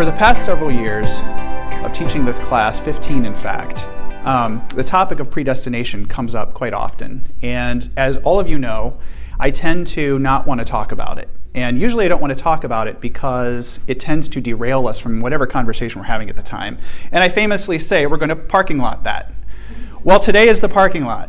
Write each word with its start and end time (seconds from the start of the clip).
For 0.00 0.06
the 0.06 0.12
past 0.12 0.46
several 0.46 0.70
years 0.70 1.20
of 1.84 1.92
teaching 1.92 2.24
this 2.24 2.38
class, 2.38 2.78
15 2.78 3.26
in 3.26 3.34
fact, 3.34 3.86
um, 4.24 4.66
the 4.74 4.82
topic 4.82 5.20
of 5.20 5.30
predestination 5.30 6.06
comes 6.06 6.34
up 6.34 6.54
quite 6.54 6.72
often. 6.72 7.30
And 7.42 7.86
as 7.98 8.16
all 8.16 8.40
of 8.40 8.48
you 8.48 8.58
know, 8.58 8.96
I 9.38 9.50
tend 9.50 9.88
to 9.88 10.18
not 10.18 10.46
want 10.46 10.60
to 10.60 10.64
talk 10.64 10.90
about 10.90 11.18
it. 11.18 11.28
And 11.54 11.78
usually 11.78 12.06
I 12.06 12.08
don't 12.08 12.22
want 12.22 12.34
to 12.34 12.42
talk 12.42 12.64
about 12.64 12.88
it 12.88 13.02
because 13.02 13.78
it 13.88 14.00
tends 14.00 14.26
to 14.28 14.40
derail 14.40 14.88
us 14.88 14.98
from 14.98 15.20
whatever 15.20 15.46
conversation 15.46 16.00
we're 16.00 16.06
having 16.06 16.30
at 16.30 16.36
the 16.36 16.42
time. 16.42 16.78
And 17.12 17.22
I 17.22 17.28
famously 17.28 17.78
say, 17.78 18.06
we're 18.06 18.16
going 18.16 18.30
to 18.30 18.36
parking 18.36 18.78
lot 18.78 19.04
that. 19.04 19.30
Well, 20.02 20.18
today 20.18 20.48
is 20.48 20.60
the 20.60 20.68
parking 20.70 21.04
lot. 21.04 21.28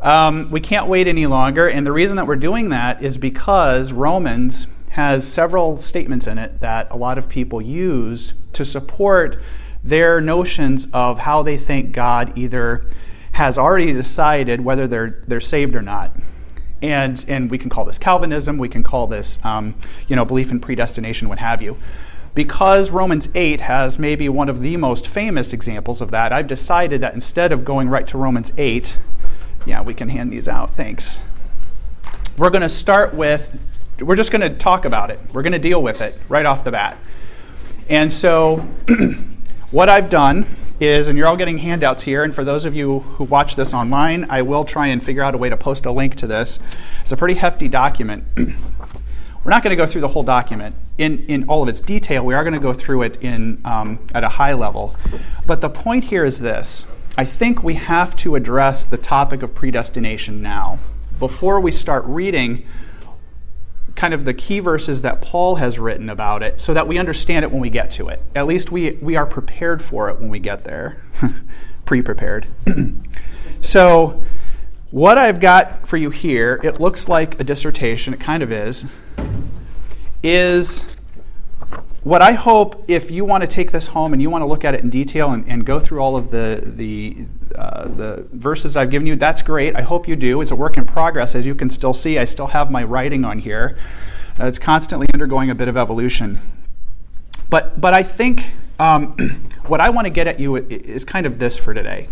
Um, 0.00 0.50
we 0.50 0.60
can't 0.60 0.86
wait 0.86 1.06
any 1.06 1.26
longer. 1.26 1.68
And 1.68 1.86
the 1.86 1.92
reason 1.92 2.16
that 2.16 2.26
we're 2.26 2.36
doing 2.36 2.70
that 2.70 3.02
is 3.02 3.18
because 3.18 3.92
Romans 3.92 4.68
has 4.96 5.30
several 5.30 5.76
statements 5.76 6.26
in 6.26 6.38
it 6.38 6.58
that 6.60 6.90
a 6.90 6.96
lot 6.96 7.18
of 7.18 7.28
people 7.28 7.60
use 7.60 8.32
to 8.54 8.64
support 8.64 9.38
their 9.84 10.22
notions 10.22 10.88
of 10.94 11.18
how 11.18 11.42
they 11.42 11.58
think 11.58 11.92
God 11.92 12.32
either 12.34 12.86
has 13.32 13.58
already 13.58 13.92
decided 13.92 14.62
whether 14.62 14.88
they're, 14.88 15.22
they're 15.28 15.38
saved 15.38 15.74
or 15.74 15.82
not. 15.82 16.16
And, 16.80 17.22
and 17.28 17.50
we 17.50 17.58
can 17.58 17.68
call 17.68 17.84
this 17.84 17.98
Calvinism, 17.98 18.56
we 18.56 18.70
can 18.70 18.82
call 18.82 19.06
this 19.06 19.38
um, 19.44 19.74
you 20.08 20.16
know, 20.16 20.24
belief 20.24 20.50
in 20.50 20.60
predestination, 20.60 21.28
what 21.28 21.40
have 21.40 21.60
you. 21.60 21.76
Because 22.34 22.90
Romans 22.90 23.28
8 23.34 23.60
has 23.60 23.98
maybe 23.98 24.30
one 24.30 24.48
of 24.48 24.62
the 24.62 24.78
most 24.78 25.06
famous 25.06 25.52
examples 25.52 26.00
of 26.00 26.10
that, 26.12 26.32
I've 26.32 26.46
decided 26.46 27.02
that 27.02 27.12
instead 27.12 27.52
of 27.52 27.66
going 27.66 27.90
right 27.90 28.06
to 28.06 28.16
Romans 28.16 28.50
8, 28.56 28.96
yeah, 29.66 29.82
we 29.82 29.92
can 29.92 30.08
hand 30.08 30.32
these 30.32 30.48
out, 30.48 30.74
thanks. 30.74 31.20
We're 32.38 32.48
going 32.48 32.62
to 32.62 32.68
start 32.70 33.12
with, 33.12 33.58
we're 34.00 34.16
just 34.16 34.30
going 34.30 34.42
to 34.42 34.50
talk 34.50 34.84
about 34.84 35.10
it. 35.10 35.18
We're 35.32 35.42
going 35.42 35.52
to 35.52 35.58
deal 35.58 35.82
with 35.82 36.00
it 36.00 36.18
right 36.28 36.46
off 36.46 36.64
the 36.64 36.72
bat. 36.72 36.96
And 37.88 38.12
so 38.12 38.66
What 39.72 39.88
I've 39.88 40.08
done 40.08 40.46
is, 40.78 41.08
and 41.08 41.18
you're 41.18 41.26
all 41.26 41.36
getting 41.36 41.58
handouts 41.58 42.04
here, 42.04 42.22
and 42.22 42.32
for 42.32 42.44
those 42.44 42.64
of 42.64 42.76
you 42.76 43.00
who 43.00 43.24
watch 43.24 43.56
this 43.56 43.74
online, 43.74 44.24
I 44.30 44.42
will 44.42 44.64
try 44.64 44.86
and 44.86 45.02
figure 45.02 45.24
out 45.24 45.34
a 45.34 45.38
way 45.38 45.48
to 45.48 45.56
post 45.56 45.86
a 45.86 45.90
link 45.90 46.14
to 46.16 46.28
this. 46.28 46.60
It's 47.00 47.10
a 47.10 47.16
pretty 47.16 47.34
hefty 47.34 47.66
document. 47.66 48.22
We're 48.36 49.50
not 49.50 49.64
going 49.64 49.76
to 49.76 49.76
go 49.76 49.84
through 49.84 50.02
the 50.02 50.08
whole 50.08 50.22
document 50.22 50.76
in, 50.98 51.26
in 51.26 51.48
all 51.48 51.64
of 51.64 51.68
its 51.68 51.80
detail. 51.80 52.24
We 52.24 52.34
are 52.34 52.44
going 52.44 52.54
to 52.54 52.60
go 52.60 52.72
through 52.72 53.02
it 53.02 53.20
in, 53.24 53.60
um, 53.64 53.98
at 54.14 54.22
a 54.22 54.28
high 54.28 54.54
level. 54.54 54.94
But 55.46 55.62
the 55.62 55.68
point 55.68 56.04
here 56.04 56.24
is 56.24 56.38
this 56.38 56.86
I 57.18 57.24
think 57.24 57.64
we 57.64 57.74
have 57.74 58.14
to 58.16 58.36
address 58.36 58.84
the 58.84 58.98
topic 58.98 59.42
of 59.42 59.52
predestination 59.52 60.42
now 60.42 60.78
before 61.18 61.58
we 61.60 61.72
start 61.72 62.04
reading 62.04 62.64
kind 63.96 64.12
of 64.14 64.24
the 64.24 64.34
key 64.34 64.60
verses 64.60 65.02
that 65.02 65.20
Paul 65.22 65.56
has 65.56 65.78
written 65.78 66.08
about 66.08 66.42
it 66.42 66.60
so 66.60 66.74
that 66.74 66.86
we 66.86 66.98
understand 66.98 67.44
it 67.44 67.50
when 67.50 67.60
we 67.60 67.70
get 67.70 67.90
to 67.92 68.08
it. 68.08 68.22
At 68.34 68.46
least 68.46 68.70
we, 68.70 68.92
we 69.02 69.16
are 69.16 69.26
prepared 69.26 69.82
for 69.82 70.08
it 70.10 70.20
when 70.20 70.28
we 70.30 70.38
get 70.38 70.64
there, 70.64 71.02
pre 71.86 72.02
prepared. 72.02 72.46
so, 73.60 74.22
what 74.90 75.18
I've 75.18 75.40
got 75.40 75.88
for 75.88 75.96
you 75.96 76.10
here, 76.10 76.60
it 76.62 76.78
looks 76.78 77.08
like 77.08 77.40
a 77.40 77.44
dissertation, 77.44 78.14
it 78.14 78.20
kind 78.20 78.42
of 78.42 78.52
is, 78.52 78.84
is 80.22 80.84
what 82.06 82.22
I 82.22 82.34
hope 82.34 82.84
if 82.86 83.10
you 83.10 83.24
want 83.24 83.40
to 83.40 83.48
take 83.48 83.72
this 83.72 83.88
home 83.88 84.12
and 84.12 84.22
you 84.22 84.30
want 84.30 84.42
to 84.42 84.46
look 84.46 84.64
at 84.64 84.76
it 84.76 84.80
in 84.80 84.90
detail 84.90 85.32
and, 85.32 85.44
and 85.48 85.66
go 85.66 85.80
through 85.80 85.98
all 85.98 86.14
of 86.14 86.30
the, 86.30 86.62
the, 86.64 87.26
uh, 87.56 87.88
the 87.88 88.28
verses 88.30 88.76
I've 88.76 88.90
given 88.90 89.08
you, 89.08 89.16
that's 89.16 89.42
great. 89.42 89.74
I 89.74 89.82
hope 89.82 90.06
you 90.06 90.14
do. 90.14 90.40
It's 90.40 90.52
a 90.52 90.54
work 90.54 90.76
in 90.76 90.84
progress. 90.84 91.34
As 91.34 91.44
you 91.44 91.56
can 91.56 91.68
still 91.68 91.92
see, 91.92 92.16
I 92.16 92.24
still 92.24 92.46
have 92.46 92.70
my 92.70 92.84
writing 92.84 93.24
on 93.24 93.40
here. 93.40 93.76
Uh, 94.38 94.46
it's 94.46 94.60
constantly 94.60 95.08
undergoing 95.14 95.50
a 95.50 95.54
bit 95.56 95.66
of 95.66 95.76
evolution. 95.76 96.40
But, 97.50 97.80
but 97.80 97.92
I 97.92 98.04
think 98.04 98.52
um, 98.78 99.48
what 99.66 99.80
I 99.80 99.90
want 99.90 100.04
to 100.04 100.10
get 100.10 100.28
at 100.28 100.38
you 100.38 100.54
is 100.54 101.04
kind 101.04 101.26
of 101.26 101.40
this 101.40 101.58
for 101.58 101.74
today. 101.74 102.08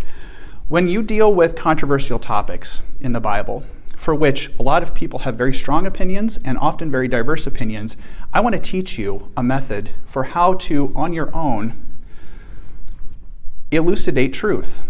When 0.66 0.88
you 0.88 1.04
deal 1.04 1.32
with 1.32 1.54
controversial 1.54 2.18
topics 2.18 2.82
in 2.98 3.12
the 3.12 3.20
Bible, 3.20 3.62
for 3.96 4.14
which 4.14 4.50
a 4.58 4.62
lot 4.62 4.82
of 4.82 4.94
people 4.94 5.20
have 5.20 5.36
very 5.36 5.54
strong 5.54 5.86
opinions 5.86 6.38
and 6.44 6.58
often 6.58 6.90
very 6.90 7.08
diverse 7.08 7.46
opinions, 7.46 7.96
I 8.32 8.40
want 8.40 8.54
to 8.54 8.60
teach 8.60 8.98
you 8.98 9.30
a 9.36 9.42
method 9.42 9.90
for 10.04 10.24
how 10.24 10.54
to, 10.54 10.92
on 10.94 11.12
your 11.12 11.34
own, 11.34 11.80
elucidate 13.70 14.32
truth 14.32 14.80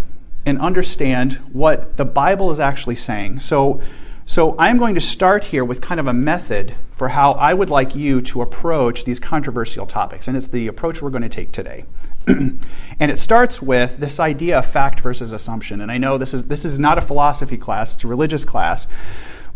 and 0.47 0.61
understand 0.61 1.35
what 1.53 1.97
the 1.97 2.05
Bible 2.05 2.51
is 2.51 2.61
actually 2.61 2.97
saying. 2.97 3.41
So, 3.41 3.81
so 4.27 4.57
I'm 4.59 4.79
going 4.79 4.95
to 4.95 5.01
start 5.01 5.45
here 5.45 5.65
with 5.65 5.81
kind 5.81 6.01
of 6.01 6.07
a 6.07 6.13
method 6.13 6.75
for 6.91 7.09
how 7.09 7.33
I 7.33 7.53
would 7.53 7.69
like 7.69 7.95
you 7.95 8.23
to 8.23 8.41
approach 8.41 9.05
these 9.05 9.21
controversial 9.21 9.87
topics, 9.87 10.29
and 10.29 10.37
it's 10.37 10.47
the 10.47 10.67
approach 10.67 11.03
we're 11.03 11.11
going 11.11 11.23
to 11.23 11.29
take 11.29 11.53
today. 11.53 11.85
and 12.27 12.61
it 13.01 13.19
starts 13.19 13.61
with 13.61 13.99
this 13.99 14.19
idea 14.19 14.59
of 14.59 14.67
fact 14.67 15.01
versus 15.01 15.33
assumption. 15.33 15.81
And 15.81 15.93
I 15.93 15.99
know 15.99 16.17
this 16.17 16.33
is 16.33 16.47
this 16.47 16.65
is 16.65 16.79
not 16.79 16.97
a 16.97 17.03
philosophy 17.03 17.59
class; 17.59 17.93
it's 17.93 18.05
a 18.05 18.09
religious 18.09 18.45
class. 18.45 18.87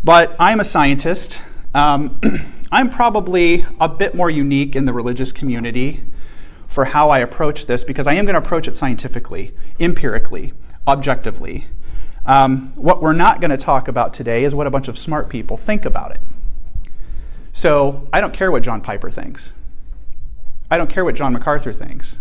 But 0.03 0.35
I'm 0.39 0.59
a 0.59 0.63
scientist. 0.63 1.39
Um, 1.73 2.19
I'm 2.71 2.91
probably 2.91 3.65
a 3.79 3.89
bit 3.89 4.13
more 4.13 4.29
unique 4.29 4.75
in 4.75 4.85
the 4.85 4.93
religious 4.93 5.31
community 5.31 6.03
for 6.67 6.85
how 6.85 7.09
I 7.09 7.19
approach 7.19 7.65
this 7.65 7.83
because 7.83 8.05
I 8.05 8.13
am 8.13 8.25
going 8.25 8.35
to 8.35 8.39
approach 8.39 8.67
it 8.67 8.75
scientifically, 8.75 9.55
empirically 9.79 10.53
objectively. 10.87 11.65
Um, 12.29 12.73
what 12.75 13.01
we're 13.01 13.13
not 13.13 13.41
going 13.41 13.49
to 13.49 13.57
talk 13.57 13.87
about 13.87 14.13
today 14.13 14.43
is 14.43 14.53
what 14.53 14.67
a 14.67 14.69
bunch 14.69 14.87
of 14.87 14.99
smart 14.99 15.29
people 15.29 15.57
think 15.57 15.83
about 15.83 16.11
it. 16.11 16.21
So 17.51 18.07
I 18.13 18.21
don't 18.21 18.35
care 18.35 18.51
what 18.51 18.61
John 18.61 18.81
Piper 18.81 19.09
thinks. 19.09 19.51
I 20.69 20.77
don't 20.77 20.91
care 20.91 21.03
what 21.03 21.15
John 21.15 21.33
MacArthur 21.33 21.73
thinks, 21.73 22.19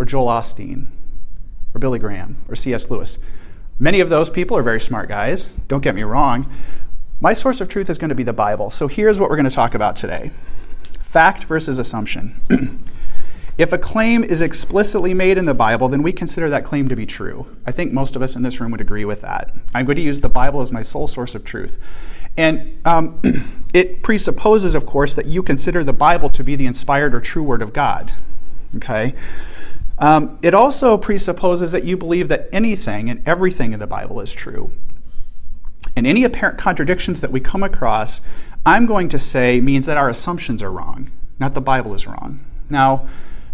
or 0.00 0.04
Joel 0.04 0.26
Osteen, 0.26 0.88
or 1.72 1.78
Billy 1.78 2.00
Graham, 2.00 2.38
or 2.48 2.56
C.S. 2.56 2.90
Lewis. 2.90 3.18
Many 3.78 4.00
of 4.00 4.08
those 4.08 4.30
people 4.30 4.56
are 4.56 4.64
very 4.64 4.80
smart 4.80 5.08
guys, 5.08 5.44
don't 5.68 5.84
get 5.84 5.94
me 5.94 6.02
wrong. 6.02 6.52
My 7.20 7.34
source 7.34 7.60
of 7.60 7.68
truth 7.68 7.88
is 7.88 7.98
going 7.98 8.08
to 8.08 8.16
be 8.16 8.24
the 8.24 8.32
Bible. 8.32 8.72
So 8.72 8.88
here's 8.88 9.20
what 9.20 9.30
we're 9.30 9.36
going 9.36 9.48
to 9.48 9.54
talk 9.54 9.76
about 9.76 9.94
today 9.94 10.32
fact 11.02 11.44
versus 11.44 11.78
assumption. 11.78 12.40
If 13.58 13.72
a 13.72 13.78
claim 13.78 14.22
is 14.22 14.40
explicitly 14.40 15.12
made 15.14 15.36
in 15.36 15.44
the 15.44 15.52
Bible, 15.52 15.88
then 15.88 16.04
we 16.04 16.12
consider 16.12 16.48
that 16.48 16.64
claim 16.64 16.88
to 16.88 16.94
be 16.94 17.04
true. 17.04 17.44
I 17.66 17.72
think 17.72 17.92
most 17.92 18.14
of 18.14 18.22
us 18.22 18.36
in 18.36 18.42
this 18.42 18.60
room 18.60 18.70
would 18.70 18.80
agree 18.80 19.04
with 19.04 19.20
that. 19.22 19.52
I'm 19.74 19.84
going 19.84 19.96
to 19.96 20.02
use 20.02 20.20
the 20.20 20.28
Bible 20.28 20.60
as 20.60 20.70
my 20.70 20.82
sole 20.82 21.08
source 21.08 21.34
of 21.34 21.44
truth. 21.44 21.76
And 22.36 22.78
um, 22.84 23.20
it 23.74 24.04
presupposes, 24.04 24.76
of 24.76 24.86
course, 24.86 25.14
that 25.14 25.26
you 25.26 25.42
consider 25.42 25.82
the 25.82 25.92
Bible 25.92 26.30
to 26.30 26.44
be 26.44 26.54
the 26.54 26.66
inspired 26.66 27.12
or 27.16 27.20
true 27.20 27.42
word 27.42 27.60
of 27.60 27.72
God. 27.72 28.12
Okay? 28.76 29.16
Um, 29.98 30.38
it 30.40 30.54
also 30.54 30.96
presupposes 30.96 31.72
that 31.72 31.82
you 31.82 31.96
believe 31.96 32.28
that 32.28 32.48
anything 32.52 33.10
and 33.10 33.26
everything 33.26 33.72
in 33.72 33.80
the 33.80 33.88
Bible 33.88 34.20
is 34.20 34.32
true. 34.32 34.70
And 35.96 36.06
any 36.06 36.22
apparent 36.22 36.58
contradictions 36.58 37.20
that 37.22 37.32
we 37.32 37.40
come 37.40 37.64
across, 37.64 38.20
I'm 38.64 38.86
going 38.86 39.08
to 39.08 39.18
say 39.18 39.60
means 39.60 39.86
that 39.86 39.96
our 39.96 40.08
assumptions 40.08 40.62
are 40.62 40.70
wrong, 40.70 41.10
not 41.40 41.54
the 41.54 41.60
Bible 41.60 41.92
is 41.94 42.06
wrong. 42.06 42.38
Now, 42.70 43.08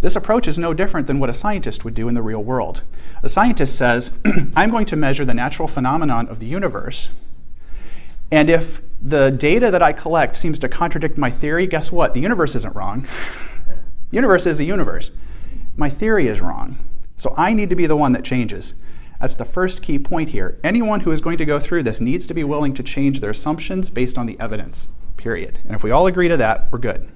this 0.04 0.16
approach 0.16 0.46
is 0.46 0.58
no 0.58 0.74
different 0.74 1.06
than 1.06 1.18
what 1.18 1.30
a 1.30 1.34
scientist 1.34 1.82
would 1.82 1.94
do 1.94 2.08
in 2.08 2.14
the 2.14 2.20
real 2.20 2.44
world. 2.44 2.82
A 3.22 3.28
scientist 3.28 3.74
says, 3.74 4.18
I'm 4.54 4.68
going 4.68 4.84
to 4.84 4.96
measure 4.96 5.24
the 5.24 5.32
natural 5.32 5.66
phenomenon 5.66 6.28
of 6.28 6.40
the 6.40 6.46
universe, 6.46 7.08
and 8.30 8.50
if 8.50 8.82
the 9.00 9.30
data 9.30 9.70
that 9.70 9.82
I 9.82 9.94
collect 9.94 10.36
seems 10.36 10.58
to 10.58 10.68
contradict 10.68 11.16
my 11.16 11.30
theory, 11.30 11.66
guess 11.66 11.90
what? 11.90 12.12
The 12.12 12.20
universe 12.20 12.54
isn't 12.54 12.76
wrong. 12.76 13.08
the 14.10 14.16
universe 14.16 14.44
is 14.44 14.58
the 14.58 14.66
universe. 14.66 15.10
My 15.74 15.88
theory 15.88 16.28
is 16.28 16.38
wrong. 16.38 16.76
So 17.16 17.32
I 17.38 17.54
need 17.54 17.70
to 17.70 17.76
be 17.76 17.86
the 17.86 17.96
one 17.96 18.12
that 18.12 18.24
changes. 18.24 18.74
That's 19.18 19.36
the 19.36 19.46
first 19.46 19.82
key 19.82 19.98
point 19.98 20.30
here. 20.30 20.60
Anyone 20.62 21.00
who 21.00 21.12
is 21.12 21.22
going 21.22 21.38
to 21.38 21.46
go 21.46 21.58
through 21.58 21.82
this 21.82 21.98
needs 21.98 22.26
to 22.26 22.34
be 22.34 22.44
willing 22.44 22.74
to 22.74 22.82
change 22.82 23.20
their 23.20 23.30
assumptions 23.30 23.88
based 23.88 24.18
on 24.18 24.26
the 24.26 24.38
evidence, 24.38 24.88
period. 25.16 25.60
And 25.64 25.74
if 25.74 25.82
we 25.82 25.90
all 25.90 26.06
agree 26.06 26.28
to 26.28 26.36
that, 26.36 26.70
we're 26.70 26.78
good 26.78 27.10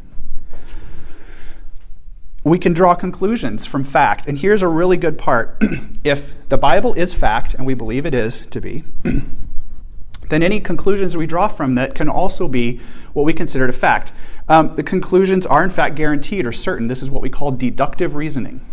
we 2.50 2.58
can 2.58 2.72
draw 2.72 2.94
conclusions 2.94 3.66
from 3.66 3.84
fact. 3.84 4.26
And 4.26 4.38
here's 4.38 4.62
a 4.62 4.68
really 4.68 4.96
good 4.96 5.18
part. 5.18 5.62
if 6.04 6.32
the 6.48 6.58
Bible 6.58 6.94
is 6.94 7.12
fact, 7.12 7.54
and 7.54 7.66
we 7.66 7.74
believe 7.74 8.06
it 8.06 8.14
is 8.14 8.42
to 8.42 8.60
be, 8.60 8.84
then 10.28 10.42
any 10.42 10.60
conclusions 10.60 11.16
we 11.16 11.26
draw 11.26 11.48
from 11.48 11.74
that 11.74 11.94
can 11.94 12.08
also 12.08 12.46
be 12.46 12.80
what 13.12 13.24
we 13.24 13.32
consider 13.32 13.66
a 13.68 13.72
fact. 13.72 14.12
Um, 14.48 14.76
the 14.76 14.82
conclusions 14.82 15.46
are, 15.46 15.64
in 15.64 15.70
fact, 15.70 15.94
guaranteed 15.94 16.46
or 16.46 16.52
certain. 16.52 16.86
This 16.86 17.02
is 17.02 17.10
what 17.10 17.22
we 17.22 17.30
call 17.30 17.50
deductive 17.50 18.14
reasoning. 18.14 18.64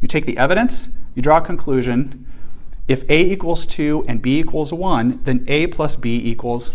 You 0.00 0.08
take 0.08 0.26
the 0.26 0.38
evidence, 0.38 0.88
you 1.14 1.22
draw 1.22 1.38
a 1.38 1.40
conclusion. 1.40 2.26
If 2.88 3.08
A 3.08 3.20
equals 3.20 3.64
2 3.66 4.04
and 4.08 4.20
B 4.20 4.38
equals 4.40 4.72
1, 4.72 5.22
then 5.22 5.44
A 5.48 5.68
plus 5.68 5.96
B 5.96 6.16
equals 6.16 6.72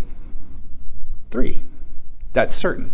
3. 1.32 1.64
That's 2.34 2.56
certain. 2.56 2.94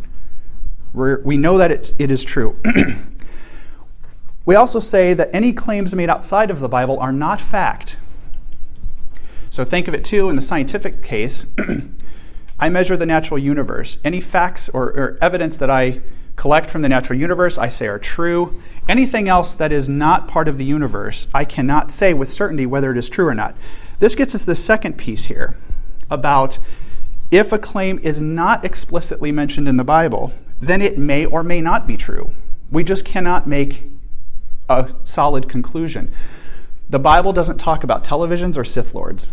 We're, 0.93 1.21
we 1.21 1.37
know 1.37 1.57
that 1.57 1.71
it, 1.71 1.93
it 1.97 2.11
is 2.11 2.23
true. 2.23 2.55
we 4.45 4.55
also 4.55 4.79
say 4.79 5.13
that 5.13 5.29
any 5.33 5.53
claims 5.53 5.93
made 5.95 6.09
outside 6.09 6.51
of 6.51 6.59
the 6.59 6.69
Bible 6.69 6.99
are 6.99 7.11
not 7.11 7.41
fact. 7.41 7.97
So 9.49 9.63
think 9.63 9.87
of 9.87 9.93
it 9.93 10.05
too 10.05 10.29
in 10.29 10.35
the 10.35 10.41
scientific 10.41 11.03
case. 11.03 11.45
I 12.59 12.69
measure 12.69 12.95
the 12.95 13.05
natural 13.05 13.39
universe. 13.39 13.97
Any 14.03 14.21
facts 14.21 14.69
or, 14.69 14.85
or, 14.91 15.17
evidence 15.21 15.57
that 15.57 15.69
I 15.69 16.01
collect 16.35 16.69
from 16.69 16.81
the 16.81 16.89
natural 16.89 17.19
universe, 17.19 17.57
I 17.57 17.69
say 17.69 17.87
are 17.87 17.99
true. 17.99 18.61
Anything 18.87 19.27
else 19.27 19.53
that 19.53 19.71
is 19.71 19.89
not 19.89 20.27
part 20.27 20.47
of 20.47 20.57
the 20.57 20.65
universe, 20.65 21.27
I 21.33 21.45
cannot 21.45 21.91
say 21.91 22.13
with 22.13 22.31
certainty 22.31 22.65
whether 22.65 22.91
it 22.91 22.97
is 22.97 23.09
true 23.09 23.27
or 23.27 23.33
not. 23.33 23.55
This 23.99 24.15
gets 24.15 24.33
us 24.33 24.41
to 24.41 24.47
the 24.47 24.55
second 24.55 24.97
piece 24.97 25.25
here 25.25 25.57
about 26.09 26.59
if 27.31 27.51
a 27.51 27.59
claim 27.59 27.99
is 27.99 28.21
not 28.21 28.63
explicitly 28.63 29.31
mentioned 29.31 29.67
in 29.67 29.77
the 29.77 29.83
Bible, 29.83 30.33
then 30.67 30.81
it 30.81 30.97
may 30.97 31.25
or 31.25 31.43
may 31.43 31.61
not 31.61 31.87
be 31.87 31.97
true. 31.97 32.33
We 32.71 32.83
just 32.83 33.05
cannot 33.05 33.47
make 33.47 33.83
a 34.69 34.93
solid 35.03 35.49
conclusion. 35.49 36.13
The 36.89 36.99
Bible 36.99 37.33
doesn't 37.33 37.57
talk 37.57 37.83
about 37.83 38.03
televisions 38.03 38.57
or 38.57 38.63
Sith 38.63 38.93
Lords. 38.93 39.29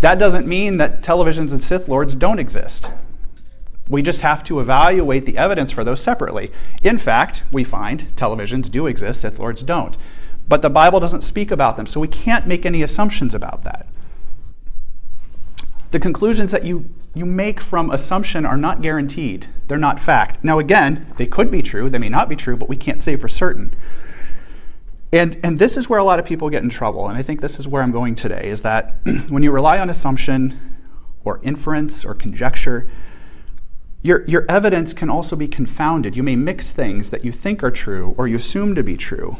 That 0.00 0.18
doesn't 0.18 0.46
mean 0.46 0.76
that 0.76 1.02
televisions 1.02 1.50
and 1.50 1.62
Sith 1.62 1.88
Lords 1.88 2.14
don't 2.14 2.38
exist. 2.38 2.90
We 3.88 4.02
just 4.02 4.20
have 4.20 4.42
to 4.44 4.60
evaluate 4.60 5.26
the 5.26 5.38
evidence 5.38 5.70
for 5.70 5.84
those 5.84 6.00
separately. 6.00 6.50
In 6.82 6.98
fact, 6.98 7.44
we 7.52 7.64
find 7.64 8.14
televisions 8.16 8.70
do 8.70 8.86
exist, 8.86 9.20
Sith 9.20 9.38
Lords 9.38 9.62
don't. 9.62 9.96
But 10.48 10.62
the 10.62 10.70
Bible 10.70 11.00
doesn't 11.00 11.22
speak 11.22 11.50
about 11.50 11.76
them, 11.76 11.86
so 11.86 12.00
we 12.00 12.08
can't 12.08 12.46
make 12.46 12.66
any 12.66 12.82
assumptions 12.82 13.34
about 13.34 13.64
that. 13.64 13.86
The 15.92 16.00
conclusions 16.00 16.50
that 16.50 16.64
you, 16.64 16.90
you 17.16 17.24
make 17.24 17.62
from 17.62 17.90
assumption 17.90 18.44
are 18.44 18.58
not 18.58 18.82
guaranteed. 18.82 19.48
They're 19.68 19.78
not 19.78 19.98
fact. 19.98 20.44
Now, 20.44 20.58
again, 20.58 21.06
they 21.16 21.24
could 21.24 21.50
be 21.50 21.62
true, 21.62 21.88
they 21.88 21.98
may 21.98 22.10
not 22.10 22.28
be 22.28 22.36
true, 22.36 22.58
but 22.58 22.68
we 22.68 22.76
can't 22.76 23.00
say 23.00 23.16
for 23.16 23.26
certain. 23.26 23.74
And, 25.12 25.40
and 25.42 25.58
this 25.58 25.78
is 25.78 25.88
where 25.88 25.98
a 25.98 26.04
lot 26.04 26.18
of 26.18 26.26
people 26.26 26.50
get 26.50 26.62
in 26.62 26.68
trouble, 26.68 27.08
and 27.08 27.16
I 27.16 27.22
think 27.22 27.40
this 27.40 27.58
is 27.58 27.66
where 27.66 27.82
I'm 27.82 27.90
going 27.90 28.16
today, 28.16 28.48
is 28.48 28.60
that 28.62 28.96
when 29.30 29.42
you 29.42 29.50
rely 29.50 29.78
on 29.78 29.88
assumption 29.88 30.60
or 31.24 31.40
inference 31.42 32.04
or 32.04 32.12
conjecture, 32.12 32.86
your, 34.02 34.22
your 34.26 34.44
evidence 34.46 34.92
can 34.92 35.08
also 35.08 35.36
be 35.36 35.48
confounded. 35.48 36.16
You 36.16 36.22
may 36.22 36.36
mix 36.36 36.70
things 36.70 37.08
that 37.10 37.24
you 37.24 37.32
think 37.32 37.64
are 37.64 37.70
true 37.70 38.14
or 38.18 38.28
you 38.28 38.36
assume 38.36 38.74
to 38.74 38.82
be 38.82 38.98
true. 38.98 39.38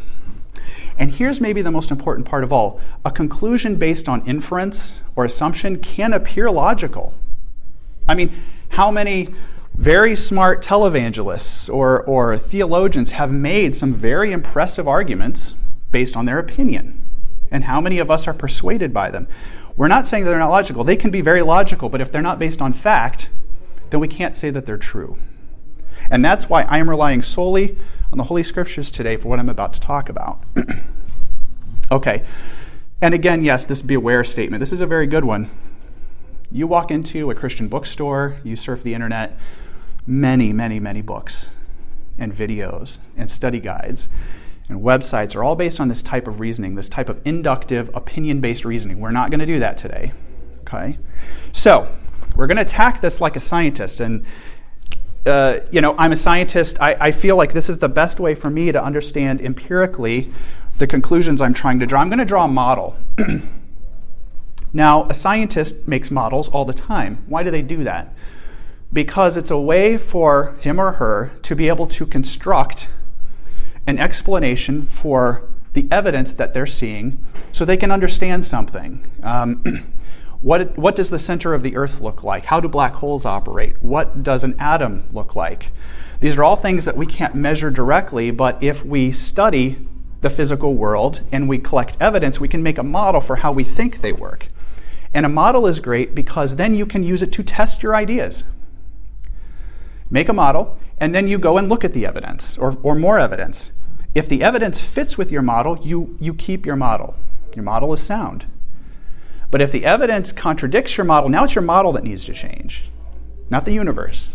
And 0.98 1.10
here's 1.10 1.42
maybe 1.42 1.60
the 1.60 1.70
most 1.70 1.90
important 1.90 2.26
part 2.26 2.42
of 2.42 2.54
all 2.54 2.80
a 3.04 3.10
conclusion 3.10 3.76
based 3.76 4.08
on 4.08 4.26
inference 4.26 4.94
or 5.14 5.26
assumption 5.26 5.78
can 5.78 6.14
appear 6.14 6.50
logical. 6.50 7.12
I 8.08 8.14
mean, 8.14 8.34
how 8.70 8.90
many 8.90 9.28
very 9.76 10.16
smart 10.16 10.64
televangelists 10.64 11.72
or, 11.72 12.02
or 12.04 12.38
theologians 12.38 13.12
have 13.12 13.30
made 13.30 13.76
some 13.76 13.92
very 13.92 14.32
impressive 14.32 14.88
arguments 14.88 15.54
based 15.90 16.16
on 16.16 16.24
their 16.24 16.38
opinion. 16.38 17.02
And 17.50 17.64
how 17.64 17.80
many 17.80 17.98
of 17.98 18.10
us 18.10 18.26
are 18.26 18.34
persuaded 18.34 18.92
by 18.92 19.10
them? 19.10 19.28
We're 19.76 19.88
not 19.88 20.06
saying 20.06 20.24
they're 20.24 20.38
not 20.38 20.50
logical. 20.50 20.82
They 20.82 20.96
can 20.96 21.10
be 21.10 21.20
very 21.20 21.42
logical, 21.42 21.90
but 21.90 22.00
if 22.00 22.10
they're 22.10 22.22
not 22.22 22.38
based 22.38 22.62
on 22.62 22.72
fact, 22.72 23.28
then 23.90 24.00
we 24.00 24.08
can't 24.08 24.34
say 24.34 24.50
that 24.50 24.64
they're 24.64 24.78
true. 24.78 25.18
And 26.10 26.24
that's 26.24 26.48
why 26.48 26.62
I 26.62 26.78
am 26.78 26.88
relying 26.88 27.20
solely 27.20 27.76
on 28.10 28.18
the 28.18 28.24
Holy 28.24 28.42
Scriptures 28.42 28.90
today 28.90 29.16
for 29.16 29.28
what 29.28 29.38
I'm 29.38 29.48
about 29.48 29.74
to 29.74 29.80
talk 29.80 30.08
about. 30.08 30.42
okay. 31.90 32.24
And 33.02 33.12
again, 33.12 33.44
yes, 33.44 33.64
this 33.64 33.82
beware 33.82 34.24
statement. 34.24 34.60
This 34.60 34.72
is 34.72 34.80
a 34.80 34.86
very 34.86 35.06
good 35.06 35.24
one. 35.24 35.50
You 36.56 36.66
walk 36.66 36.90
into 36.90 37.30
a 37.30 37.34
Christian 37.34 37.68
bookstore, 37.68 38.38
you 38.42 38.56
surf 38.56 38.82
the 38.82 38.94
internet, 38.94 39.38
many, 40.06 40.54
many, 40.54 40.80
many 40.80 41.02
books 41.02 41.50
and 42.18 42.32
videos 42.32 42.96
and 43.14 43.30
study 43.30 43.60
guides 43.60 44.08
and 44.70 44.80
websites 44.80 45.36
are 45.36 45.44
all 45.44 45.54
based 45.54 45.80
on 45.80 45.88
this 45.88 46.00
type 46.00 46.26
of 46.26 46.40
reasoning, 46.40 46.74
this 46.74 46.88
type 46.88 47.10
of 47.10 47.20
inductive, 47.26 47.90
opinion 47.94 48.40
based 48.40 48.64
reasoning. 48.64 49.00
We're 49.00 49.10
not 49.10 49.30
going 49.30 49.40
to 49.40 49.46
do 49.46 49.58
that 49.60 49.76
today. 49.76 50.14
Okay? 50.62 50.98
So, 51.52 51.94
we're 52.34 52.46
going 52.46 52.56
to 52.56 52.62
attack 52.62 53.02
this 53.02 53.20
like 53.20 53.36
a 53.36 53.40
scientist. 53.40 54.00
And, 54.00 54.24
uh, 55.26 55.58
you 55.70 55.82
know, 55.82 55.94
I'm 55.98 56.12
a 56.12 56.16
scientist. 56.16 56.80
I, 56.80 56.96
I 56.98 57.10
feel 57.10 57.36
like 57.36 57.52
this 57.52 57.68
is 57.68 57.80
the 57.80 57.90
best 57.90 58.18
way 58.18 58.34
for 58.34 58.48
me 58.48 58.72
to 58.72 58.82
understand 58.82 59.42
empirically 59.42 60.32
the 60.78 60.86
conclusions 60.86 61.42
I'm 61.42 61.52
trying 61.52 61.80
to 61.80 61.86
draw. 61.86 62.00
I'm 62.00 62.08
going 62.08 62.18
to 62.18 62.24
draw 62.24 62.46
a 62.46 62.48
model. 62.48 62.96
now, 64.72 65.04
a 65.08 65.14
scientist 65.14 65.88
makes 65.88 66.10
models 66.10 66.48
all 66.48 66.64
the 66.64 66.74
time. 66.74 67.24
Why 67.26 67.42
do 67.42 67.50
they 67.50 67.62
do 67.62 67.84
that? 67.84 68.14
because 68.92 69.36
it's 69.36 69.50
a 69.50 69.58
way 69.58 69.98
for 69.98 70.56
him 70.60 70.80
or 70.80 70.92
her 70.92 71.32
to 71.42 71.54
be 71.54 71.68
able 71.68 71.86
to 71.86 72.06
construct 72.06 72.88
an 73.86 73.98
explanation 73.98 74.86
for 74.86 75.48
the 75.74 75.86
evidence 75.90 76.32
that 76.34 76.54
they're 76.54 76.66
seeing 76.66 77.22
so 77.52 77.64
they 77.64 77.76
can 77.76 77.90
understand 77.90 78.46
something. 78.46 79.04
Um, 79.22 79.62
what, 80.40 80.76
what 80.78 80.96
does 80.96 81.10
the 81.10 81.18
center 81.18 81.52
of 81.52 81.62
the 81.62 81.76
earth 81.76 82.00
look 82.00 82.22
like? 82.24 82.46
How 82.46 82.60
do 82.60 82.68
black 82.68 82.94
holes 82.94 83.26
operate? 83.26 83.82
What 83.82 84.22
does 84.22 84.44
an 84.44 84.56
atom 84.58 85.04
look 85.12 85.36
like? 85.36 85.72
These 86.20 86.36
are 86.38 86.44
all 86.44 86.56
things 86.56 86.86
that 86.86 86.96
we 86.96 87.06
can't 87.06 87.34
measure 87.34 87.70
directly, 87.70 88.30
but 88.30 88.62
if 88.62 88.84
we 88.84 89.12
study 89.12 89.86
the 90.22 90.30
physical 90.30 90.74
world 90.74 91.20
and 91.30 91.48
we 91.48 91.58
collect 91.58 91.96
evidence, 92.00 92.40
we 92.40 92.48
can 92.48 92.62
make 92.62 92.78
a 92.78 92.82
model 92.82 93.20
for 93.20 93.36
how 93.36 93.52
we 93.52 93.62
think 93.62 94.00
they 94.00 94.12
work. 94.12 94.48
And 95.14 95.24
a 95.24 95.30
model 95.30 95.66
is 95.66 95.80
great 95.80 96.14
because 96.14 96.56
then 96.56 96.74
you 96.74 96.86
can 96.86 97.02
use 97.02 97.22
it 97.22 97.32
to 97.32 97.42
test 97.42 97.82
your 97.82 97.94
ideas 97.94 98.44
make 100.10 100.28
a 100.28 100.32
model, 100.32 100.78
and 100.98 101.14
then 101.14 101.28
you 101.28 101.38
go 101.38 101.58
and 101.58 101.68
look 101.68 101.84
at 101.84 101.92
the 101.92 102.06
evidence 102.06 102.56
or, 102.58 102.76
or 102.82 102.94
more 102.94 103.18
evidence. 103.18 103.72
If 104.14 104.28
the 104.28 104.42
evidence 104.42 104.80
fits 104.80 105.18
with 105.18 105.30
your 105.30 105.42
model, 105.42 105.78
you, 105.86 106.16
you 106.20 106.32
keep 106.32 106.64
your 106.64 106.76
model. 106.76 107.16
Your 107.54 107.64
model 107.64 107.92
is 107.92 108.02
sound. 108.02 108.44
But 109.50 109.60
if 109.60 109.72
the 109.72 109.84
evidence 109.84 110.32
contradicts 110.32 110.96
your 110.96 111.04
model, 111.04 111.28
now 111.28 111.44
it's 111.44 111.54
your 111.54 111.62
model 111.62 111.92
that 111.92 112.04
needs 112.04 112.24
to 112.26 112.34
change, 112.34 112.88
not 113.50 113.64
the 113.64 113.72
universe. 113.72 114.28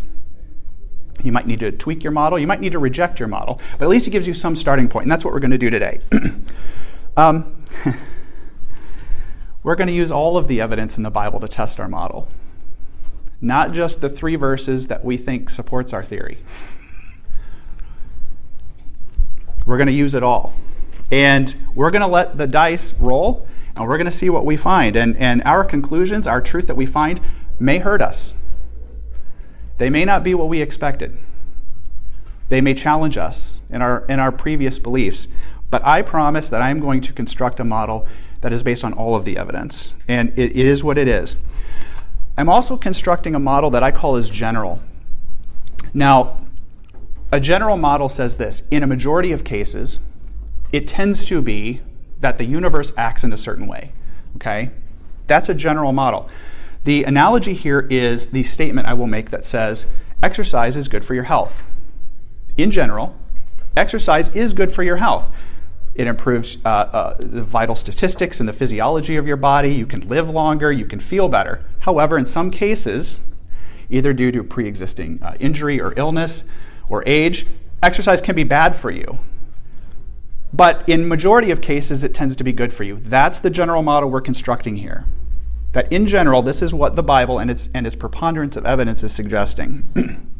You 1.22 1.32
might 1.32 1.46
need 1.46 1.60
to 1.60 1.70
tweak 1.70 2.02
your 2.02 2.12
model, 2.12 2.38
you 2.38 2.46
might 2.46 2.60
need 2.60 2.72
to 2.72 2.78
reject 2.78 3.18
your 3.18 3.28
model, 3.28 3.60
but 3.72 3.82
at 3.82 3.88
least 3.88 4.06
it 4.06 4.10
gives 4.10 4.26
you 4.26 4.34
some 4.34 4.56
starting 4.56 4.88
point, 4.88 5.04
and 5.04 5.12
that's 5.12 5.24
what 5.24 5.34
we're 5.34 5.40
going 5.40 5.52
to 5.52 5.58
do 5.58 5.70
today. 5.70 6.00
um, 7.16 7.64
we're 9.62 9.76
going 9.76 9.88
to 9.88 9.94
use 9.94 10.10
all 10.10 10.36
of 10.36 10.48
the 10.48 10.60
evidence 10.60 10.96
in 10.96 11.02
the 11.02 11.10
Bible 11.10 11.40
to 11.40 11.48
test 11.48 11.78
our 11.78 11.88
model 11.88 12.28
not 13.42 13.72
just 13.72 14.00
the 14.00 14.08
three 14.08 14.36
verses 14.36 14.86
that 14.86 15.04
we 15.04 15.16
think 15.16 15.50
supports 15.50 15.92
our 15.92 16.04
theory. 16.04 16.38
We're 19.66 19.76
going 19.76 19.88
to 19.88 19.92
use 19.92 20.14
it 20.14 20.22
all. 20.22 20.54
And 21.10 21.54
we're 21.74 21.90
going 21.90 22.02
to 22.02 22.08
let 22.08 22.38
the 22.38 22.46
dice 22.46 22.94
roll, 22.94 23.46
and 23.76 23.86
we're 23.86 23.98
going 23.98 24.06
to 24.06 24.16
see 24.16 24.30
what 24.30 24.46
we 24.46 24.56
find. 24.56 24.96
And, 24.96 25.16
and 25.16 25.42
our 25.42 25.64
conclusions, 25.64 26.26
our 26.26 26.40
truth 26.40 26.68
that 26.68 26.76
we 26.76 26.86
find, 26.86 27.20
may 27.58 27.78
hurt 27.78 28.00
us. 28.00 28.32
They 29.78 29.90
may 29.90 30.04
not 30.04 30.22
be 30.22 30.34
what 30.34 30.48
we 30.48 30.62
expected. 30.62 31.18
They 32.48 32.60
may 32.60 32.74
challenge 32.74 33.18
us 33.18 33.56
in 33.68 33.82
our, 33.82 34.04
in 34.06 34.20
our 34.20 34.30
previous 34.30 34.78
beliefs. 34.78 35.26
But 35.70 35.84
I 35.84 36.02
promise 36.02 36.48
that 36.48 36.62
I'm 36.62 36.78
going 36.78 37.00
to 37.02 37.12
construct 37.12 37.58
a 37.58 37.64
model 37.64 38.06
that 38.42 38.52
is 38.52 38.62
based 38.62 38.84
on 38.84 38.92
all 38.92 39.16
of 39.16 39.24
the 39.24 39.38
evidence. 39.38 39.94
And 40.06 40.30
it, 40.38 40.50
it 40.56 40.66
is 40.66 40.84
what 40.84 40.98
it 40.98 41.08
is. 41.08 41.34
I'm 42.36 42.48
also 42.48 42.76
constructing 42.76 43.34
a 43.34 43.38
model 43.38 43.70
that 43.70 43.82
I 43.82 43.90
call 43.90 44.16
as 44.16 44.28
general. 44.28 44.80
Now, 45.94 46.38
a 47.30 47.40
general 47.40 47.76
model 47.76 48.08
says 48.08 48.36
this 48.36 48.66
in 48.70 48.82
a 48.82 48.86
majority 48.86 49.32
of 49.32 49.44
cases, 49.44 50.00
it 50.72 50.86
tends 50.86 51.24
to 51.26 51.40
be 51.40 51.80
that 52.20 52.38
the 52.38 52.44
universe 52.44 52.92
acts 52.96 53.24
in 53.24 53.32
a 53.32 53.38
certain 53.38 53.66
way. 53.66 53.92
Okay? 54.36 54.70
That's 55.26 55.48
a 55.48 55.54
general 55.54 55.92
model. 55.92 56.28
The 56.84 57.04
analogy 57.04 57.54
here 57.54 57.86
is 57.90 58.28
the 58.28 58.42
statement 58.42 58.88
I 58.88 58.94
will 58.94 59.06
make 59.06 59.30
that 59.30 59.44
says 59.44 59.86
exercise 60.22 60.76
is 60.76 60.88
good 60.88 61.04
for 61.04 61.14
your 61.14 61.24
health. 61.24 61.62
In 62.56 62.70
general, 62.70 63.16
exercise 63.76 64.28
is 64.34 64.52
good 64.52 64.72
for 64.72 64.82
your 64.82 64.96
health. 64.96 65.30
It 65.94 66.06
improves 66.06 66.56
uh, 66.64 66.68
uh, 66.68 67.16
the 67.18 67.42
vital 67.42 67.74
statistics 67.74 68.40
and 68.40 68.48
the 68.48 68.52
physiology 68.52 69.16
of 69.16 69.26
your 69.26 69.36
body. 69.36 69.74
You 69.74 69.86
can 69.86 70.08
live 70.08 70.28
longer. 70.28 70.72
You 70.72 70.86
can 70.86 71.00
feel 71.00 71.28
better. 71.28 71.64
However, 71.80 72.16
in 72.16 72.24
some 72.24 72.50
cases, 72.50 73.16
either 73.90 74.12
due 74.12 74.32
to 74.32 74.42
pre 74.42 74.66
existing 74.66 75.20
uh, 75.22 75.36
injury 75.38 75.80
or 75.80 75.92
illness 75.96 76.44
or 76.88 77.02
age, 77.06 77.46
exercise 77.82 78.20
can 78.20 78.34
be 78.34 78.44
bad 78.44 78.74
for 78.74 78.90
you. 78.90 79.18
But 80.52 80.86
in 80.88 81.08
majority 81.08 81.50
of 81.50 81.60
cases, 81.60 82.02
it 82.02 82.14
tends 82.14 82.36
to 82.36 82.44
be 82.44 82.52
good 82.52 82.72
for 82.72 82.84
you. 82.84 82.98
That's 83.02 83.38
the 83.38 83.50
general 83.50 83.82
model 83.82 84.10
we're 84.10 84.20
constructing 84.20 84.76
here. 84.76 85.06
That 85.72 85.90
in 85.90 86.06
general, 86.06 86.42
this 86.42 86.60
is 86.60 86.74
what 86.74 86.96
the 86.96 87.02
Bible 87.02 87.38
and 87.38 87.50
its, 87.50 87.70
and 87.74 87.86
its 87.86 87.96
preponderance 87.96 88.56
of 88.56 88.66
evidence 88.66 89.02
is 89.02 89.12
suggesting. 89.12 89.88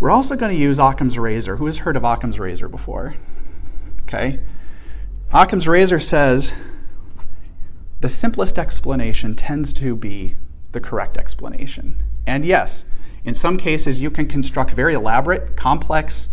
we're 0.00 0.10
also 0.10 0.36
going 0.36 0.54
to 0.54 0.60
use 0.60 0.78
Occam's 0.78 1.18
razor. 1.18 1.56
Who 1.56 1.66
has 1.66 1.78
heard 1.78 1.96
of 1.96 2.04
Occam's 2.04 2.38
razor 2.38 2.68
before? 2.68 3.16
Okay? 4.08 4.40
Occam's 5.32 5.68
razor 5.68 6.00
says 6.00 6.54
the 8.00 8.08
simplest 8.08 8.58
explanation 8.58 9.34
tends 9.34 9.72
to 9.74 9.94
be 9.94 10.34
the 10.72 10.80
correct 10.80 11.18
explanation. 11.18 12.02
And 12.26 12.44
yes, 12.44 12.86
in 13.24 13.34
some 13.34 13.58
cases, 13.58 13.98
you 13.98 14.10
can 14.10 14.26
construct 14.26 14.70
very 14.72 14.94
elaborate, 14.94 15.56
complex 15.56 16.28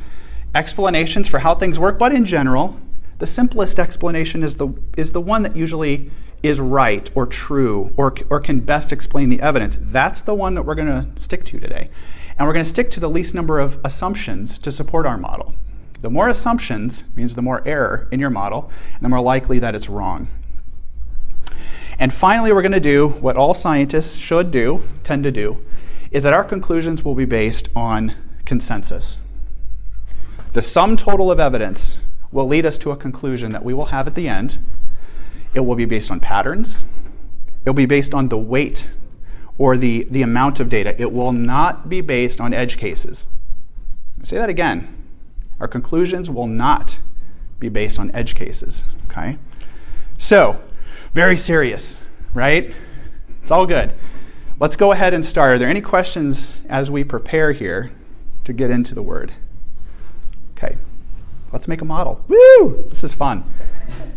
explanations 0.53 1.27
for 1.27 1.39
how 1.39 1.55
things 1.55 1.77
work, 1.77 1.99
but 1.99 2.13
in 2.13 2.23
general, 2.23 2.79
the 3.19 3.27
simplest 3.27 3.79
explanation 3.79 4.43
is 4.43 4.55
the, 4.55 4.69
is 4.95 5.11
the 5.11 5.21
one 5.21 5.43
that 5.43 5.55
usually 5.55 6.09
is 6.43 6.59
right 6.59 7.09
or 7.15 7.25
true 7.25 7.91
or, 7.97 8.15
or 8.29 8.39
can 8.39 8.59
best 8.61 8.93
explain 8.93 9.29
the 9.29 9.41
evidence. 9.41 9.77
That's 9.81 10.21
the 10.21 10.35
one 10.35 10.53
that 10.53 10.63
we're 10.63 10.75
going 10.75 10.87
to 10.87 11.07
stick 11.19 11.43
to 11.45 11.59
today. 11.59 11.89
And 12.37 12.47
we're 12.47 12.53
going 12.53 12.65
to 12.65 12.69
stick 12.69 12.91
to 12.91 12.99
the 12.99 13.09
least 13.09 13.33
number 13.33 13.59
of 13.59 13.79
assumptions 13.83 14.59
to 14.59 14.71
support 14.71 15.05
our 15.05 15.17
model. 15.17 15.55
The 16.05 16.11
more 16.11 16.29
assumptions 16.29 17.03
means 17.15 17.33
the 17.33 17.41
more 17.41 17.67
error 17.67 18.07
in 18.11 18.19
your 18.19 18.29
model, 18.29 18.69
and 18.93 19.03
the 19.03 19.09
more 19.09 19.21
likely 19.21 19.57
that 19.57 19.73
it's 19.73 19.89
wrong. 19.89 20.27
And 21.97 22.13
finally, 22.13 22.53
we're 22.53 22.61
going 22.61 22.73
to 22.73 22.79
do 22.79 23.07
what 23.07 23.35
all 23.35 23.55
scientists 23.55 24.15
should 24.15 24.51
do, 24.51 24.83
tend 25.03 25.23
to 25.23 25.31
do, 25.31 25.65
is 26.11 26.21
that 26.21 26.31
our 26.31 26.43
conclusions 26.43 27.03
will 27.03 27.15
be 27.15 27.25
based 27.25 27.69
on 27.75 28.13
consensus. 28.45 29.17
The 30.53 30.61
sum 30.61 30.95
total 30.95 31.31
of 31.31 31.39
evidence 31.39 31.97
will 32.31 32.45
lead 32.45 32.67
us 32.67 32.77
to 32.77 32.91
a 32.91 32.95
conclusion 32.95 33.51
that 33.53 33.65
we 33.65 33.73
will 33.73 33.85
have 33.85 34.05
at 34.05 34.13
the 34.13 34.27
end. 34.27 34.59
It 35.55 35.61
will 35.61 35.75
be 35.75 35.85
based 35.85 36.11
on 36.11 36.19
patterns, 36.19 36.77
it 37.65 37.69
will 37.71 37.73
be 37.73 37.87
based 37.87 38.13
on 38.13 38.29
the 38.29 38.37
weight 38.37 38.91
or 39.57 39.75
the, 39.75 40.03
the 40.11 40.21
amount 40.21 40.59
of 40.59 40.69
data. 40.69 40.93
It 41.01 41.11
will 41.11 41.31
not 41.31 41.89
be 41.89 42.01
based 42.01 42.39
on 42.39 42.53
edge 42.53 42.77
cases. 42.77 43.25
I'll 44.19 44.25
say 44.25 44.37
that 44.37 44.49
again. 44.49 44.94
Our 45.59 45.67
conclusions 45.67 46.29
will 46.29 46.47
not 46.47 46.99
be 47.59 47.69
based 47.69 47.99
on 47.99 48.11
edge 48.11 48.35
cases. 48.35 48.83
Okay? 49.09 49.37
So, 50.17 50.61
very 51.13 51.37
serious, 51.37 51.97
right? 52.33 52.73
It's 53.41 53.51
all 53.51 53.65
good. 53.65 53.93
Let's 54.59 54.75
go 54.75 54.91
ahead 54.91 55.13
and 55.13 55.25
start. 55.25 55.55
Are 55.55 55.59
there 55.59 55.69
any 55.69 55.81
questions 55.81 56.53
as 56.69 56.89
we 56.89 57.03
prepare 57.03 57.51
here 57.51 57.91
to 58.45 58.53
get 58.53 58.71
into 58.71 58.95
the 58.95 59.01
word? 59.01 59.33
Okay. 60.57 60.77
Let's 61.51 61.67
make 61.67 61.81
a 61.81 61.85
model. 61.85 62.23
Woo! 62.27 62.85
This 62.89 63.03
is 63.03 63.13
fun. 63.13 63.43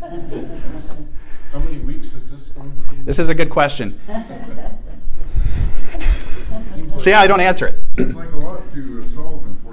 How 1.53 1.59
many 1.61 1.79
weeks 1.79 2.15
is 2.15 2.31
this 2.31 2.49
going 2.51 2.71
to 2.71 2.95
be? 2.95 3.03
This 3.03 3.19
is 3.19 3.29
a 3.29 3.35
good 3.35 3.51
question. 3.51 4.01
See, 6.99 7.13
I 7.13 7.27
don't 7.27 7.41
answer 7.41 7.67
it. 7.67 7.77
Seems 7.93 8.15
like 8.15 8.33
a 8.33 8.37
lot 8.37 8.71
to 8.71 9.05
solve 9.05 9.45
in 9.47 9.55
45 9.55 9.55
minutes. 9.55 9.68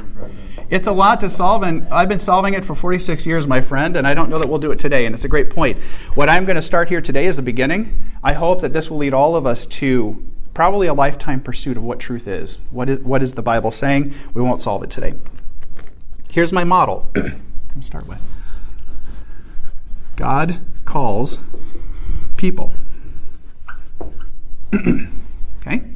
It's 0.70 0.88
a 0.88 0.92
lot 0.92 1.20
to 1.20 1.30
solve, 1.30 1.62
and 1.62 1.88
I've 1.90 2.10
been 2.10 2.20
solving 2.20 2.56
it 2.56 2.66
for 2.66 2.74
46 2.74 3.26
years, 3.26 3.46
my 3.46 3.62
friend, 3.62 3.96
and 3.96 4.08
I 4.08 4.14
don't 4.14 4.30
know 4.30 4.40
that 4.40 4.50
we'll 4.50 4.60
do 4.60 4.72
it 4.72 4.80
today, 4.80 5.06
and 5.06 5.14
it's 5.14 5.24
a 5.24 5.28
great 5.28 5.50
point. 5.50 5.82
What 6.16 6.30
I'm 6.30 6.46
going 6.46 6.56
to 6.56 6.62
start 6.62 6.90
here 6.90 7.02
today 7.02 7.28
is 7.28 7.36
the 7.36 7.44
beginning. 7.44 8.14
I 8.24 8.34
hope 8.34 8.62
that 8.62 8.74
this 8.74 8.90
will 8.90 8.98
lead 8.98 9.14
all 9.14 9.36
of 9.36 9.46
us 9.46 9.66
to 9.68 10.26
probably 10.56 10.88
a 10.88 10.94
lifetime 10.94 11.42
pursuit 11.42 11.78
of 11.78 11.84
what 11.84 12.00
truth 12.00 12.28
is. 12.28 12.58
What 12.72 12.90
is, 12.90 13.00
what 13.00 13.22
is 13.22 13.34
the 13.34 13.44
Bible 13.44 13.70
saying? 13.70 14.16
We 14.34 14.42
won't 14.42 14.62
solve 14.62 14.82
it 14.84 14.90
today. 14.90 15.14
Here's 16.30 16.52
my 16.52 16.64
model. 16.64 17.12
I'm 17.16 17.82
start 17.82 18.08
with 18.08 18.22
God 20.16 20.62
calls 20.86 21.38
people. 22.38 22.74
okay? 24.74 25.95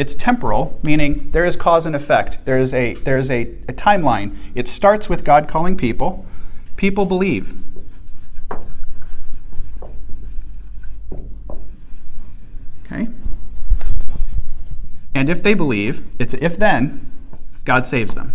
It's 0.00 0.14
temporal, 0.14 0.80
meaning 0.82 1.30
there 1.32 1.44
is 1.44 1.56
cause 1.56 1.84
and 1.84 1.94
effect. 1.94 2.38
There 2.46 2.58
is 2.58 2.72
a 2.72 2.94
there 2.94 3.18
is 3.18 3.30
a, 3.30 3.42
a 3.68 3.74
timeline. 3.74 4.34
It 4.54 4.66
starts 4.66 5.10
with 5.10 5.24
God 5.24 5.46
calling 5.46 5.76
people. 5.76 6.24
People 6.76 7.04
believe. 7.04 7.62
Okay? 12.86 13.10
And 15.14 15.28
if 15.28 15.42
they 15.42 15.52
believe, 15.52 16.10
it's 16.18 16.32
if 16.32 16.56
then, 16.56 17.12
God 17.66 17.86
saves 17.86 18.14
them. 18.14 18.32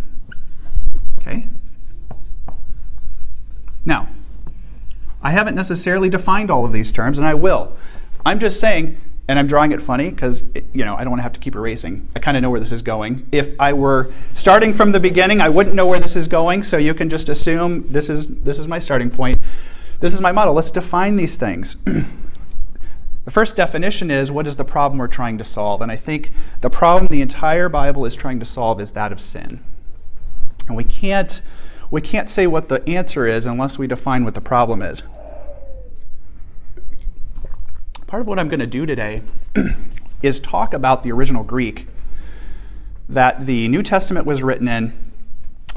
Okay? 1.18 1.50
Now, 3.84 4.10
I 5.24 5.32
haven't 5.32 5.56
necessarily 5.56 6.10
defined 6.10 6.52
all 6.52 6.64
of 6.64 6.74
these 6.74 6.92
terms, 6.92 7.18
and 7.18 7.28
I 7.28 7.34
will. 7.34 7.76
I'm 8.24 8.38
just 8.38 8.60
saying, 8.60 9.02
and 9.28 9.40
I'm 9.40 9.48
drawing 9.48 9.72
it 9.72 9.82
funny 9.82 10.10
because 10.10 10.44
you 10.74 10.86
know 10.86 10.96
I 10.96 11.04
don't 11.04 11.10
want 11.10 11.20
to 11.20 11.24
have 11.24 11.34
to 11.34 11.40
keep 11.40 11.56
erasing. 11.56 12.08
I 12.16 12.20
kind 12.20 12.38
of 12.38 12.44
know 12.44 12.50
where 12.50 12.60
this 12.60 12.72
is 12.72 12.82
going. 12.82 13.28
If 13.32 13.60
I 13.60 13.74
were 13.74 14.14
starting 14.34 14.74
from 14.74 14.92
the 14.92 15.00
beginning, 15.00 15.42
I 15.42 15.50
wouldn't 15.50 15.76
know 15.76 15.86
where 15.86 16.00
this 16.00 16.16
is 16.16 16.28
going. 16.28 16.64
So 16.64 16.78
you 16.78 16.94
can 16.94 17.10
just 17.10 17.28
assume 17.30 17.88
this 17.88 18.10
is 18.10 18.28
this 18.28 18.60
is 18.60 18.68
my 18.68 18.80
starting 18.80 19.10
point. 19.10 19.40
This 20.00 20.14
is 20.14 20.22
my 20.22 20.32
model. 20.32 20.54
Let's 20.54 20.72
define 20.72 21.16
these 21.16 21.36
things. 21.36 21.76
the 21.86 23.32
first 23.32 23.56
definition 23.56 24.12
is 24.12 24.30
what 24.30 24.46
is 24.46 24.58
the 24.58 24.66
problem 24.66 25.00
we're 25.00 25.08
trying 25.08 25.38
to 25.40 25.44
solve, 25.44 25.82
and 25.82 25.92
I 25.92 25.96
think 25.96 26.32
the 26.62 26.70
problem 26.70 27.08
the 27.08 27.22
entire 27.22 27.70
Bible 27.70 28.06
is 28.06 28.14
trying 28.14 28.40
to 28.40 28.46
solve 28.46 28.80
is 28.80 28.92
that 28.92 29.12
of 29.12 29.20
sin, 29.20 29.64
and 30.68 30.78
we 30.78 30.84
can't 30.84 31.42
we 31.90 32.02
can't 32.02 32.30
say 32.30 32.46
what 32.46 32.70
the 32.70 32.88
answer 32.88 33.26
is 33.26 33.46
unless 33.46 33.78
we 33.78 33.88
define 33.88 34.24
what 34.24 34.36
the 34.36 34.42
problem 34.42 34.82
is 34.82 35.02
part 38.08 38.22
of 38.22 38.28
what 38.28 38.38
I'm 38.38 38.50
going 38.50 38.60
to 38.60 38.68
do 38.68 38.86
today 38.86 39.24
is 40.22 40.40
talk 40.40 40.74
about 40.74 41.04
the 41.04 41.12
original 41.12 41.44
Greek 41.44 41.88
that 43.10 43.46
the 43.46 43.68
New 43.68 43.84
Testament 43.84 44.26
was 44.26 44.44
written 44.44 44.68
in, 44.68 44.94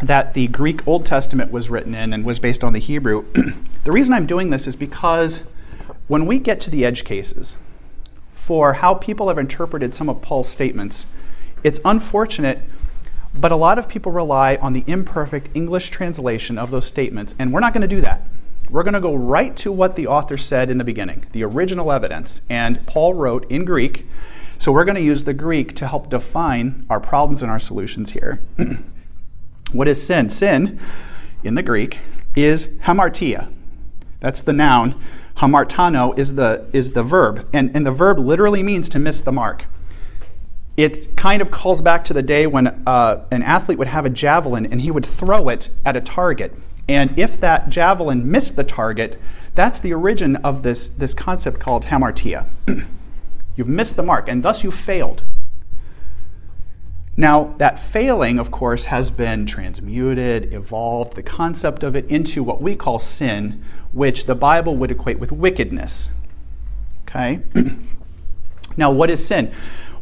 that 0.02 0.34
the 0.34 0.46
Greek 0.48 0.86
Old 0.86 1.04
Testament 1.04 1.50
was 1.50 1.68
written 1.70 1.94
in, 1.94 2.12
and 2.12 2.24
was 2.24 2.38
based 2.38 2.62
on 2.62 2.72
the 2.72 2.78
Hebrew. 2.78 3.24
the 3.84 3.92
reason 3.92 4.14
I'm 4.14 4.26
doing 4.26 4.50
this 4.50 4.66
is 4.66 4.76
because 4.76 5.50
when 6.06 6.26
we 6.26 6.38
get 6.38 6.60
to 6.60 6.70
the 6.70 6.84
edge 6.84 7.04
cases 7.04 7.56
for 8.32 8.74
how 8.74 8.94
people 8.94 9.28
have 9.28 9.38
interpreted 9.38 9.94
some 9.94 10.08
of 10.08 10.22
Paul's 10.22 10.48
statements, 10.48 11.06
it's 11.62 11.80
unfortunate, 11.84 12.60
but 13.34 13.52
a 13.52 13.56
lot 13.56 13.78
of 13.78 13.88
people 13.88 14.12
rely 14.12 14.56
on 14.56 14.74
the 14.74 14.84
imperfect 14.86 15.48
English 15.54 15.90
translation 15.90 16.56
of 16.58 16.70
those 16.70 16.86
statements, 16.86 17.34
and 17.38 17.52
we're 17.52 17.60
not 17.60 17.72
going 17.72 17.82
to 17.82 17.88
do 17.88 18.00
that. 18.00 18.22
We're 18.70 18.82
going 18.82 18.94
to 18.94 19.00
go 19.00 19.14
right 19.14 19.56
to 19.58 19.72
what 19.72 19.96
the 19.96 20.06
author 20.06 20.36
said 20.36 20.68
in 20.68 20.78
the 20.78 20.84
beginning, 20.84 21.24
the 21.32 21.42
original 21.44 21.90
evidence. 21.90 22.42
And 22.50 22.84
Paul 22.86 23.14
wrote 23.14 23.50
in 23.50 23.64
Greek, 23.64 24.06
so 24.58 24.72
we're 24.72 24.84
going 24.84 24.96
to 24.96 25.02
use 25.02 25.24
the 25.24 25.34
Greek 25.34 25.74
to 25.76 25.86
help 25.86 26.10
define 26.10 26.84
our 26.90 27.00
problems 27.00 27.42
and 27.42 27.50
our 27.50 27.60
solutions 27.60 28.12
here. 28.12 28.40
what 29.72 29.88
is 29.88 30.04
sin? 30.04 30.28
Sin, 30.28 30.78
in 31.42 31.54
the 31.54 31.62
Greek, 31.62 32.00
is 32.36 32.78
hamartia. 32.80 33.50
That's 34.20 34.42
the 34.42 34.52
noun. 34.52 35.00
Hamartano 35.36 36.18
is 36.18 36.34
the, 36.34 36.68
is 36.72 36.90
the 36.90 37.02
verb. 37.02 37.48
And, 37.52 37.74
and 37.74 37.86
the 37.86 37.92
verb 37.92 38.18
literally 38.18 38.62
means 38.62 38.88
to 38.90 38.98
miss 38.98 39.20
the 39.20 39.32
mark. 39.32 39.66
It 40.76 41.16
kind 41.16 41.40
of 41.40 41.50
calls 41.50 41.80
back 41.80 42.04
to 42.04 42.12
the 42.12 42.22
day 42.22 42.46
when 42.46 42.82
uh, 42.86 43.24
an 43.30 43.42
athlete 43.42 43.78
would 43.78 43.88
have 43.88 44.04
a 44.04 44.10
javelin 44.10 44.66
and 44.66 44.80
he 44.80 44.90
would 44.90 45.06
throw 45.06 45.48
it 45.48 45.70
at 45.86 45.96
a 45.96 46.00
target 46.00 46.54
and 46.88 47.18
if 47.18 47.38
that 47.40 47.68
javelin 47.68 48.30
missed 48.30 48.56
the 48.56 48.64
target, 48.64 49.20
that's 49.54 49.80
the 49.80 49.92
origin 49.92 50.36
of 50.36 50.62
this, 50.62 50.88
this 50.88 51.14
concept 51.14 51.58
called 51.58 51.86
hamartia. 51.86 52.46
You've 53.56 53.68
missed 53.68 53.96
the 53.96 54.02
mark, 54.02 54.28
and 54.28 54.42
thus 54.42 54.62
you 54.62 54.70
failed. 54.70 55.22
Now, 57.16 57.54
that 57.58 57.80
failing, 57.80 58.38
of 58.38 58.52
course, 58.52 58.84
has 58.84 59.10
been 59.10 59.44
transmuted, 59.44 60.54
evolved, 60.54 61.16
the 61.16 61.22
concept 61.24 61.82
of 61.82 61.96
it 61.96 62.06
into 62.06 62.44
what 62.44 62.62
we 62.62 62.76
call 62.76 63.00
sin, 63.00 63.64
which 63.90 64.26
the 64.26 64.36
Bible 64.36 64.76
would 64.76 64.92
equate 64.92 65.18
with 65.18 65.32
wickedness. 65.32 66.10
Okay? 67.08 67.40
now, 68.76 68.92
what 68.92 69.10
is 69.10 69.26
sin? 69.26 69.52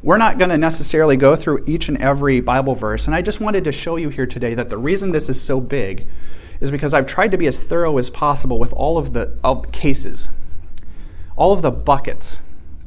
We're 0.02 0.18
not 0.18 0.36
going 0.36 0.50
to 0.50 0.58
necessarily 0.58 1.16
go 1.16 1.34
through 1.34 1.64
each 1.66 1.88
and 1.88 1.96
every 1.96 2.40
Bible 2.40 2.74
verse, 2.74 3.06
and 3.06 3.14
I 3.16 3.22
just 3.22 3.40
wanted 3.40 3.64
to 3.64 3.72
show 3.72 3.96
you 3.96 4.10
here 4.10 4.26
today 4.26 4.52
that 4.52 4.68
the 4.68 4.76
reason 4.76 5.12
this 5.12 5.30
is 5.30 5.40
so 5.40 5.58
big 5.58 6.06
is 6.60 6.70
because 6.70 6.94
I've 6.94 7.06
tried 7.06 7.30
to 7.32 7.38
be 7.38 7.46
as 7.46 7.58
thorough 7.58 7.98
as 7.98 8.10
possible 8.10 8.58
with 8.58 8.72
all 8.72 8.98
of 8.98 9.12
the 9.12 9.38
cases, 9.72 10.28
all 11.36 11.52
of 11.52 11.62
the 11.62 11.70
buckets. 11.70 12.38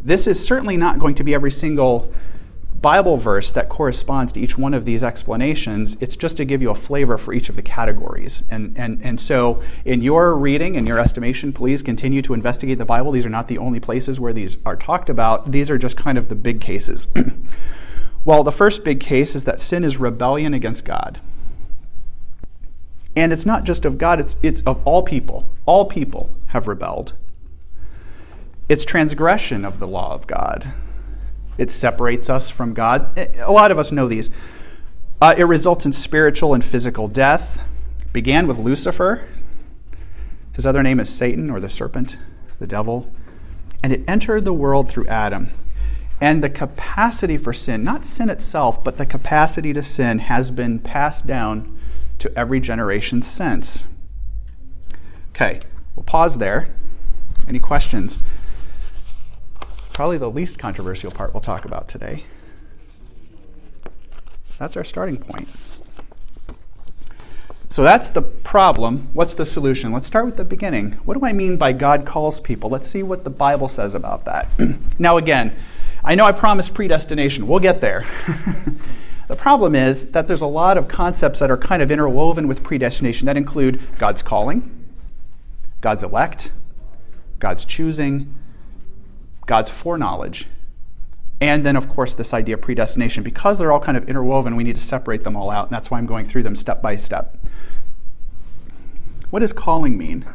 This 0.01 0.27
is 0.27 0.43
certainly 0.43 0.77
not 0.77 0.99
going 0.99 1.15
to 1.15 1.23
be 1.23 1.33
every 1.33 1.51
single 1.51 2.11
Bible 2.81 3.17
verse 3.17 3.51
that 3.51 3.67
corresponds 3.67 4.31
to 4.33 4.39
each 4.39 4.57
one 4.57 4.73
of 4.73 4.85
these 4.85 5.03
explanations. 5.03 5.97
It's 5.99 6.15
just 6.15 6.37
to 6.37 6.45
give 6.45 6.61
you 6.61 6.69
a 6.69 6.75
flavor 6.75 7.17
for 7.17 7.33
each 7.33 7.49
of 7.49 7.55
the 7.55 7.61
categories. 7.61 8.43
And, 8.49 8.77
and, 8.77 9.03
and 9.03 9.19
so, 9.19 9.61
in 9.83 10.01
your 10.01 10.35
reading 10.35 10.77
and 10.77 10.87
your 10.87 10.97
estimation, 10.97 11.51
please 11.51 11.81
continue 11.81 12.21
to 12.21 12.33
investigate 12.33 12.77
the 12.77 12.85
Bible. 12.85 13.11
These 13.11 13.25
are 13.25 13.29
not 13.29 13.47
the 13.47 13.57
only 13.57 13.79
places 13.79 14.19
where 14.19 14.33
these 14.33 14.57
are 14.65 14.75
talked 14.75 15.09
about, 15.09 15.51
these 15.51 15.69
are 15.69 15.77
just 15.77 15.97
kind 15.97 16.17
of 16.17 16.29
the 16.29 16.35
big 16.35 16.61
cases. 16.61 17.07
well, 18.25 18.43
the 18.43 18.51
first 18.51 18.83
big 18.83 18.99
case 18.99 19.35
is 19.35 19.43
that 19.43 19.59
sin 19.59 19.83
is 19.83 19.97
rebellion 19.97 20.53
against 20.53 20.85
God. 20.85 21.19
And 23.19 23.33
it's 23.33 23.45
not 23.45 23.65
just 23.65 23.83
of 23.83 23.97
God, 23.97 24.21
it's, 24.21 24.37
it's 24.41 24.61
of 24.61 24.81
all 24.87 25.03
people. 25.03 25.51
All 25.65 25.83
people 25.83 26.33
have 26.47 26.69
rebelled. 26.69 27.15
It's 28.69 28.85
transgression 28.85 29.65
of 29.65 29.79
the 29.79 29.87
law 29.87 30.13
of 30.13 30.25
God. 30.25 30.71
It 31.57 31.69
separates 31.69 32.29
us 32.29 32.49
from 32.49 32.73
God. 32.73 33.19
A 33.39 33.51
lot 33.51 33.71
of 33.71 33.77
us 33.77 33.91
know 33.91 34.07
these. 34.07 34.29
Uh, 35.21 35.35
it 35.37 35.43
results 35.43 35.85
in 35.85 35.91
spiritual 35.91 36.53
and 36.53 36.63
physical 36.63 37.09
death. 37.09 37.61
It 37.99 38.13
began 38.13 38.47
with 38.47 38.57
Lucifer. 38.57 39.27
His 40.53 40.65
other 40.65 40.81
name 40.81 41.01
is 41.01 41.09
Satan 41.09 41.49
or 41.49 41.59
the 41.59 41.69
serpent, 41.69 42.15
the 42.57 42.67
devil. 42.67 43.11
And 43.83 43.91
it 43.91 44.05
entered 44.07 44.45
the 44.45 44.53
world 44.53 44.87
through 44.87 45.07
Adam. 45.07 45.49
And 46.21 46.41
the 46.41 46.49
capacity 46.49 47.37
for 47.37 47.51
sin, 47.51 47.83
not 47.83 48.05
sin 48.05 48.29
itself, 48.29 48.81
but 48.81 48.95
the 48.95 49.05
capacity 49.05 49.73
to 49.73 49.83
sin, 49.83 50.19
has 50.19 50.51
been 50.51 50.79
passed 50.79 51.27
down 51.27 51.78
to 52.19 52.37
every 52.37 52.59
generation 52.59 53.21
since. 53.21 53.83
Okay, 55.29 55.59
we'll 55.95 56.03
pause 56.03 56.37
there. 56.37 56.69
Any 57.47 57.59
questions? 57.59 58.19
probably 59.99 60.17
the 60.17 60.31
least 60.31 60.57
controversial 60.57 61.11
part 61.11 61.33
we'll 61.33 61.41
talk 61.41 61.65
about 61.65 61.89
today. 61.89 62.23
That's 64.57 64.77
our 64.77 64.85
starting 64.85 65.17
point. 65.17 65.49
So 67.67 67.83
that's 67.83 68.07
the 68.07 68.21
problem. 68.21 69.09
What's 69.11 69.33
the 69.33 69.45
solution? 69.45 69.91
Let's 69.91 70.07
start 70.07 70.25
with 70.25 70.37
the 70.37 70.45
beginning. 70.45 70.93
What 71.03 71.19
do 71.19 71.25
I 71.25 71.33
mean 71.33 71.57
by 71.57 71.73
God 71.73 72.05
calls 72.05 72.39
people? 72.39 72.69
Let's 72.69 72.89
see 72.89 73.03
what 73.03 73.25
the 73.25 73.29
Bible 73.29 73.67
says 73.67 73.93
about 73.93 74.23
that. 74.23 74.47
now, 74.99 75.17
again, 75.17 75.53
I 76.01 76.15
know 76.15 76.23
I 76.23 76.31
promised 76.31 76.73
predestination. 76.73 77.45
We'll 77.45 77.59
get 77.59 77.81
there. 77.81 78.05
the 79.29 79.35
problem 79.35 79.75
is 79.75 80.11
that 80.11 80.27
there's 80.27 80.41
a 80.41 80.47
lot 80.47 80.75
of 80.75 80.87
concepts 80.87 81.37
that 81.37 81.51
are 81.51 81.57
kind 81.57 81.83
of 81.83 81.91
interwoven 81.91 82.47
with 82.47 82.63
predestination 82.63 83.27
that 83.27 83.37
include 83.37 83.79
God's 83.99 84.23
calling, 84.23 84.87
God's 85.81 86.01
elect, 86.01 86.51
God's 87.37 87.63
choosing, 87.63 88.35
God's 89.45 89.69
foreknowledge, 89.69 90.47
and 91.39 91.63
then, 91.63 91.75
of 91.75 91.87
course, 91.87 92.15
this 92.15 92.33
idea 92.33 92.55
of 92.55 92.61
predestination. 92.61 93.23
Because 93.23 93.59
they're 93.59 93.71
all 93.71 93.79
kind 93.79 93.97
of 93.97 94.09
interwoven, 94.09 94.55
we 94.55 94.63
need 94.63 94.75
to 94.75 94.81
separate 94.81 95.23
them 95.23 95.37
all 95.37 95.51
out, 95.51 95.67
and 95.67 95.75
that's 95.75 95.91
why 95.91 95.99
I'm 95.99 96.07
going 96.07 96.25
through 96.25 96.43
them 96.43 96.55
step 96.55 96.81
by 96.81 96.95
step. 96.95 97.37
What 99.29 99.41
does 99.41 99.53
calling 99.53 99.95
mean? 99.95 100.25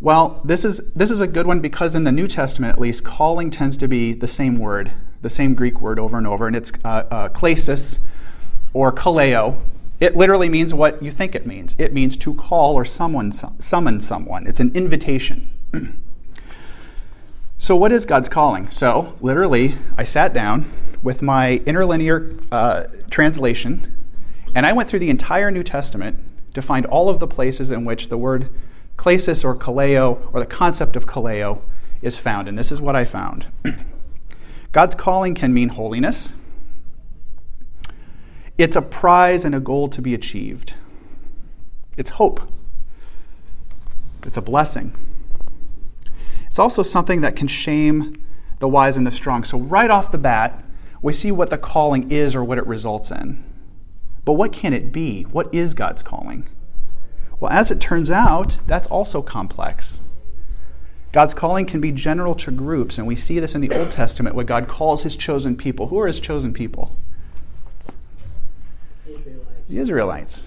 Well, 0.00 0.42
this 0.44 0.64
is, 0.64 0.92
this 0.94 1.10
is 1.10 1.20
a 1.20 1.26
good 1.26 1.46
one 1.46 1.60
because 1.60 1.94
in 1.94 2.04
the 2.04 2.12
New 2.12 2.26
Testament, 2.26 2.72
at 2.72 2.80
least, 2.80 3.04
calling 3.04 3.50
tends 3.50 3.76
to 3.78 3.88
be 3.88 4.12
the 4.12 4.28
same 4.28 4.58
word, 4.58 4.92
the 5.22 5.30
same 5.30 5.54
Greek 5.54 5.80
word 5.80 5.98
over 5.98 6.18
and 6.18 6.26
over, 6.26 6.46
and 6.46 6.56
it's 6.56 6.72
uh, 6.84 7.04
uh, 7.10 7.28
klesis 7.30 8.00
or 8.72 8.92
kaleo. 8.92 9.60
It 10.00 10.16
literally 10.16 10.48
means 10.48 10.74
what 10.74 11.02
you 11.02 11.10
think 11.10 11.34
it 11.34 11.46
means. 11.46 11.74
It 11.78 11.94
means 11.94 12.16
to 12.18 12.34
call 12.34 12.74
or 12.74 12.84
someone, 12.84 13.32
summon 13.32 14.00
someone. 14.00 14.46
It's 14.46 14.60
an 14.60 14.72
invitation. 14.74 15.50
so, 17.58 17.76
what 17.76 17.92
is 17.92 18.04
God's 18.04 18.28
calling? 18.28 18.70
So, 18.70 19.14
literally, 19.20 19.76
I 19.96 20.04
sat 20.04 20.34
down 20.34 20.70
with 21.02 21.22
my 21.22 21.58
interlinear 21.64 22.36
uh, 22.50 22.84
translation, 23.10 23.94
and 24.54 24.66
I 24.66 24.72
went 24.72 24.88
through 24.88 24.98
the 24.98 25.10
entire 25.10 25.50
New 25.50 25.62
Testament 25.62 26.18
to 26.54 26.60
find 26.60 26.84
all 26.86 27.08
of 27.08 27.20
the 27.20 27.26
places 27.26 27.70
in 27.70 27.84
which 27.84 28.08
the 28.08 28.18
word 28.18 28.50
klesis 28.96 29.44
or 29.44 29.54
kaleo 29.54 30.28
or 30.32 30.40
the 30.40 30.46
concept 30.46 30.96
of 30.96 31.06
kaleo 31.06 31.60
is 32.02 32.18
found. 32.18 32.48
And 32.48 32.58
this 32.58 32.70
is 32.70 32.80
what 32.80 32.94
I 32.96 33.04
found 33.04 33.46
God's 34.72 34.94
calling 34.94 35.34
can 35.34 35.54
mean 35.54 35.70
holiness, 35.70 36.32
it's 38.58 38.76
a 38.76 38.82
prize 38.82 39.44
and 39.44 39.54
a 39.54 39.60
goal 39.60 39.88
to 39.88 40.02
be 40.02 40.14
achieved, 40.14 40.74
it's 41.96 42.10
hope, 42.10 42.40
it's 44.24 44.36
a 44.36 44.42
blessing. 44.42 44.92
It's 46.46 46.58
also 46.60 46.84
something 46.84 47.20
that 47.22 47.34
can 47.34 47.48
shame 47.48 48.14
the 48.60 48.68
wise 48.68 48.96
and 48.96 49.04
the 49.04 49.10
strong. 49.10 49.42
So, 49.42 49.58
right 49.58 49.90
off 49.90 50.12
the 50.12 50.18
bat, 50.18 50.64
we 51.02 51.12
see 51.12 51.32
what 51.32 51.50
the 51.50 51.58
calling 51.58 52.10
is 52.12 52.34
or 52.34 52.44
what 52.44 52.58
it 52.58 52.66
results 52.66 53.10
in. 53.10 53.42
But 54.24 54.34
what 54.34 54.52
can 54.52 54.72
it 54.72 54.92
be? 54.92 55.24
What 55.24 55.52
is 55.52 55.74
God's 55.74 56.02
calling? 56.02 56.48
Well, 57.44 57.52
as 57.52 57.70
it 57.70 57.78
turns 57.78 58.10
out, 58.10 58.56
that's 58.66 58.86
also 58.86 59.20
complex. 59.20 59.98
God's 61.12 61.34
calling 61.34 61.66
can 61.66 61.78
be 61.78 61.92
general 61.92 62.34
to 62.36 62.50
groups, 62.50 62.96
and 62.96 63.06
we 63.06 63.16
see 63.16 63.38
this 63.38 63.54
in 63.54 63.60
the 63.60 63.70
Old 63.70 63.90
Testament 63.90 64.34
when 64.34 64.46
God 64.46 64.66
calls 64.66 65.02
his 65.02 65.14
chosen 65.14 65.54
people. 65.54 65.88
Who 65.88 66.00
are 66.00 66.06
his 66.06 66.18
chosen 66.18 66.54
people? 66.54 66.96
Israelites. 69.06 69.68
The 69.68 69.78
Israelites. 69.78 70.42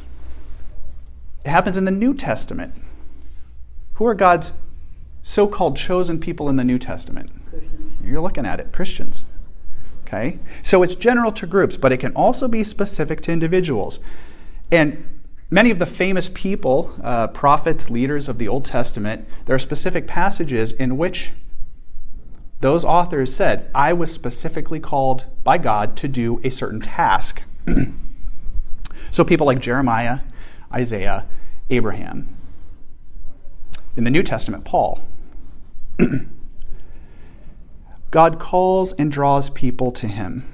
It 1.46 1.50
happens 1.50 1.78
in 1.78 1.86
the 1.86 1.92
New 1.92 2.16
Testament. 2.16 2.74
Who 3.94 4.08
are 4.08 4.16
God's 4.16 4.54
so 5.22 5.48
called 5.48 5.78
chosen 5.78 6.20
people 6.20 6.50
in 6.50 6.56
the 6.56 6.64
New 6.64 6.80
Testament? 6.80 7.30
Christians. 7.48 7.94
You're 8.04 8.22
looking 8.22 8.48
at 8.48 8.60
it 8.60 8.72
Christians. 8.72 9.24
Okay? 10.08 10.40
So 10.64 10.82
it's 10.82 10.96
general 10.96 11.32
to 11.34 11.46
groups, 11.46 11.78
but 11.78 11.92
it 11.92 11.98
can 11.98 12.14
also 12.14 12.48
be 12.48 12.64
specific 12.64 13.22
to 13.22 13.32
individuals. 13.32 14.00
And 14.72 15.17
many 15.50 15.72
of 15.72 15.80
the 15.80 15.86
famous 15.86 16.30
people, 16.34 16.94
uh, 17.04 17.28
prophets, 17.28 17.90
leaders 17.90 18.28
of 18.28 18.38
the 18.38 18.48
Old 18.48 18.66
Testament, 18.66 19.28
there 19.46 19.56
are 19.56 19.60
specific 19.60 20.08
passages 20.08 20.72
in 20.74 20.98
which 20.98 21.32
those 22.60 22.84
authors 22.84 23.36
said, 23.36 23.70
I 23.74 23.94
was 23.94 24.12
specifically 24.12 24.80
called 24.80 25.26
by 25.44 25.58
God 25.58 25.96
to 25.98 26.08
do 26.08 26.42
a 26.44 26.50
certain 26.50 26.82
task. 26.82 27.44
so 29.12 29.24
people 29.24 29.46
like 29.46 29.60
Jeremiah, 29.60 30.20
Isaiah, 30.74 31.28
Abraham. 31.70 32.36
In 33.96 34.04
the 34.04 34.12
New 34.12 34.24
Testament, 34.24 34.66
Paul. 34.66 35.08
God 38.12 38.40
calls 38.40 38.94
and 38.94 39.12
draws 39.12 39.50
people 39.50 39.92
to 39.92 40.08
him 40.08 40.46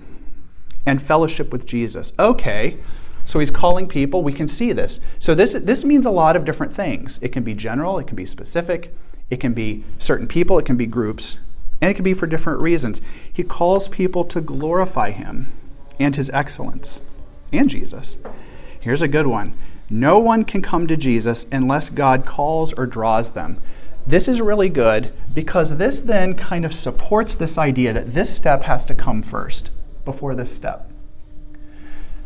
and 0.85 1.01
fellowship 1.01 1.51
with 1.51 1.65
Jesus. 1.65 2.11
Okay, 2.19 2.77
so 3.25 3.39
he's 3.39 3.51
calling 3.51 3.87
people. 3.87 4.21
We 4.21 4.33
can 4.33 4.47
see 4.47 4.73
this. 4.73 4.99
So 5.19 5.33
this, 5.33 5.53
this 5.53 5.85
means 5.85 6.05
a 6.05 6.11
lot 6.11 6.35
of 6.35 6.45
different 6.45 6.73
things. 6.73 7.19
It 7.21 7.29
can 7.29 7.43
be 7.43 7.53
general, 7.53 7.99
it 7.99 8.07
can 8.07 8.15
be 8.15 8.25
specific, 8.25 8.93
it 9.29 9.39
can 9.39 9.53
be 9.53 9.83
certain 9.97 10.27
people, 10.27 10.59
it 10.59 10.65
can 10.65 10.77
be 10.77 10.85
groups, 10.85 11.37
and 11.81 11.89
it 11.89 11.95
can 11.95 12.03
be 12.03 12.13
for 12.13 12.27
different 12.27 12.61
reasons. 12.61 13.01
He 13.31 13.43
calls 13.43 13.87
people 13.87 14.23
to 14.25 14.41
glorify 14.41 15.11
him 15.11 15.51
and 15.99 16.15
his 16.15 16.29
excellence 16.31 17.01
and 17.51 17.69
Jesus. 17.69 18.17
Here's 18.79 19.01
a 19.01 19.07
good 19.07 19.27
one 19.27 19.55
no 19.89 20.17
one 20.17 20.43
can 20.43 20.61
come 20.61 20.87
to 20.87 20.97
Jesus 20.97 21.45
unless 21.51 21.89
God 21.89 22.25
calls 22.25 22.73
or 22.73 22.87
draws 22.87 23.31
them. 23.31 23.61
This 24.07 24.27
is 24.27 24.41
really 24.41 24.69
good 24.69 25.13
because 25.33 25.77
this 25.77 26.01
then 26.01 26.33
kind 26.35 26.65
of 26.65 26.73
supports 26.73 27.35
this 27.35 27.57
idea 27.57 27.93
that 27.93 28.13
this 28.13 28.35
step 28.35 28.63
has 28.63 28.85
to 28.85 28.95
come 28.95 29.21
first 29.21 29.69
before 30.03 30.35
this 30.35 30.53
step. 30.53 30.89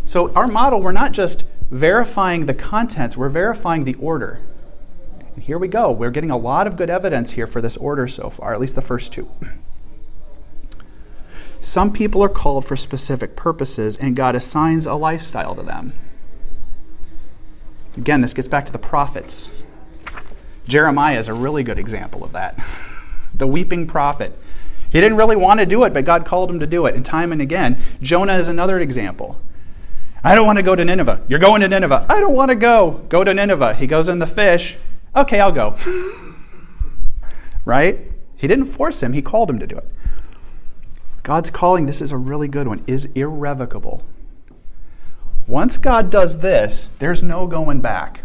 So, 0.08 0.32
our 0.36 0.48
model, 0.48 0.80
we're 0.80 0.94
not 0.94 1.12
just 1.12 1.44
verifying 1.70 2.46
the 2.46 2.54
contents, 2.54 3.18
we're 3.18 3.28
verifying 3.28 3.84
the 3.84 3.96
order. 3.96 4.40
And 5.36 5.44
here 5.44 5.58
we 5.58 5.68
go. 5.68 5.92
We're 5.92 6.12
getting 6.12 6.32
a 6.32 6.38
lot 6.38 6.66
of 6.66 6.78
good 6.78 6.90
evidence 6.90 7.32
here 7.32 7.46
for 7.46 7.60
this 7.60 7.76
order 7.76 8.08
so 8.08 8.30
far, 8.30 8.54
at 8.54 8.62
least 8.62 8.76
the 8.76 8.82
first 8.82 9.12
two. 9.12 9.30
Some 11.60 11.92
people 11.92 12.24
are 12.24 12.30
called 12.30 12.64
for 12.64 12.78
specific 12.78 13.36
purposes, 13.36 13.98
and 13.98 14.16
God 14.16 14.34
assigns 14.34 14.86
a 14.86 14.94
lifestyle 14.94 15.56
to 15.56 15.62
them. 15.62 15.92
Again, 17.98 18.22
this 18.22 18.34
gets 18.34 18.48
back 18.48 18.66
to 18.68 18.72
the 18.72 18.80
prophets. 18.80 19.50
Jeremiah 20.70 21.20
is 21.20 21.28
a 21.28 21.34
really 21.34 21.64
good 21.64 21.78
example 21.78 22.24
of 22.24 22.32
that. 22.32 22.58
the 23.34 23.46
weeping 23.46 23.86
prophet. 23.88 24.40
He 24.90 25.02
didn't 25.02 25.18
really 25.18 25.36
want 25.36 25.60
to 25.60 25.66
do 25.66 25.84
it, 25.84 25.94
but 25.94 26.06
God 26.06 26.26
called 26.26 26.50
him 26.50 26.62
to 26.62 26.68
do 26.68 26.86
it. 26.86 26.96
And 26.96 27.06
time 27.06 27.34
and 27.34 27.42
again, 27.42 27.84
Jonah 28.02 28.38
is 28.38 28.48
another 28.48 28.80
example. 28.80 29.42
I 30.28 30.36
don't 30.36 30.46
want 30.46 30.58
to 30.58 30.64
go 30.64 30.76
to 30.76 30.84
Nineveh. 30.84 31.22
You're 31.30 31.40
going 31.40 31.62
to 31.62 31.70
Nineveh. 31.70 32.06
I 32.10 32.20
don't 32.20 32.34
want 32.34 32.50
to 32.50 32.56
go. 32.56 33.06
Go 33.08 33.24
to 33.24 33.34
Nineveh. 33.34 33.76
He 33.76 33.88
goes 33.88 34.10
in 34.10 34.20
the 34.20 34.28
fish. 34.28 34.76
Okay, 35.16 35.40
I'll 35.40 35.54
go. 35.54 35.78
right? 37.66 38.12
He 38.36 38.46
didn't 38.46 38.66
force 38.66 39.02
him, 39.02 39.14
he 39.14 39.22
called 39.22 39.50
him 39.50 39.58
to 39.60 39.66
do 39.66 39.78
it. 39.78 39.86
God's 41.24 41.50
calling, 41.50 41.86
this 41.86 42.02
is 42.02 42.12
a 42.12 42.18
really 42.18 42.50
good 42.50 42.68
one, 42.68 42.84
is 42.88 43.06
irrevocable. 43.16 44.02
Once 45.48 45.78
God 45.78 46.10
does 46.10 46.40
this, 46.40 46.90
there's 47.00 47.24
no 47.24 47.48
going 47.48 47.80
back. 47.80 48.20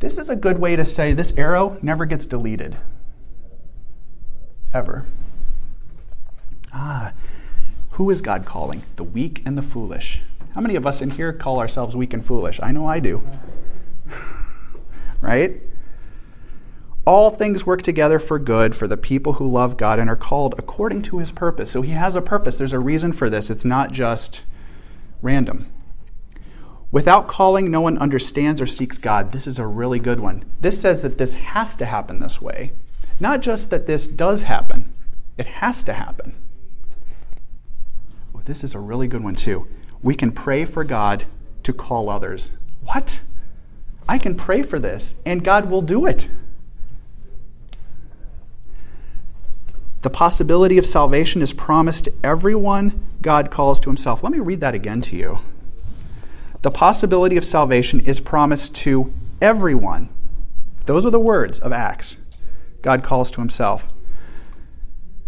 This 0.00 0.18
is 0.18 0.28
a 0.28 0.34
good 0.34 0.58
way 0.58 0.74
to 0.74 0.84
say 0.84 1.12
this 1.12 1.32
arrow 1.38 1.78
never 1.80 2.06
gets 2.06 2.26
deleted. 2.26 2.76
Ever. 4.74 5.06
Ah, 6.72 7.12
who 7.92 8.10
is 8.10 8.20
God 8.20 8.44
calling? 8.44 8.82
The 8.96 9.04
weak 9.04 9.42
and 9.46 9.56
the 9.56 9.62
foolish. 9.62 10.22
How 10.58 10.62
many 10.62 10.74
of 10.74 10.88
us 10.88 11.00
in 11.00 11.10
here 11.10 11.32
call 11.32 11.60
ourselves 11.60 11.94
weak 11.94 12.12
and 12.12 12.26
foolish? 12.26 12.58
I 12.60 12.72
know 12.72 12.84
I 12.84 12.98
do. 12.98 13.22
right? 15.20 15.62
All 17.04 17.30
things 17.30 17.64
work 17.64 17.82
together 17.82 18.18
for 18.18 18.40
good 18.40 18.74
for 18.74 18.88
the 18.88 18.96
people 18.96 19.34
who 19.34 19.46
love 19.46 19.76
God 19.76 20.00
and 20.00 20.10
are 20.10 20.16
called 20.16 20.56
according 20.58 21.02
to 21.02 21.18
his 21.18 21.30
purpose. 21.30 21.70
So 21.70 21.82
he 21.82 21.92
has 21.92 22.16
a 22.16 22.20
purpose. 22.20 22.56
There's 22.56 22.72
a 22.72 22.80
reason 22.80 23.12
for 23.12 23.30
this. 23.30 23.50
It's 23.50 23.64
not 23.64 23.92
just 23.92 24.40
random. 25.22 25.68
Without 26.90 27.28
calling, 27.28 27.70
no 27.70 27.80
one 27.80 27.96
understands 27.96 28.60
or 28.60 28.66
seeks 28.66 28.98
God. 28.98 29.30
This 29.30 29.46
is 29.46 29.60
a 29.60 29.66
really 29.68 30.00
good 30.00 30.18
one. 30.18 30.44
This 30.60 30.80
says 30.80 31.02
that 31.02 31.18
this 31.18 31.34
has 31.34 31.76
to 31.76 31.86
happen 31.86 32.18
this 32.18 32.42
way. 32.42 32.72
Not 33.20 33.42
just 33.42 33.70
that 33.70 33.86
this 33.86 34.08
does 34.08 34.42
happen, 34.42 34.92
it 35.36 35.46
has 35.46 35.84
to 35.84 35.92
happen. 35.92 36.34
Oh, 38.34 38.40
this 38.44 38.64
is 38.64 38.74
a 38.74 38.80
really 38.80 39.06
good 39.06 39.22
one, 39.22 39.36
too. 39.36 39.68
We 40.02 40.14
can 40.14 40.32
pray 40.32 40.64
for 40.64 40.84
God 40.84 41.24
to 41.62 41.72
call 41.72 42.08
others. 42.08 42.50
What? 42.84 43.20
I 44.08 44.18
can 44.18 44.34
pray 44.34 44.62
for 44.62 44.78
this, 44.78 45.14
and 45.26 45.44
God 45.44 45.70
will 45.70 45.82
do 45.82 46.06
it. 46.06 46.28
The 50.02 50.10
possibility 50.10 50.78
of 50.78 50.86
salvation 50.86 51.42
is 51.42 51.52
promised 51.52 52.04
to 52.04 52.12
everyone 52.22 53.00
God 53.20 53.50
calls 53.50 53.80
to 53.80 53.90
himself. 53.90 54.22
Let 54.22 54.32
me 54.32 54.38
read 54.38 54.60
that 54.60 54.74
again 54.74 55.02
to 55.02 55.16
you 55.16 55.40
the 56.62 56.70
possibility 56.70 57.36
of 57.36 57.44
salvation 57.44 58.00
is 58.00 58.20
promised 58.20 58.74
to 58.76 59.12
everyone. 59.40 60.08
Those 60.86 61.06
are 61.06 61.10
the 61.10 61.20
words 61.20 61.58
of 61.58 61.72
Acts. 61.72 62.16
God 62.82 63.02
calls 63.02 63.30
to 63.32 63.40
himself. 63.40 63.88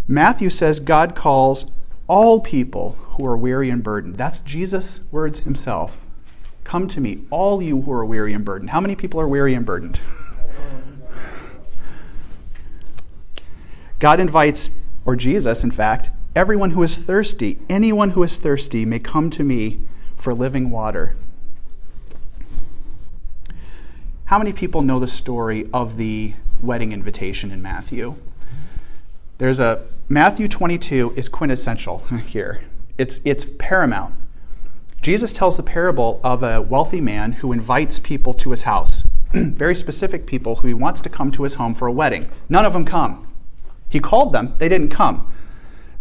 Matthew 0.09 0.51
says 0.51 0.81
God 0.81 1.15
calls 1.15 1.71
all 2.11 2.41
people 2.41 2.99
who 3.11 3.25
are 3.25 3.37
weary 3.37 3.71
and 3.71 3.85
burdened. 3.85 4.17
That's 4.17 4.43
Jesus' 4.43 4.99
words 5.13 5.39
himself. 5.39 6.01
Come 6.65 6.89
to 6.89 7.01
me, 7.01 7.21
all 7.31 7.63
you 7.63 7.83
who 7.83 7.93
are 7.93 8.05
weary 8.05 8.35
and 8.35 8.45
burdened. 8.45 8.71
How 8.71 8.81
many 8.81 8.97
people 8.97 9.21
are 9.21 9.29
weary 9.29 9.55
and 9.55 9.65
burdened? 9.65 10.01
God 14.01 14.19
invites, 14.19 14.71
or 15.05 15.15
Jesus, 15.15 15.63
in 15.63 15.71
fact, 15.71 16.11
everyone 16.35 16.73
who 16.73 16.83
is 16.83 16.97
thirsty, 16.97 17.61
anyone 17.71 18.11
who 18.11 18.25
is 18.25 18.39
thirsty, 18.39 18.85
may 18.85 18.99
come 18.99 19.31
to 19.31 19.45
me 19.45 19.79
for 20.17 20.35
living 20.35 20.69
water. 20.69 21.15
How 24.25 24.39
many 24.39 24.53
people 24.53 24.83
know 24.83 24.99
the 24.99 25.07
story 25.07 25.71
of 25.73 25.97
the 25.97 26.35
wedding 26.61 26.91
invitation 26.91 27.53
in 27.53 27.63
Matthew? 27.63 28.17
There's 29.39 29.61
a 29.61 29.87
Matthew 30.13 30.49
22 30.49 31.13
is 31.15 31.29
quintessential 31.29 31.99
here. 32.27 32.65
It's, 32.99 33.21
it's 33.25 33.47
paramount. 33.61 34.17
Jesus 35.01 35.33
tells 35.33 35.57
the 35.57 35.63
parable 35.63 36.21
of 36.25 36.43
a 36.43 36.61
wealthy 36.61 37.01
man 37.01 37.35
who 37.35 37.53
invites 37.53 38.01
people 38.01 38.35
to 38.35 38.51
his 38.51 38.63
house, 38.63 39.05
very 39.33 39.77
specific 39.77 40.27
people 40.27 40.57
who 40.57 40.67
he 40.67 40.75
wants 40.75 41.01
to 41.03 41.09
come 41.09 41.31
to 41.31 41.45
his 41.45 41.55
home 41.55 41.77
for 41.77 41.87
a 41.87 41.93
wedding. 41.93 42.29
None 42.49 42.65
of 42.65 42.73
them 42.73 42.85
come. 42.85 43.25
He 43.89 44.01
called 44.01 44.33
them, 44.33 44.57
they 44.59 44.69
didn't 44.69 44.89
come. 44.89 45.33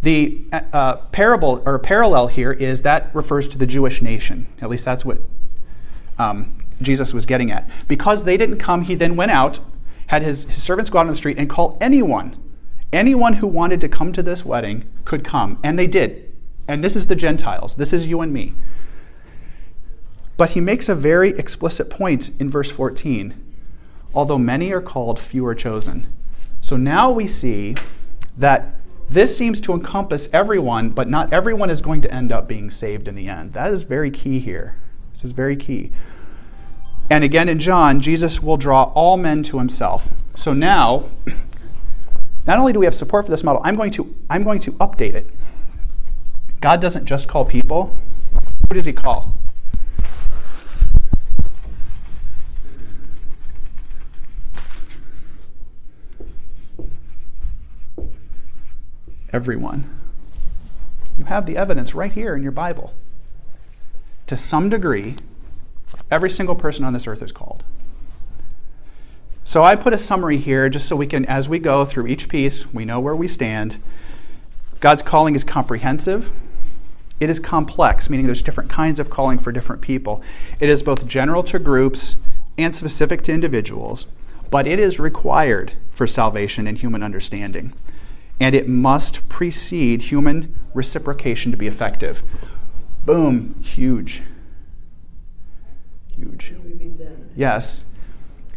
The 0.02 0.44
uh, 0.52 0.96
parable 1.12 1.62
or 1.64 1.78
parallel 1.78 2.26
here 2.26 2.52
is 2.52 2.82
that 2.82 3.14
refers 3.14 3.46
to 3.50 3.58
the 3.58 3.66
Jewish 3.66 4.02
nation. 4.02 4.48
At 4.60 4.70
least 4.70 4.84
that's 4.84 5.04
what 5.04 5.18
um, 6.18 6.64
Jesus 6.82 7.14
was 7.14 7.26
getting 7.26 7.52
at. 7.52 7.70
Because 7.86 8.24
they 8.24 8.36
didn't 8.36 8.58
come, 8.58 8.82
he 8.82 8.96
then 8.96 9.14
went 9.14 9.30
out, 9.30 9.60
had 10.08 10.24
his, 10.24 10.46
his 10.46 10.60
servants 10.60 10.90
go 10.90 10.98
out 10.98 11.02
on 11.02 11.12
the 11.12 11.16
street 11.16 11.38
and 11.38 11.48
call 11.48 11.78
anyone 11.80 12.36
Anyone 12.92 13.34
who 13.34 13.46
wanted 13.46 13.80
to 13.82 13.88
come 13.88 14.12
to 14.12 14.22
this 14.22 14.44
wedding 14.44 14.88
could 15.04 15.24
come, 15.24 15.58
and 15.62 15.78
they 15.78 15.86
did. 15.86 16.32
And 16.66 16.82
this 16.82 16.96
is 16.96 17.06
the 17.06 17.16
Gentiles, 17.16 17.76
this 17.76 17.92
is 17.92 18.06
you 18.06 18.20
and 18.20 18.32
me. 18.32 18.54
But 20.36 20.50
he 20.50 20.60
makes 20.60 20.88
a 20.88 20.94
very 20.94 21.30
explicit 21.30 21.90
point 21.90 22.30
in 22.40 22.50
verse 22.50 22.70
14 22.70 23.46
although 24.14 24.38
many 24.38 24.72
are 24.72 24.80
called, 24.80 25.18
few 25.18 25.46
are 25.46 25.54
chosen. 25.54 26.06
So 26.60 26.76
now 26.76 27.10
we 27.10 27.26
see 27.26 27.76
that 28.36 28.74
this 29.08 29.36
seems 29.36 29.60
to 29.62 29.72
encompass 29.72 30.28
everyone, 30.32 30.90
but 30.90 31.08
not 31.08 31.32
everyone 31.32 31.70
is 31.70 31.80
going 31.80 32.00
to 32.02 32.14
end 32.14 32.30
up 32.30 32.46
being 32.46 32.70
saved 32.70 33.08
in 33.08 33.14
the 33.14 33.28
end. 33.28 33.52
That 33.54 33.72
is 33.72 33.82
very 33.82 34.10
key 34.10 34.38
here. 34.38 34.76
This 35.12 35.24
is 35.24 35.32
very 35.32 35.56
key. 35.56 35.92
And 37.08 37.24
again 37.24 37.48
in 37.48 37.58
John, 37.58 38.00
Jesus 38.00 38.40
will 38.40 38.56
draw 38.56 38.84
all 38.94 39.16
men 39.16 39.42
to 39.44 39.58
himself. 39.58 40.10
So 40.34 40.52
now, 40.52 41.10
not 42.50 42.58
only 42.58 42.72
do 42.72 42.80
we 42.80 42.84
have 42.84 42.96
support 42.96 43.26
for 43.26 43.30
this 43.30 43.44
model, 43.44 43.62
I'm 43.64 43.76
going 43.76 43.92
to, 43.92 44.12
I'm 44.28 44.42
going 44.42 44.58
to 44.62 44.72
update 44.72 45.14
it. 45.14 45.30
God 46.60 46.80
doesn't 46.80 47.04
just 47.04 47.28
call 47.28 47.44
people, 47.44 47.96
who 48.68 48.74
does 48.74 48.86
he 48.86 48.92
call? 48.92 49.36
Everyone. 59.32 59.88
You 61.16 61.26
have 61.26 61.46
the 61.46 61.56
evidence 61.56 61.94
right 61.94 62.12
here 62.12 62.34
in 62.34 62.42
your 62.42 62.50
Bible. 62.50 62.94
To 64.26 64.36
some 64.36 64.68
degree, 64.68 65.14
every 66.10 66.30
single 66.30 66.56
person 66.56 66.84
on 66.84 66.94
this 66.94 67.06
earth 67.06 67.22
is 67.22 67.30
called. 67.30 67.62
So 69.50 69.64
I 69.64 69.74
put 69.74 69.92
a 69.92 69.98
summary 69.98 70.38
here 70.38 70.68
just 70.68 70.86
so 70.86 70.94
we 70.94 71.08
can, 71.08 71.24
as 71.24 71.48
we 71.48 71.58
go 71.58 71.84
through 71.84 72.06
each 72.06 72.28
piece, 72.28 72.72
we 72.72 72.84
know 72.84 73.00
where 73.00 73.16
we 73.16 73.26
stand. 73.26 73.82
God's 74.78 75.02
calling 75.02 75.34
is 75.34 75.42
comprehensive. 75.42 76.30
It 77.18 77.28
is 77.28 77.40
complex, 77.40 78.08
meaning 78.08 78.26
there's 78.26 78.42
different 78.42 78.70
kinds 78.70 79.00
of 79.00 79.10
calling 79.10 79.40
for 79.40 79.50
different 79.50 79.82
people. 79.82 80.22
It 80.60 80.68
is 80.68 80.84
both 80.84 81.04
general 81.04 81.42
to 81.42 81.58
groups 81.58 82.14
and 82.56 82.76
specific 82.76 83.22
to 83.22 83.32
individuals, 83.32 84.06
but 84.52 84.68
it 84.68 84.78
is 84.78 85.00
required 85.00 85.72
for 85.90 86.06
salvation 86.06 86.68
and 86.68 86.78
human 86.78 87.02
understanding. 87.02 87.72
And 88.38 88.54
it 88.54 88.68
must 88.68 89.28
precede 89.28 90.02
human 90.02 90.56
reciprocation 90.74 91.50
to 91.50 91.56
be 91.56 91.66
effective. 91.66 92.22
Boom, 93.04 93.60
huge. 93.64 94.22
Huge. 96.14 96.54
Yes. 97.34 97.86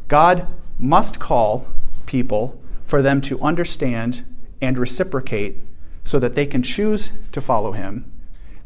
God 0.08 0.46
must 0.80 1.20
call 1.20 1.68
people 2.06 2.62
for 2.86 3.02
them 3.02 3.22
to 3.22 3.42
understand 3.42 4.26
and 4.62 4.78
reciprocate 4.78 5.58
so 6.04 6.20
that 6.20 6.36
they 6.36 6.46
can 6.46 6.62
choose 6.62 7.12
to 7.32 7.42
follow 7.42 7.72
him. 7.72 8.12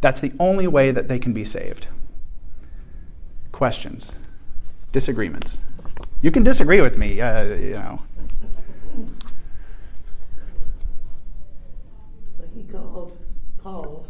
That's 0.01 0.19
the 0.19 0.33
only 0.39 0.67
way 0.67 0.91
that 0.91 1.07
they 1.07 1.19
can 1.19 1.33
be 1.33 1.45
saved. 1.45 1.87
Questions? 3.51 4.11
Disagreements? 4.91 5.57
You 6.21 6.31
can 6.31 6.43
disagree 6.43 6.81
with 6.81 6.97
me, 6.97 7.21
uh, 7.21 7.43
you 7.43 7.73
know. 7.73 8.01
But 12.37 12.47
he 12.55 12.63
called 12.63 13.17
Paul 13.61 14.05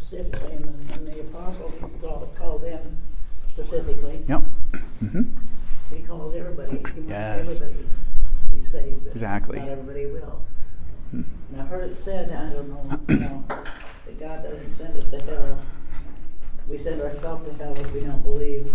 specifically, 0.00 0.54
and 0.54 0.88
then 0.88 1.04
the 1.04 1.20
apostles, 1.20 1.74
called, 2.00 2.34
called 2.34 2.62
them 2.62 2.96
specifically. 3.52 4.24
Yep. 4.28 4.42
Mm-hmm. 5.02 5.22
He 5.94 6.02
calls 6.02 6.34
everybody. 6.34 6.70
He 6.70 6.76
wants 6.76 7.08
Yes. 7.08 7.40
everybody 7.48 7.72
to 7.74 8.56
be 8.56 8.62
saved. 8.62 9.04
But 9.04 9.12
Exactly. 9.12 9.58
Not 9.58 9.68
everybody 9.68 10.06
will. 10.06 10.44
And 11.12 11.24
I 11.58 11.62
heard 11.64 11.90
it 11.90 11.96
said, 11.96 12.30
I 12.30 12.52
don't 12.52 12.68
know, 12.68 13.00
you 13.08 13.16
know, 13.20 13.44
that 13.48 14.20
God 14.20 14.42
doesn't 14.42 14.72
send 14.72 14.96
us 14.96 15.06
to 15.06 15.20
hell. 15.22 15.58
We 16.68 16.76
send 16.76 17.00
ourselves 17.00 17.48
to 17.48 17.54
hell 17.64 17.74
if 17.78 17.92
we 17.94 18.00
don't 18.00 18.22
believe. 18.22 18.74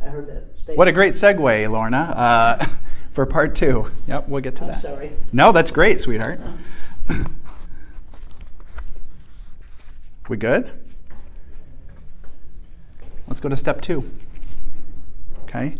I 0.00 0.04
heard 0.10 0.28
that 0.28 0.56
statement. 0.56 0.78
What 0.78 0.86
a 0.86 0.92
great 0.92 1.14
segue, 1.14 1.68
Lorna, 1.68 1.96
uh, 2.16 2.66
for 3.12 3.26
part 3.26 3.56
two. 3.56 3.90
Yep, 4.06 4.28
we'll 4.28 4.40
get 4.40 4.54
to 4.56 4.62
I'm 4.62 4.68
that. 4.68 4.80
sorry. 4.80 5.10
No, 5.32 5.50
that's 5.50 5.72
great, 5.72 6.00
sweetheart. 6.00 6.38
We 10.28 10.36
good? 10.36 10.70
Let's 13.26 13.40
go 13.40 13.48
to 13.48 13.56
step 13.56 13.80
two. 13.80 14.08
Okay? 15.48 15.78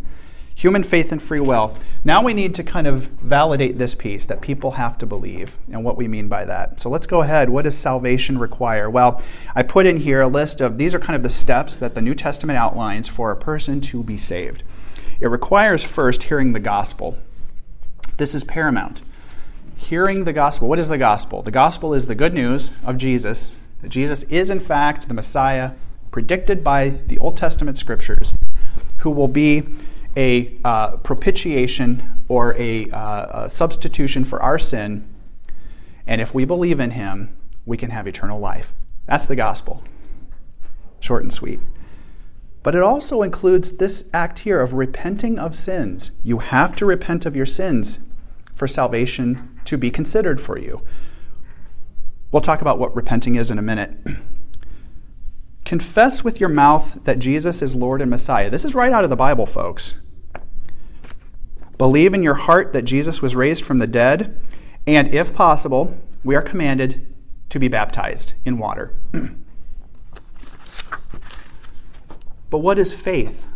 Human 0.55 0.83
faith 0.83 1.13
and 1.13 1.23
free 1.23 1.39
will. 1.39 1.77
Now 2.03 2.23
we 2.23 2.35
need 2.35 2.53
to 2.57 2.65
kind 2.65 2.89
of 2.89 3.05
validate 3.05 3.79
this 3.79 3.95
piece 3.95 4.27
that 4.27 4.41
people 4.41 4.73
have 4.73 4.99
to 4.99 5.07
believe 5.07 5.57
and 5.71 5.85
what 5.85 5.97
we 5.97 6.09
mean 6.09 6.27
by 6.27 6.45
that. 6.47 6.81
So 6.81 6.91
let's 6.91 7.07
go 7.07 7.23
ahead. 7.23 7.49
What 7.49 7.63
does 7.63 7.79
salvation 7.79 8.39
require? 8.39 8.91
Well, 8.91 9.23
I 9.55 9.63
put 9.63 9.87
in 9.87 9.99
here 9.99 10.21
a 10.21 10.27
list 10.27 10.61
of 10.61 10.77
these 10.77 10.95
are 10.95 10.99
kind 10.99 11.15
of 11.15 11.23
the 11.23 11.31
steps 11.31 11.77
that 11.77 11.95
the 11.95 12.03
New 12.03 12.15
Testament 12.15 12.59
outlines 12.59 13.07
for 13.07 13.31
a 13.31 13.37
person 13.37 13.81
to 13.83 14.03
be 14.03 14.19
saved. 14.19 14.65
It 15.21 15.29
requires 15.29 15.85
first 15.85 16.25
hearing 16.25 16.55
the 16.55 16.61
gospel. 16.61 17.17
This 18.17 18.35
is 18.35 18.43
paramount. 18.43 19.03
Hearing 19.77 20.25
the 20.25 20.33
gospel. 20.33 20.69
What 20.69 20.81
is 20.81 20.89
the 20.89 20.99
gospel? 20.99 21.43
The 21.43 21.53
gospel 21.53 21.95
is 21.95 22.09
the 22.09 22.17
good 22.17 22.35
news 22.35 22.71
of 22.85 22.99
Jesus, 22.99 23.53
that 23.83 23.91
Jesus 23.91 24.25
is 24.25 24.51
in 24.51 24.59
fact 24.59 25.07
the 25.07 25.15
Messiah 25.15 25.73
predicted 26.11 26.65
by 26.65 26.89
the 27.07 27.19
Old 27.19 27.37
Testament 27.37 27.79
scriptures, 27.79 28.33
who 28.99 29.11
will 29.11 29.29
be 29.29 29.65
a 30.17 30.59
uh, 30.65 30.97
propitiation 30.99 32.21
or 32.29 32.55
a, 32.59 32.91
uh, 32.91 33.45
a 33.45 33.51
substitution 33.51 34.25
for 34.25 34.43
our 34.43 34.59
sin. 34.59 35.09
And 36.07 36.21
if 36.21 36.35
we 36.35 36.45
believe 36.45 36.81
in 36.81 36.93
him, 36.93 37.37
we 37.65 37.77
can 37.77 37.91
have 37.91 38.07
eternal 38.07 38.41
life. 38.41 38.75
That's 39.07 39.27
the 39.27 39.37
gospel. 39.37 39.83
Short 41.01 41.23
and 41.23 41.33
sweet. 41.33 41.61
But 42.63 42.75
it 42.75 42.83
also 42.83 43.23
includes 43.23 43.77
this 43.77 44.11
act 44.13 44.41
here 44.41 44.61
of 44.61 44.73
repenting 44.73 45.39
of 45.39 45.55
sins. 45.55 46.11
You 46.25 46.39
have 46.39 46.75
to 46.77 46.87
repent 46.87 47.25
of 47.25 47.37
your 47.37 47.47
sins 47.47 48.01
for 48.55 48.67
salvation 48.67 49.61
to 49.65 49.79
be 49.79 49.91
considered 49.91 50.41
for 50.41 50.59
you. 50.59 50.83
We'll 52.33 52.43
talk 52.43 52.61
about 52.61 52.79
what 52.79 52.95
repenting 52.95 53.37
is 53.37 53.51
in 53.51 53.59
a 53.59 53.63
minute. 53.63 53.97
Confess 55.69 56.25
with 56.25 56.41
your 56.41 56.49
mouth 56.49 56.99
that 57.05 57.19
Jesus 57.19 57.61
is 57.61 57.75
Lord 57.75 58.01
and 58.01 58.09
Messiah. 58.11 58.49
This 58.49 58.65
is 58.65 58.75
right 58.75 58.91
out 58.91 59.05
of 59.05 59.11
the 59.11 59.17
Bible, 59.17 59.45
folks. 59.45 59.93
Believe 61.77 62.15
in 62.15 62.23
your 62.23 62.37
heart 62.37 62.73
that 62.73 62.87
Jesus 62.87 63.21
was 63.21 63.37
raised 63.37 63.67
from 63.67 63.77
the 63.77 63.87
dead, 63.87 64.41
and 64.87 65.13
if 65.13 65.35
possible, 65.35 65.95
we 66.25 66.35
are 66.35 66.41
commanded 66.41 67.15
to 67.51 67.59
be 67.59 67.69
baptized 67.69 68.33
in 68.47 68.57
water. 68.57 68.95
but 72.49 72.61
what 72.61 72.79
is 72.79 72.95
faith? 72.95 73.53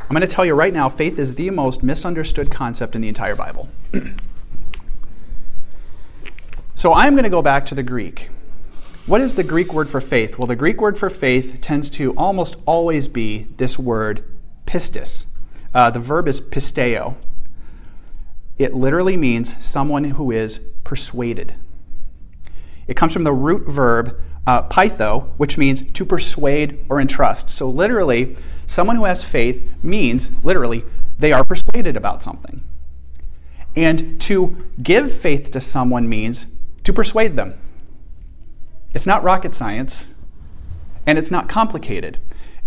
I'm 0.00 0.08
going 0.08 0.22
to 0.22 0.26
tell 0.26 0.44
you 0.44 0.54
right 0.54 0.74
now 0.74 0.88
faith 0.88 1.20
is 1.20 1.36
the 1.36 1.50
most 1.50 1.84
misunderstood 1.84 2.50
concept 2.50 2.96
in 2.96 3.02
the 3.02 3.08
entire 3.08 3.36
Bible. 3.36 3.68
so 6.74 6.92
I'm 6.92 7.14
going 7.14 7.22
to 7.22 7.30
go 7.30 7.42
back 7.42 7.64
to 7.66 7.76
the 7.76 7.84
Greek. 7.84 8.30
What 9.06 9.22
is 9.22 9.34
the 9.34 9.42
Greek 9.42 9.72
word 9.72 9.88
for 9.88 10.00
faith? 10.00 10.38
Well, 10.38 10.46
the 10.46 10.54
Greek 10.54 10.80
word 10.80 10.98
for 10.98 11.08
faith 11.08 11.60
tends 11.60 11.88
to 11.90 12.12
almost 12.16 12.56
always 12.66 13.08
be 13.08 13.48
this 13.56 13.78
word 13.78 14.22
pistis. 14.66 15.26
Uh, 15.74 15.90
the 15.90 15.98
verb 15.98 16.28
is 16.28 16.40
pisteo. 16.40 17.16
it 18.58 18.74
literally 18.74 19.16
means 19.16 19.56
someone 19.64 20.04
who 20.04 20.30
is 20.30 20.58
persuaded. 20.84 21.54
It 22.86 22.96
comes 22.96 23.12
from 23.12 23.24
the 23.24 23.32
root 23.32 23.66
verb 23.66 24.20
uh, 24.46 24.68
peitho, 24.68 25.30
which 25.38 25.56
means 25.56 25.80
to 25.92 26.04
persuade 26.04 26.84
or 26.88 27.00
entrust. 27.00 27.48
So, 27.48 27.70
literally, 27.70 28.36
someone 28.66 28.96
who 28.96 29.04
has 29.04 29.24
faith 29.24 29.68
means, 29.82 30.30
literally, 30.44 30.84
they 31.18 31.32
are 31.32 31.44
persuaded 31.44 31.96
about 31.96 32.22
something. 32.22 32.62
And 33.74 34.20
to 34.22 34.70
give 34.82 35.12
faith 35.12 35.50
to 35.52 35.60
someone 35.60 36.08
means 36.08 36.46
to 36.84 36.92
persuade 36.92 37.36
them. 37.36 37.58
It's 38.92 39.06
not 39.06 39.22
rocket 39.22 39.54
science, 39.54 40.04
and 41.06 41.18
it's 41.18 41.30
not 41.30 41.48
complicated. 41.48 42.18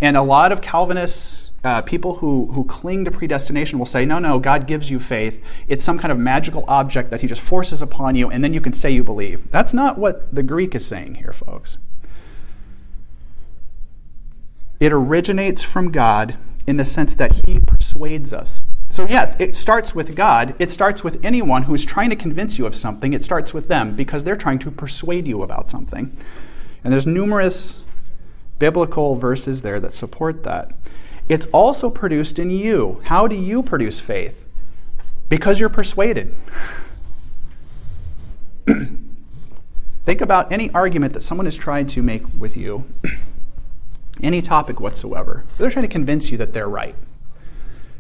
And 0.01 0.17
a 0.17 0.21
lot 0.21 0.51
of 0.51 0.61
Calvinists, 0.61 1.51
uh, 1.63 1.81
people 1.81 2.15
who, 2.15 2.47
who 2.53 2.65
cling 2.65 3.05
to 3.05 3.11
predestination, 3.11 3.79
will 3.79 3.85
say, 3.85 4.05
no, 4.05 4.19
no, 4.19 4.39
God 4.39 4.67
gives 4.67 4.89
you 4.89 4.99
faith. 4.99 5.41
It's 5.67 5.83
some 5.83 5.99
kind 5.99 6.11
of 6.11 6.17
magical 6.17 6.65
object 6.67 7.09
that 7.11 7.21
He 7.21 7.27
just 7.27 7.41
forces 7.41 7.81
upon 7.81 8.15
you, 8.15 8.29
and 8.29 8.43
then 8.43 8.53
you 8.53 8.61
can 8.61 8.73
say 8.73 8.91
you 8.91 9.03
believe. 9.03 9.49
That's 9.51 9.73
not 9.73 9.97
what 9.97 10.33
the 10.33 10.43
Greek 10.43 10.75
is 10.75 10.85
saying 10.85 11.15
here, 11.15 11.33
folks. 11.33 11.77
It 14.79 14.91
originates 14.91 15.63
from 15.63 15.91
God 15.91 16.37
in 16.67 16.77
the 16.77 16.85
sense 16.85 17.15
that 17.15 17.45
He 17.45 17.59
persuades 17.59 18.33
us. 18.33 18.61
So, 18.93 19.07
yes, 19.07 19.35
it 19.39 19.55
starts 19.55 19.95
with 19.95 20.15
God. 20.15 20.55
It 20.59 20.69
starts 20.69 21.03
with 21.03 21.19
anyone 21.25 21.63
who's 21.63 21.83
trying 21.83 22.11
to 22.11 22.15
convince 22.15 22.59
you 22.59 22.67
of 22.67 22.75
something. 22.75 23.11
It 23.11 23.23
starts 23.23 23.51
with 23.51 23.67
them 23.67 23.95
because 23.95 24.23
they're 24.23 24.35
trying 24.35 24.59
to 24.59 24.69
persuade 24.69 25.27
you 25.27 25.41
about 25.41 25.67
something. 25.67 26.15
And 26.83 26.93
there's 26.93 27.07
numerous 27.07 27.83
biblical 28.59 29.15
verses 29.15 29.63
there 29.63 29.79
that 29.79 29.95
support 29.95 30.43
that. 30.43 30.75
It's 31.27 31.47
also 31.47 31.89
produced 31.89 32.37
in 32.37 32.51
you. 32.51 33.01
How 33.05 33.25
do 33.25 33.35
you 33.35 33.63
produce 33.63 33.99
faith? 33.99 34.45
Because 35.27 35.59
you're 35.59 35.69
persuaded. 35.69 36.35
Think 38.67 40.21
about 40.21 40.51
any 40.51 40.69
argument 40.69 41.13
that 41.13 41.21
someone 41.21 41.45
has 41.45 41.57
tried 41.57 41.89
to 41.89 42.03
make 42.03 42.25
with 42.37 42.55
you, 42.55 42.85
any 44.21 44.43
topic 44.43 44.79
whatsoever. 44.79 45.45
They're 45.57 45.71
trying 45.71 45.81
to 45.81 45.91
convince 45.91 46.29
you 46.29 46.37
that 46.37 46.53
they're 46.53 46.69
right. 46.69 46.93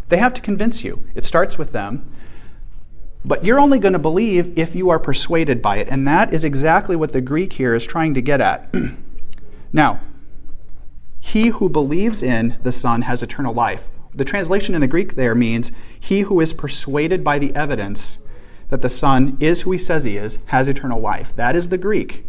They 0.09 0.17
have 0.17 0.33
to 0.33 0.41
convince 0.41 0.83
you. 0.83 1.07
It 1.15 1.23
starts 1.23 1.57
with 1.57 1.71
them. 1.71 2.09
But 3.25 3.45
you're 3.45 3.59
only 3.59 3.79
going 3.79 3.93
to 3.93 3.99
believe 3.99 4.57
if 4.57 4.75
you 4.75 4.89
are 4.89 4.99
persuaded 4.99 5.61
by 5.61 5.77
it. 5.77 5.87
And 5.89 6.07
that 6.07 6.33
is 6.33 6.43
exactly 6.43 6.95
what 6.95 7.13
the 7.13 7.21
Greek 7.21 7.53
here 7.53 7.73
is 7.73 7.85
trying 7.85 8.13
to 8.15 8.21
get 8.21 8.41
at. 8.41 8.73
now, 9.73 10.01
he 11.19 11.47
who 11.47 11.69
believes 11.69 12.21
in 12.21 12.57
the 12.63 12.71
Son 12.71 13.03
has 13.03 13.23
eternal 13.23 13.53
life. 13.53 13.87
The 14.13 14.25
translation 14.25 14.75
in 14.75 14.81
the 14.81 14.87
Greek 14.87 15.15
there 15.15 15.33
means 15.33 15.71
he 15.97 16.21
who 16.21 16.39
is 16.41 16.53
persuaded 16.53 17.23
by 17.23 17.39
the 17.39 17.55
evidence 17.55 18.19
that 18.69 18.81
the 18.81 18.89
Son 18.89 19.37
is 19.39 19.61
who 19.61 19.71
he 19.71 19.77
says 19.77 20.03
he 20.03 20.17
is 20.17 20.37
has 20.47 20.67
eternal 20.67 20.99
life. 20.99 21.33
That 21.35 21.55
is 21.55 21.69
the 21.69 21.77
Greek. 21.77 22.25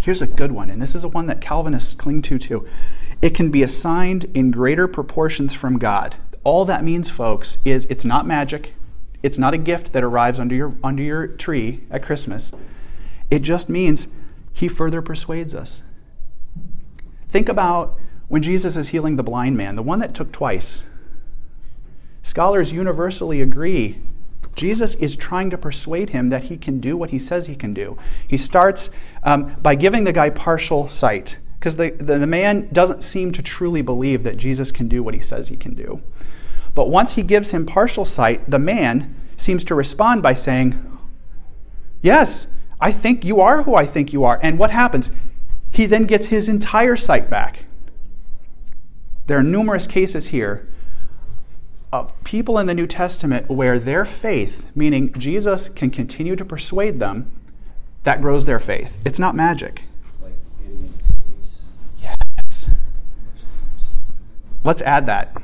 Here's 0.00 0.20
a 0.20 0.26
good 0.26 0.52
one, 0.52 0.68
and 0.68 0.82
this 0.82 0.94
is 0.94 1.04
a 1.04 1.08
one 1.08 1.28
that 1.28 1.40
Calvinists 1.40 1.94
cling 1.94 2.20
to 2.22 2.38
too. 2.38 2.66
It 3.24 3.34
can 3.34 3.50
be 3.50 3.62
assigned 3.62 4.24
in 4.34 4.50
greater 4.50 4.86
proportions 4.86 5.54
from 5.54 5.78
God. 5.78 6.16
All 6.44 6.66
that 6.66 6.84
means, 6.84 7.08
folks, 7.08 7.56
is 7.64 7.86
it's 7.86 8.04
not 8.04 8.26
magic. 8.26 8.74
It's 9.22 9.38
not 9.38 9.54
a 9.54 9.58
gift 9.58 9.94
that 9.94 10.04
arrives 10.04 10.38
under 10.38 10.54
your, 10.54 10.74
under 10.84 11.02
your 11.02 11.26
tree 11.26 11.84
at 11.90 12.02
Christmas. 12.02 12.52
It 13.30 13.38
just 13.38 13.70
means 13.70 14.08
he 14.52 14.68
further 14.68 15.00
persuades 15.00 15.54
us. 15.54 15.80
Think 17.30 17.48
about 17.48 17.98
when 18.28 18.42
Jesus 18.42 18.76
is 18.76 18.88
healing 18.88 19.16
the 19.16 19.22
blind 19.22 19.56
man, 19.56 19.76
the 19.76 19.82
one 19.82 20.00
that 20.00 20.14
took 20.14 20.30
twice. 20.30 20.82
Scholars 22.22 22.72
universally 22.72 23.40
agree 23.40 24.02
Jesus 24.54 24.96
is 24.96 25.16
trying 25.16 25.48
to 25.48 25.56
persuade 25.56 26.10
him 26.10 26.28
that 26.28 26.44
he 26.44 26.58
can 26.58 26.78
do 26.78 26.94
what 26.94 27.08
he 27.08 27.18
says 27.18 27.46
he 27.46 27.56
can 27.56 27.72
do. 27.72 27.96
He 28.28 28.36
starts 28.36 28.90
um, 29.22 29.56
by 29.62 29.76
giving 29.76 30.04
the 30.04 30.12
guy 30.12 30.28
partial 30.28 30.88
sight, 30.88 31.38
because 31.64 31.76
the, 31.76 31.92
the, 31.92 32.18
the 32.18 32.26
man 32.26 32.68
doesn't 32.74 33.02
seem 33.02 33.32
to 33.32 33.40
truly 33.40 33.80
believe 33.80 34.22
that 34.22 34.36
Jesus 34.36 34.70
can 34.70 34.86
do 34.86 35.02
what 35.02 35.14
he 35.14 35.20
says 35.22 35.48
he 35.48 35.56
can 35.56 35.72
do. 35.72 36.02
But 36.74 36.90
once 36.90 37.14
he 37.14 37.22
gives 37.22 37.52
him 37.52 37.64
partial 37.64 38.04
sight, 38.04 38.50
the 38.50 38.58
man 38.58 39.16
seems 39.38 39.64
to 39.64 39.74
respond 39.74 40.22
by 40.22 40.34
saying, 40.34 40.78
Yes, 42.02 42.48
I 42.82 42.92
think 42.92 43.24
you 43.24 43.40
are 43.40 43.62
who 43.62 43.76
I 43.76 43.86
think 43.86 44.12
you 44.12 44.24
are. 44.24 44.38
And 44.42 44.58
what 44.58 44.72
happens? 44.72 45.10
he 45.70 45.86
then 45.86 46.04
gets 46.04 46.26
his 46.26 46.50
entire 46.50 46.96
sight 46.96 47.30
back. 47.30 47.64
There 49.26 49.38
are 49.38 49.42
numerous 49.42 49.86
cases 49.86 50.28
here 50.28 50.68
of 51.90 52.12
people 52.24 52.58
in 52.58 52.66
the 52.66 52.74
New 52.74 52.86
Testament 52.86 53.48
where 53.48 53.78
their 53.78 54.04
faith, 54.04 54.66
meaning 54.74 55.14
Jesus 55.14 55.70
can 55.70 55.90
continue 55.90 56.36
to 56.36 56.44
persuade 56.44 57.00
them, 57.00 57.32
that 58.02 58.20
grows 58.20 58.44
their 58.44 58.60
faith. 58.60 59.00
It's 59.06 59.18
not 59.18 59.34
magic. 59.34 59.84
Yes. 62.44 62.74
Let's 64.64 64.82
add 64.82 65.06
that. 65.06 65.36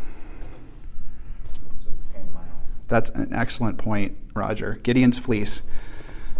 That's 2.89 3.11
an 3.11 3.33
excellent 3.33 3.79
point, 3.79 4.17
Roger. 4.35 4.81
Gideon's 4.83 5.19
fleece. 5.19 5.63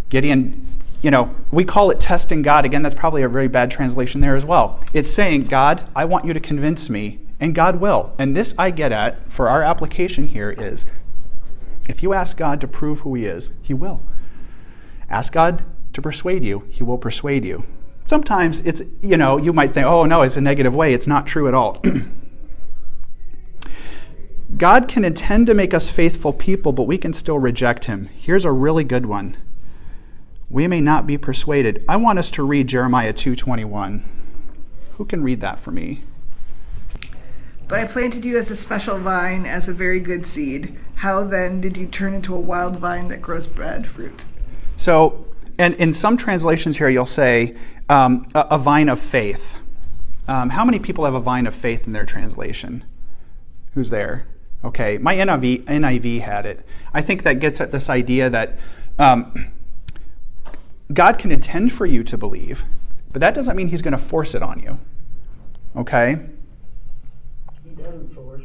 Gideon 0.09 0.67
you 1.01 1.09
know, 1.09 1.33
we 1.51 1.65
call 1.65 1.89
it 1.89 1.99
testing 1.99 2.41
God. 2.41 2.63
Again, 2.63 2.83
that's 2.83 2.95
probably 2.95 3.23
a 3.23 3.29
very 3.29 3.47
bad 3.47 3.71
translation 3.71 4.21
there 4.21 4.35
as 4.35 4.45
well. 4.45 4.79
It's 4.93 5.11
saying, 5.11 5.45
God, 5.45 5.89
I 5.95 6.05
want 6.05 6.25
you 6.25 6.33
to 6.33 6.39
convince 6.39 6.89
me, 6.89 7.19
and 7.39 7.55
God 7.55 7.79
will. 7.79 8.13
And 8.19 8.35
this 8.35 8.53
I 8.57 8.69
get 8.69 8.91
at 8.91 9.31
for 9.31 9.49
our 9.49 9.63
application 9.63 10.27
here 10.27 10.51
is 10.51 10.85
if 11.87 12.03
you 12.03 12.13
ask 12.13 12.37
God 12.37 12.61
to 12.61 12.67
prove 12.67 12.99
who 12.99 13.15
He 13.15 13.25
is, 13.25 13.51
He 13.63 13.73
will. 13.73 14.01
Ask 15.09 15.33
God 15.33 15.63
to 15.93 16.01
persuade 16.01 16.43
you, 16.43 16.67
He 16.69 16.83
will 16.83 16.99
persuade 16.99 17.43
you. 17.45 17.63
Sometimes 18.07 18.59
it's, 18.61 18.81
you 19.01 19.17
know, 19.17 19.37
you 19.37 19.53
might 19.53 19.73
think, 19.73 19.87
oh 19.87 20.05
no, 20.05 20.21
it's 20.21 20.37
a 20.37 20.41
negative 20.41 20.75
way. 20.75 20.93
It's 20.93 21.07
not 21.07 21.25
true 21.25 21.47
at 21.47 21.53
all. 21.53 21.81
God 24.57 24.87
can 24.87 25.05
intend 25.05 25.47
to 25.47 25.53
make 25.53 25.73
us 25.73 25.89
faithful 25.89 26.33
people, 26.33 26.71
but 26.71 26.83
we 26.83 26.97
can 26.97 27.13
still 27.13 27.39
reject 27.39 27.85
Him. 27.85 28.09
Here's 28.17 28.45
a 28.45 28.51
really 28.51 28.83
good 28.83 29.05
one 29.05 29.37
we 30.51 30.67
may 30.67 30.81
not 30.81 31.07
be 31.07 31.17
persuaded. 31.17 31.83
I 31.87 31.95
want 31.95 32.19
us 32.19 32.29
to 32.31 32.43
read 32.43 32.67
Jeremiah 32.67 33.13
2:21. 33.13 34.03
Who 34.97 35.05
can 35.05 35.23
read 35.23 35.39
that 35.41 35.59
for 35.59 35.71
me? 35.71 36.03
But 37.69 37.79
I 37.79 37.87
planted 37.87 38.25
you 38.25 38.37
as 38.37 38.51
a 38.51 38.57
special 38.57 38.99
vine, 38.99 39.45
as 39.45 39.69
a 39.69 39.73
very 39.73 40.01
good 40.01 40.27
seed. 40.27 40.77
How 40.95 41.23
then 41.23 41.61
did 41.61 41.77
you 41.77 41.87
turn 41.87 42.13
into 42.13 42.35
a 42.35 42.39
wild 42.39 42.79
vine 42.79 43.07
that 43.07 43.21
grows 43.21 43.45
bad 43.45 43.87
fruit? 43.87 44.25
So, 44.75 45.25
and 45.57 45.73
in 45.75 45.93
some 45.93 46.17
translations 46.17 46.77
here, 46.77 46.89
you'll 46.89 47.05
say 47.05 47.55
um, 47.89 48.27
a, 48.35 48.41
a, 48.51 48.57
vine 48.57 48.89
of 48.89 48.99
faith. 48.99 49.55
Um, 50.27 50.49
how 50.49 50.65
many 50.65 50.79
people 50.79 51.05
have 51.05 51.13
a 51.13 51.19
vine 51.21 51.47
of 51.47 51.55
faith 51.55 51.87
in 51.87 51.93
their 51.93 52.05
translation? 52.05 52.83
Who's 53.73 53.89
there? 53.89 54.27
Okay, 54.63 54.99
my 54.99 55.15
NIV, 55.15 55.63
NIV 55.63 56.21
had 56.21 56.45
it. 56.45 56.63
I 56.93 57.01
think 57.01 57.23
that 57.23 57.39
gets 57.39 57.59
at 57.59 57.71
this 57.71 57.89
idea 57.89 58.29
that 58.29 58.59
um, 58.99 59.47
God 60.93 61.17
can 61.17 61.31
intend 61.31 61.73
for 61.73 61.87
you 61.87 62.03
to 62.03 62.17
believe, 62.17 62.63
but 63.11 63.21
that 63.21 63.33
doesn't 63.33 63.55
mean 63.55 63.69
He's 63.69 63.81
going 63.81 63.93
to 63.93 63.97
force 63.97 64.35
it 64.35 64.43
on 64.43 64.59
you. 64.59 64.79
Okay? 65.75 66.19
He 67.63 67.71
doesn't 67.71 68.13
force. 68.13 68.43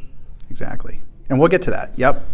Exactly. 0.49 1.01
And 1.29 1.39
we'll 1.39 1.49
get 1.49 1.61
to 1.63 1.71
that. 1.71 1.91
Yep. 1.97 2.25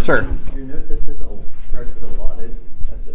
Sir. 0.00 0.28
Your 0.54 0.64
note 0.64 0.88
that 0.88 1.00
says 1.00 1.22
starts 1.58 1.94
with 1.94 2.18
allotted 2.18 2.56
at 2.90 3.06
the, 3.06 3.12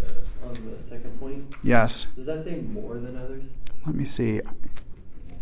on 0.47 0.71
the 0.75 0.81
second 0.81 1.19
point. 1.19 1.53
Yes. 1.61 2.07
Does 2.15 2.25
that 2.25 2.43
say 2.43 2.55
more 2.61 2.95
than 2.95 3.17
others? 3.17 3.43
Let 3.85 3.95
me 3.95 4.05
see. 4.05 4.41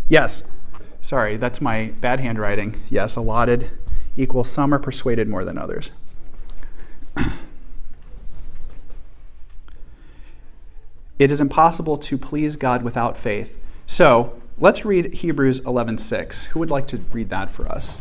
Yes. 0.10 0.44
Sorry, 1.02 1.36
that's 1.36 1.62
my 1.62 1.94
bad 2.02 2.20
handwriting. 2.20 2.82
Yes, 2.90 3.16
allotted 3.16 3.72
equals 4.16 4.50
some 4.50 4.74
are 4.74 4.80
persuaded 4.80 5.28
more 5.28 5.46
than 5.46 5.58
others. 5.58 5.92
It 11.20 11.32
is 11.32 11.40
impossible 11.40 11.98
to 11.98 12.18
please 12.18 12.56
God 12.56 12.84
without 12.84 13.18
faith. 13.18 13.58
So 13.86 14.42
let's 14.58 14.84
read 14.84 15.14
Hebrews 15.14 15.62
11:6. 15.62 16.46
Who 16.46 16.60
would 16.60 16.72
like 16.72 16.88
to 16.88 16.98
read 17.12 17.30
that 17.30 17.52
for 17.52 17.68
us? 17.72 18.00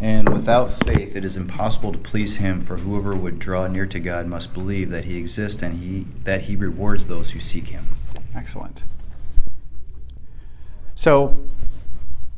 And 0.00 0.28
without 0.28 0.72
faith 0.84 1.14
it 1.14 1.24
is 1.24 1.36
impossible 1.36 1.92
to 1.92 1.98
please 1.98 2.36
him, 2.36 2.66
for 2.66 2.78
whoever 2.78 3.14
would 3.14 3.38
draw 3.38 3.66
near 3.68 3.86
to 3.86 4.00
God 4.00 4.26
must 4.26 4.52
believe 4.52 4.90
that 4.90 5.04
he 5.04 5.16
exists 5.16 5.62
and 5.62 5.78
he 5.78 6.06
that 6.24 6.42
he 6.42 6.56
rewards 6.56 7.06
those 7.06 7.30
who 7.30 7.40
seek 7.40 7.68
him. 7.68 7.86
Excellent. 8.34 8.82
So 10.94 11.38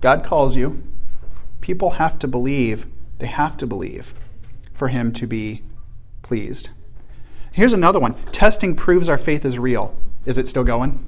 God 0.01 0.25
calls 0.25 0.57
you. 0.57 0.83
People 1.65 1.93
have 1.93 2.19
to 2.19 2.29
believe, 2.29 2.87
they 3.21 3.27
have 3.27 3.57
to 3.57 3.67
believe 3.67 4.13
for 4.75 4.89
him 4.89 5.11
to 5.15 5.27
be 5.27 5.63
pleased. 6.21 6.69
Here's 7.53 7.73
another 7.73 7.99
one. 7.99 8.13
Testing 8.33 8.77
proves 8.77 9.09
our 9.09 9.17
faith 9.17 9.47
is 9.47 9.59
real. 9.59 9.99
Is 10.27 10.37
it 10.37 10.47
still 10.47 10.63
going? 10.63 11.03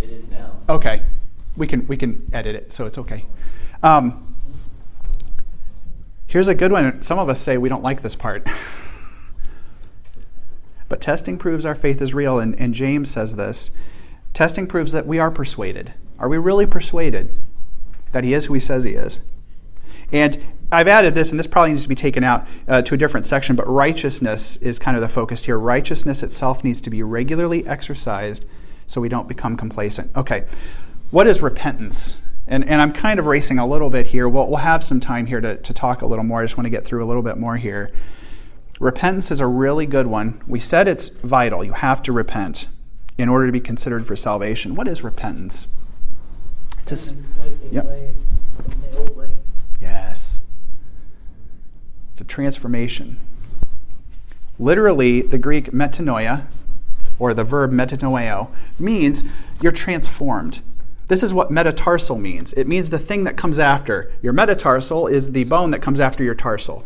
It 0.00 0.10
is 0.10 0.26
now. 0.26 0.56
Okay. 0.68 1.04
We 1.56 1.68
can 1.68 1.86
we 1.86 1.96
can 1.96 2.28
edit 2.32 2.56
it, 2.56 2.72
so 2.72 2.86
it's 2.86 2.98
okay. 2.98 3.24
Um, 3.84 4.34
Here's 6.26 6.48
a 6.48 6.56
good 6.56 6.72
one. 6.72 7.02
Some 7.02 7.20
of 7.20 7.28
us 7.28 7.38
say 7.38 7.56
we 7.56 7.68
don't 7.68 7.84
like 7.84 8.02
this 8.02 8.16
part. 8.16 8.44
but 10.88 11.00
testing 11.00 11.38
proves 11.38 11.64
our 11.64 11.76
faith 11.76 12.02
is 12.02 12.12
real, 12.12 12.40
and, 12.40 12.58
and 12.58 12.74
James 12.74 13.12
says 13.12 13.36
this. 13.36 13.70
Testing 14.34 14.66
proves 14.66 14.90
that 14.90 15.06
we 15.06 15.20
are 15.20 15.30
persuaded. 15.30 15.94
Are 16.18 16.28
we 16.28 16.36
really 16.36 16.66
persuaded 16.66 17.32
that 18.10 18.24
he 18.24 18.34
is 18.34 18.46
who 18.46 18.54
he 18.54 18.60
says 18.60 18.82
he 18.82 18.94
is? 18.94 19.20
And 20.12 20.42
I've 20.72 20.88
added 20.88 21.14
this, 21.14 21.30
and 21.30 21.38
this 21.38 21.46
probably 21.46 21.70
needs 21.70 21.82
to 21.82 21.88
be 21.88 21.94
taken 21.94 22.22
out 22.22 22.46
uh, 22.68 22.82
to 22.82 22.94
a 22.94 22.96
different 22.96 23.26
section, 23.26 23.56
but 23.56 23.68
righteousness 23.68 24.56
is 24.58 24.78
kind 24.78 24.96
of 24.96 25.00
the 25.00 25.08
focus 25.08 25.44
here. 25.44 25.58
Righteousness 25.58 26.22
itself 26.22 26.62
needs 26.62 26.80
to 26.82 26.90
be 26.90 27.02
regularly 27.02 27.66
exercised 27.66 28.44
so 28.86 29.00
we 29.00 29.08
don't 29.08 29.28
become 29.28 29.56
complacent. 29.56 30.14
Okay, 30.16 30.44
what 31.10 31.26
is 31.26 31.40
repentance? 31.40 32.18
And, 32.46 32.64
and 32.64 32.80
I'm 32.80 32.92
kind 32.92 33.20
of 33.20 33.26
racing 33.26 33.58
a 33.58 33.66
little 33.66 33.90
bit 33.90 34.08
here. 34.08 34.28
We'll, 34.28 34.48
we'll 34.48 34.56
have 34.58 34.82
some 34.82 35.00
time 35.00 35.26
here 35.26 35.40
to, 35.40 35.56
to 35.56 35.74
talk 35.74 36.02
a 36.02 36.06
little 36.06 36.24
more. 36.24 36.40
I 36.40 36.44
just 36.44 36.56
want 36.56 36.66
to 36.66 36.70
get 36.70 36.84
through 36.84 37.04
a 37.04 37.06
little 37.06 37.22
bit 37.22 37.36
more 37.36 37.56
here. 37.56 37.90
Repentance 38.80 39.30
is 39.30 39.40
a 39.40 39.46
really 39.46 39.86
good 39.86 40.06
one. 40.06 40.40
We 40.46 40.58
said 40.58 40.88
it's 40.88 41.08
vital. 41.08 41.62
You 41.62 41.72
have 41.72 42.02
to 42.04 42.12
repent 42.12 42.66
in 43.18 43.28
order 43.28 43.46
to 43.46 43.52
be 43.52 43.60
considered 43.60 44.06
for 44.06 44.16
salvation. 44.16 44.74
What 44.74 44.88
is 44.88 45.04
repentance? 45.04 45.68
To, 46.86 46.96
yep. 47.70 47.86
A 52.20 52.24
transformation. 52.24 53.18
Literally, 54.58 55.22
the 55.22 55.38
Greek 55.38 55.72
metanoia, 55.72 56.46
or 57.18 57.32
the 57.32 57.44
verb 57.44 57.72
metanoeo, 57.72 58.50
means 58.78 59.22
you're 59.62 59.72
transformed. 59.72 60.60
This 61.08 61.22
is 61.22 61.32
what 61.32 61.50
metatarsal 61.50 62.18
means. 62.18 62.52
It 62.52 62.68
means 62.68 62.90
the 62.90 62.98
thing 62.98 63.24
that 63.24 63.36
comes 63.36 63.58
after. 63.58 64.12
Your 64.22 64.32
metatarsal 64.32 65.06
is 65.06 65.32
the 65.32 65.44
bone 65.44 65.70
that 65.70 65.80
comes 65.80 65.98
after 65.98 66.22
your 66.22 66.34
tarsal. 66.34 66.84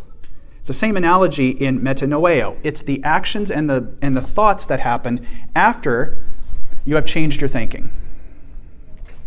It's 0.61 0.69
the 0.69 0.73
same 0.73 0.97
analogy 0.97 1.51
in 1.51 1.81
metanoeo. 1.81 2.57
It's 2.63 2.81
the 2.81 3.03
actions 3.03 3.51
and 3.51 3.69
the, 3.69 3.93
and 4.01 4.17
the 4.17 4.23
thoughts 4.23 4.65
that 4.67 4.81
happen 4.81 5.27
after 5.55 6.17
you 6.85 6.95
have 6.95 7.07
changed 7.07 7.41
your 7.41 7.49
thinking. 7.49 7.91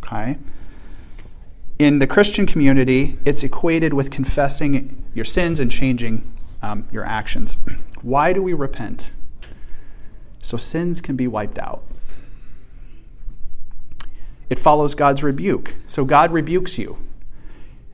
Okay? 0.03 0.37
In 1.79 1.99
the 1.99 2.07
Christian 2.07 2.47
community, 2.47 3.19
it's 3.23 3.43
equated 3.43 3.93
with 3.93 4.09
confessing 4.09 5.03
your 5.13 5.25
sins 5.25 5.59
and 5.59 5.69
changing 5.69 6.31
um, 6.63 6.87
your 6.91 7.05
actions. 7.05 7.55
Why 8.01 8.33
do 8.33 8.41
we 8.41 8.53
repent? 8.53 9.11
So 10.41 10.57
sins 10.57 11.01
can 11.01 11.15
be 11.15 11.27
wiped 11.27 11.59
out. 11.59 11.83
It 14.49 14.57
follows 14.57 14.95
God's 14.95 15.21
rebuke. 15.21 15.75
So 15.87 16.03
God 16.03 16.31
rebukes 16.31 16.79
you. 16.79 16.97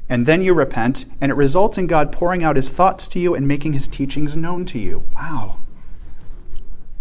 And 0.07 0.25
then 0.25 0.41
you 0.41 0.53
repent, 0.53 1.05
and 1.19 1.31
it 1.31 1.35
results 1.35 1.77
in 1.77 1.87
God 1.87 2.11
pouring 2.11 2.43
out 2.43 2.55
his 2.55 2.69
thoughts 2.69 3.07
to 3.09 3.19
you 3.19 3.33
and 3.35 3.47
making 3.47 3.73
his 3.73 3.87
teachings 3.87 4.35
known 4.35 4.65
to 4.67 4.79
you. 4.79 5.05
Wow. 5.15 5.57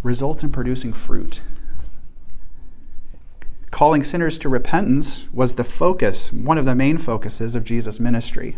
Results 0.02 0.42
in 0.42 0.50
producing 0.50 0.92
fruit. 0.92 1.40
Calling 3.72 4.04
sinners 4.04 4.38
to 4.38 4.48
repentance 4.48 5.24
was 5.32 5.54
the 5.54 5.64
focus, 5.64 6.32
one 6.32 6.58
of 6.58 6.64
the 6.64 6.76
main 6.76 6.98
focuses 6.98 7.56
of 7.56 7.64
Jesus' 7.64 7.98
ministry. 7.98 8.56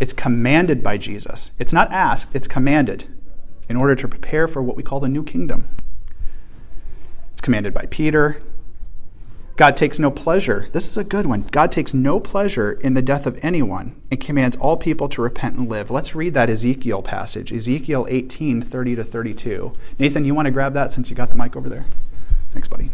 It's 0.00 0.14
commanded 0.14 0.82
by 0.82 0.96
Jesus. 0.96 1.50
It's 1.58 1.74
not 1.74 1.92
asked, 1.92 2.34
it's 2.34 2.48
commanded 2.48 3.04
in 3.68 3.76
order 3.76 3.94
to 3.94 4.08
prepare 4.08 4.48
for 4.48 4.62
what 4.62 4.76
we 4.76 4.82
call 4.82 5.00
the 5.00 5.08
new 5.08 5.24
kingdom. 5.24 5.68
It's 7.32 7.42
commanded 7.42 7.74
by 7.74 7.86
Peter, 7.90 8.40
God 9.56 9.76
takes 9.76 10.00
no 10.00 10.10
pleasure. 10.10 10.68
This 10.72 10.88
is 10.88 10.96
a 10.96 11.04
good 11.04 11.26
one. 11.26 11.42
God 11.42 11.70
takes 11.70 11.94
no 11.94 12.18
pleasure 12.18 12.72
in 12.72 12.94
the 12.94 13.02
death 13.02 13.24
of 13.24 13.38
anyone 13.40 13.94
and 14.10 14.20
commands 14.20 14.56
all 14.56 14.76
people 14.76 15.08
to 15.10 15.22
repent 15.22 15.56
and 15.56 15.68
live. 15.68 15.92
Let's 15.92 16.14
read 16.16 16.34
that 16.34 16.50
Ezekiel 16.50 17.02
passage, 17.02 17.52
Ezekiel 17.52 18.06
18, 18.08 18.62
30 18.62 18.96
to 18.96 19.04
32. 19.04 19.72
Nathan, 19.96 20.24
you 20.24 20.34
want 20.34 20.46
to 20.46 20.52
grab 20.52 20.72
that 20.72 20.92
since 20.92 21.08
you 21.08 21.14
got 21.14 21.30
the 21.30 21.36
mic 21.36 21.54
over 21.54 21.68
there? 21.68 21.84
Thanks, 22.52 22.66
buddy. 22.66 22.90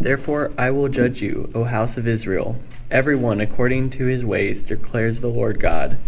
Therefore 0.00 0.52
I 0.56 0.70
will 0.70 0.88
judge 0.88 1.20
you, 1.20 1.50
O 1.54 1.64
house 1.64 1.96
of 1.96 2.06
Israel. 2.06 2.56
Every 2.90 3.16
one 3.16 3.40
according 3.40 3.90
to 3.90 4.06
his 4.06 4.24
ways 4.24 4.62
declares 4.62 5.20
the 5.20 5.28
Lord 5.28 5.60
God. 5.60 5.98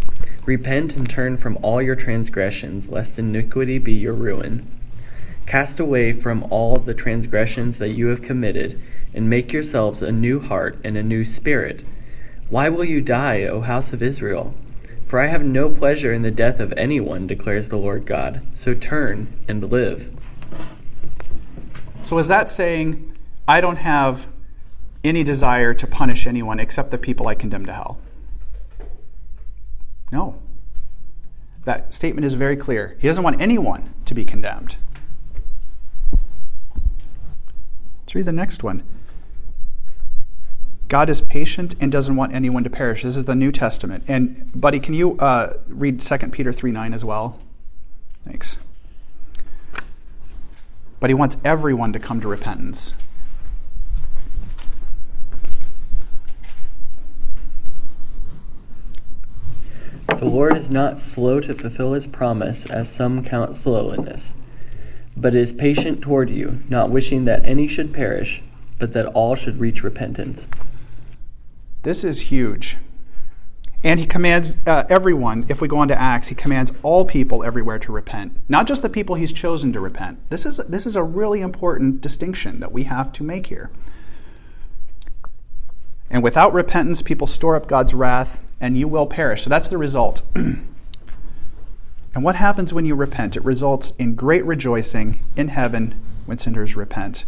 Repent 0.47 0.97
and 0.97 1.09
turn 1.09 1.37
from 1.37 1.59
all 1.61 1.83
your 1.83 1.97
transgressions, 1.97 2.89
lest 2.89 3.19
iniquity 3.19 3.79
be 3.79 3.93
your 3.93 4.15
ruin. 4.15 4.67
Cast 5.47 5.79
away 5.81 6.13
from 6.13 6.45
all 6.45 6.79
the 6.79 6.95
transgressions 6.95 7.79
that 7.79 7.91
you 7.91 8.07
have 8.07 8.23
committed, 8.23 8.81
and 9.13 9.29
make 9.29 9.53
yourselves 9.53 10.01
a 10.01 10.13
new 10.13 10.41
heart 10.41 10.79
and 10.85 10.97
a 10.97 11.03
new 11.03 11.25
spirit. 11.25 11.85
Why 12.51 12.69
will 12.69 12.85
you 12.85 13.01
die, 13.01 13.45
O 13.45 13.61
house 13.61 13.93
of 13.93 14.03
Israel? 14.03 14.55
For 15.07 15.21
I 15.21 15.29
have 15.29 15.45
no 15.45 15.71
pleasure 15.71 16.13
in 16.13 16.23
the 16.23 16.33
death 16.33 16.59
of 16.59 16.73
anyone, 16.77 17.29
declares 17.29 17.69
the 17.69 17.77
Lord 17.77 18.07
God. 18.07 18.43
So 18.57 18.75
turn 18.75 19.33
and 19.49 19.71
live. 19.71 20.13
So 22.03 22.19
is 22.19 22.27
that 22.27 22.51
saying 22.51 23.17
I 23.47 23.61
don't 23.61 23.77
have 23.77 24.27
any 25.05 25.23
desire 25.23 25.73
to 25.75 25.87
punish 25.87 26.27
anyone 26.27 26.59
except 26.59 26.91
the 26.91 26.99
people 26.99 27.29
I 27.29 27.37
condemn 27.37 27.67
to 27.67 27.73
hell. 27.73 27.99
No. 30.11 30.41
That 31.65 31.95
statement 31.95 32.25
is 32.25 32.35
very 32.35 32.57
clear. 32.57 32.97
He 32.99 33.07
doesn't 33.07 33.23
want 33.23 33.41
anyone 33.41 33.95
to 34.07 34.15
be 34.15 34.25
condemned. 34.25 34.77
Let's 38.03 38.15
read 38.15 38.27
the 38.27 38.33
next 38.33 38.65
one. 38.65 38.83
God 40.91 41.09
is 41.09 41.21
patient 41.21 41.77
and 41.81 41.93
doesn't 41.93 42.17
want 42.17 42.35
anyone 42.35 42.65
to 42.65 42.69
perish. 42.69 43.05
This 43.05 43.17
is 43.17 43.25
the 43.25 43.37
New 43.37 43.53
Testament. 43.53 44.03
And, 44.09 44.51
buddy, 44.61 44.81
can 44.81 44.93
you 44.93 45.17
uh, 45.21 45.55
read 45.69 46.01
2 46.01 46.19
Peter 46.33 46.53
3 46.53 46.73
9 46.73 46.93
as 46.93 47.05
well? 47.05 47.39
Thanks. 48.25 48.57
But 50.99 51.09
he 51.09 51.15
wants 51.15 51.37
everyone 51.45 51.93
to 51.93 52.01
come 52.01 52.21
to 52.21 52.27
repentance. 52.27 52.93
The 60.09 60.25
Lord 60.25 60.57
is 60.57 60.71
not 60.71 61.01
slow 61.01 61.39
to 61.39 61.55
fulfill 61.55 61.93
his 61.93 62.09
promise, 62.09 62.67
as 62.67 62.91
some 62.91 63.25
count 63.25 63.57
slowness, 63.57 64.33
but 65.17 65.37
is 65.37 65.53
patient 65.53 66.03
toward 66.03 66.31
you, 66.31 66.65
not 66.69 66.91
wishing 66.91 67.27
that 67.27 67.45
any 67.45 67.69
should 67.69 67.95
perish, 67.95 68.43
but 68.81 68.93
that 68.95 69.07
all 69.07 69.37
should 69.37 69.61
reach 69.61 69.85
repentance. 69.85 70.49
This 71.83 72.05
is 72.05 72.21
huge. 72.21 72.77
And 73.83 73.99
he 73.99 74.05
commands 74.05 74.57
uh, 74.67 74.85
everyone, 74.91 75.47
if 75.49 75.63
we 75.63 75.69
go 75.69 75.79
on 75.79 75.89
to 75.89 75.99
Acts, 75.99 76.29
he 76.29 76.35
commands 76.35 76.73
all 76.83 77.07
people 77.07 77.43
everywhere 77.43 77.79
to 77.79 77.93
repent, 77.93 78.39
not 78.47 78.67
just 78.67 78.83
the 78.83 78.91
people 78.91 79.17
he's 79.17 79.33
chosen 79.33 79.73
to 79.73 79.81
repent. 79.81 80.19
This 80.29 80.45
is, 80.45 80.59
this 80.59 80.85
is 80.85 80.97
a 80.97 81.03
really 81.03 81.41
important 81.41 82.03
distinction 82.03 82.61
that 82.61 82.73
we 82.73 82.85
have 82.85 83.11
to 83.15 83.23
make 83.23 83.47
here. 83.47 83.71
And 86.11 86.23
without 86.23 86.53
repentance, 86.53 87.01
people 87.01 87.27
store 87.27 87.57
up 87.57 87.69
God's 87.69 87.95
wrath 87.95 88.45
and 88.61 88.77
you 88.77 88.87
will 88.87 89.07
perish. 89.07 89.45
So 89.45 89.51
that's 89.51 89.69
the 89.69 89.79
result. 89.79 90.21
and 90.35 90.67
what 92.15 92.37
happens 92.37 92.75
when 92.75 92.85
you 92.85 92.95
repent? 92.95 93.37
It 93.37 93.45
results 93.45 93.93
in 93.93 94.15
great 94.15 94.45
rejoicing 94.45 95.21
in 95.37 95.49
heaven 95.49 95.99
when 96.27 96.37
sinners 96.37 96.77
repent. 96.77 97.25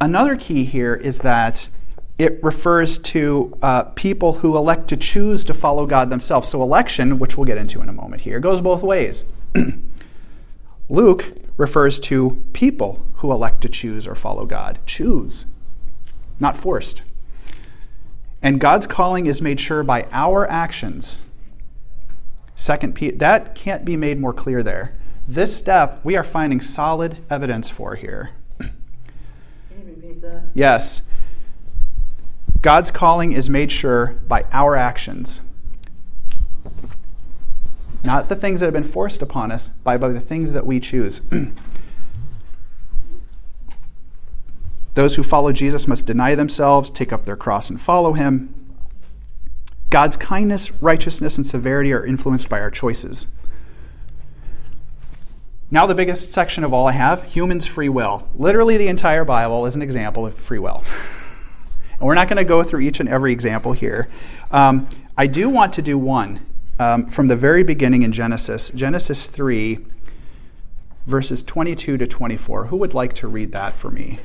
Another 0.00 0.34
key 0.36 0.64
here 0.64 0.94
is 0.94 1.20
that 1.20 1.68
it 2.18 2.42
refers 2.42 2.98
to 2.98 3.56
uh, 3.60 3.82
people 3.82 4.34
who 4.34 4.56
elect 4.56 4.88
to 4.88 4.96
choose 4.96 5.44
to 5.44 5.54
follow 5.54 5.86
God 5.86 6.08
themselves. 6.08 6.48
So, 6.48 6.62
election, 6.62 7.18
which 7.18 7.36
we'll 7.36 7.44
get 7.44 7.58
into 7.58 7.82
in 7.82 7.88
a 7.88 7.92
moment 7.92 8.22
here, 8.22 8.40
goes 8.40 8.60
both 8.60 8.82
ways. 8.82 9.24
Luke 10.88 11.32
refers 11.56 11.98
to 12.00 12.42
people 12.52 13.06
who 13.16 13.32
elect 13.32 13.60
to 13.62 13.68
choose 13.68 14.06
or 14.06 14.14
follow 14.14 14.46
God. 14.46 14.78
Choose, 14.86 15.44
not 16.40 16.56
forced. 16.56 17.02
And 18.42 18.60
God's 18.60 18.86
calling 18.86 19.26
is 19.26 19.42
made 19.42 19.60
sure 19.60 19.82
by 19.82 20.06
our 20.12 20.48
actions. 20.48 21.18
Second 22.54 22.94
Peter, 22.94 23.16
that 23.18 23.54
can't 23.54 23.84
be 23.84 23.96
made 23.96 24.18
more 24.18 24.32
clear 24.32 24.62
there. 24.62 24.94
This 25.28 25.56
step 25.56 26.00
we 26.04 26.16
are 26.16 26.24
finding 26.24 26.60
solid 26.60 27.18
evidence 27.28 27.68
for 27.68 27.96
here. 27.96 28.30
Can 28.58 28.70
you 29.80 29.84
repeat 29.86 30.22
that? 30.22 30.44
Yes. 30.54 31.02
God's 32.62 32.90
calling 32.90 33.32
is 33.32 33.48
made 33.50 33.70
sure 33.70 34.16
by 34.26 34.44
our 34.52 34.76
actions. 34.76 35.40
Not 38.04 38.28
the 38.28 38.36
things 38.36 38.60
that 38.60 38.66
have 38.66 38.72
been 38.72 38.84
forced 38.84 39.20
upon 39.20 39.50
us, 39.50 39.68
by, 39.68 39.96
by 39.96 40.08
the 40.08 40.20
things 40.20 40.52
that 40.52 40.64
we 40.64 40.78
choose. 40.78 41.20
Those 44.94 45.16
who 45.16 45.22
follow 45.22 45.52
Jesus 45.52 45.86
must 45.86 46.06
deny 46.06 46.34
themselves, 46.34 46.88
take 46.88 47.12
up 47.12 47.24
their 47.24 47.36
cross, 47.36 47.68
and 47.68 47.80
follow 47.80 48.14
him. 48.14 48.54
God's 49.90 50.16
kindness, 50.16 50.72
righteousness, 50.80 51.36
and 51.36 51.46
severity 51.46 51.92
are 51.92 52.06
influenced 52.06 52.48
by 52.48 52.60
our 52.60 52.70
choices. 52.70 53.26
Now, 55.70 55.86
the 55.86 55.94
biggest 55.94 56.32
section 56.32 56.64
of 56.64 56.72
all 56.72 56.86
I 56.86 56.92
have 56.92 57.24
humans' 57.24 57.66
free 57.66 57.88
will. 57.88 58.28
Literally, 58.36 58.76
the 58.76 58.88
entire 58.88 59.24
Bible 59.24 59.66
is 59.66 59.74
an 59.76 59.82
example 59.82 60.24
of 60.24 60.34
free 60.34 60.58
will. 60.58 60.84
And 61.98 62.06
we're 62.06 62.14
not 62.14 62.28
going 62.28 62.36
to 62.36 62.44
go 62.44 62.62
through 62.62 62.80
each 62.80 63.00
and 63.00 63.08
every 63.08 63.32
example 63.32 63.72
here. 63.72 64.08
Um, 64.50 64.88
I 65.16 65.26
do 65.26 65.48
want 65.48 65.72
to 65.74 65.82
do 65.82 65.96
one 65.96 66.44
um, 66.78 67.06
from 67.06 67.28
the 67.28 67.36
very 67.36 67.62
beginning 67.62 68.02
in 68.02 68.12
Genesis, 68.12 68.70
Genesis 68.70 69.26
3, 69.26 69.78
verses 71.06 71.42
22 71.42 71.96
to 71.96 72.06
24. 72.06 72.66
Who 72.66 72.76
would 72.76 72.92
like 72.92 73.14
to 73.14 73.28
read 73.28 73.52
that 73.52 73.74
for 73.74 73.90
me? 73.90 74.18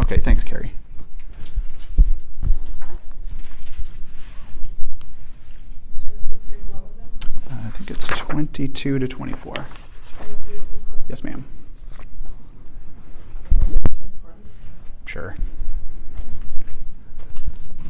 Okay, 0.00 0.18
thanks, 0.18 0.42
Carrie. 0.42 0.72
Uh, 7.48 7.60
I 7.64 7.70
think 7.70 7.90
it's 7.90 8.08
22 8.08 8.98
to 8.98 9.06
24. 9.06 9.54
Yes, 11.08 11.22
ma'am. 11.22 11.44
Sure. 15.12 15.36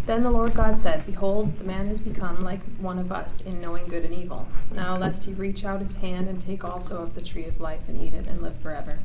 Then 0.06 0.24
the 0.24 0.30
Lord 0.32 0.54
God 0.54 0.80
said, 0.80 1.06
Behold, 1.06 1.56
the 1.56 1.62
man 1.62 1.86
has 1.86 2.00
become 2.00 2.42
like 2.42 2.64
one 2.78 2.98
of 2.98 3.12
us 3.12 3.40
in 3.42 3.60
knowing 3.60 3.86
good 3.86 4.04
and 4.04 4.12
evil. 4.12 4.48
Now 4.72 4.98
lest 4.98 5.22
he 5.22 5.32
reach 5.32 5.64
out 5.64 5.80
his 5.80 5.94
hand 5.94 6.26
and 6.26 6.40
take 6.40 6.64
also 6.64 6.96
of 6.96 7.14
the 7.14 7.20
tree 7.20 7.44
of 7.44 7.60
life 7.60 7.82
and 7.86 7.96
eat 7.96 8.12
it 8.12 8.26
and 8.26 8.42
live 8.42 8.56
forever. 8.60 8.98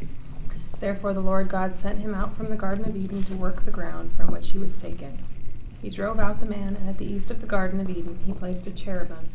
Therefore 0.79 1.13
the 1.13 1.19
Lord 1.19 1.47
God 1.47 1.75
sent 1.75 1.99
him 1.99 2.15
out 2.15 2.35
from 2.35 2.49
the 2.49 2.55
Garden 2.55 2.89
of 2.89 2.95
Eden 2.95 3.21
to 3.25 3.35
work 3.35 3.63
the 3.65 3.71
ground 3.71 4.13
from 4.17 4.31
which 4.31 4.49
he 4.49 4.57
was 4.57 4.81
taken. 4.81 5.19
He 5.79 5.91
drove 5.91 6.19
out 6.19 6.39
the 6.39 6.47
man, 6.47 6.75
and 6.75 6.89
at 6.89 6.97
the 6.97 7.05
east 7.05 7.29
of 7.29 7.39
the 7.39 7.45
Garden 7.45 7.79
of 7.79 7.87
Eden 7.87 8.17
he 8.25 8.33
placed 8.33 8.65
a 8.65 8.71
cherubim 8.71 9.29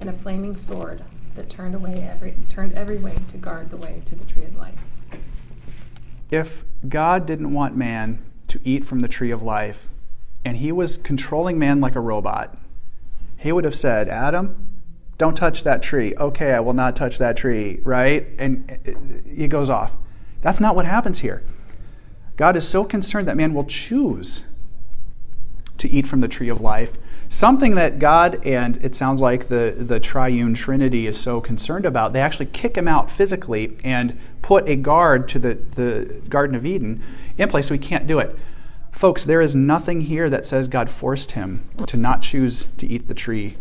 and 0.00 0.10
a 0.10 0.12
flaming 0.12 0.56
sword 0.56 1.04
that 1.36 1.48
turned 1.48 1.76
away 1.76 2.08
every 2.10 2.34
turned 2.48 2.72
every 2.72 2.98
way 2.98 3.14
to 3.30 3.36
guard 3.36 3.70
the 3.70 3.76
way 3.76 4.02
to 4.06 4.16
the 4.16 4.24
tree 4.24 4.46
of 4.46 4.56
life. 4.56 4.80
If 6.30 6.64
God 6.88 7.26
didn't 7.26 7.52
want 7.52 7.76
man 7.76 8.22
to 8.48 8.60
eat 8.64 8.84
from 8.84 9.00
the 9.00 9.08
tree 9.08 9.30
of 9.30 9.42
life, 9.42 9.88
and 10.44 10.58
he 10.58 10.70
was 10.72 10.96
controlling 10.96 11.58
man 11.58 11.80
like 11.80 11.96
a 11.96 12.00
robot, 12.00 12.56
he 13.36 13.52
would 13.52 13.64
have 13.64 13.76
said, 13.76 14.08
Adam, 14.08 14.68
don't 15.18 15.36
touch 15.36 15.64
that 15.64 15.82
tree. 15.82 16.14
Okay, 16.16 16.52
I 16.52 16.60
will 16.60 16.72
not 16.72 16.94
touch 16.96 17.18
that 17.18 17.36
tree, 17.36 17.80
right? 17.84 18.28
And 18.38 19.24
he 19.26 19.48
goes 19.48 19.70
off. 19.70 19.96
That's 20.42 20.60
not 20.60 20.76
what 20.76 20.86
happens 20.86 21.20
here. 21.20 21.42
God 22.36 22.56
is 22.56 22.68
so 22.68 22.84
concerned 22.84 23.26
that 23.28 23.36
man 23.36 23.54
will 23.54 23.64
choose 23.64 24.42
to 25.78 25.88
eat 25.88 26.06
from 26.06 26.20
the 26.20 26.28
tree 26.28 26.48
of 26.48 26.60
life. 26.60 26.96
Something 27.28 27.74
that 27.74 27.98
God 27.98 28.40
and 28.46 28.82
it 28.84 28.94
sounds 28.94 29.20
like 29.20 29.48
the, 29.48 29.74
the 29.76 29.98
triune 29.98 30.54
Trinity 30.54 31.06
is 31.06 31.18
so 31.18 31.40
concerned 31.40 31.84
about, 31.84 32.12
they 32.12 32.20
actually 32.20 32.46
kick 32.46 32.76
him 32.76 32.86
out 32.86 33.10
physically 33.10 33.76
and 33.82 34.18
put 34.42 34.68
a 34.68 34.76
guard 34.76 35.28
to 35.30 35.38
the, 35.38 35.54
the 35.54 36.20
Garden 36.28 36.54
of 36.54 36.64
Eden 36.64 37.02
in 37.36 37.48
place 37.48 37.66
so 37.66 37.74
he 37.74 37.80
can't 37.80 38.06
do 38.06 38.18
it. 38.18 38.38
Folks, 38.92 39.24
there 39.24 39.40
is 39.40 39.54
nothing 39.54 40.02
here 40.02 40.30
that 40.30 40.44
says 40.44 40.68
God 40.68 40.88
forced 40.88 41.32
him 41.32 41.68
to 41.86 41.96
not 41.96 42.22
choose 42.22 42.64
to 42.78 42.86
eat 42.86 43.08
the 43.08 43.14
tree 43.14 43.56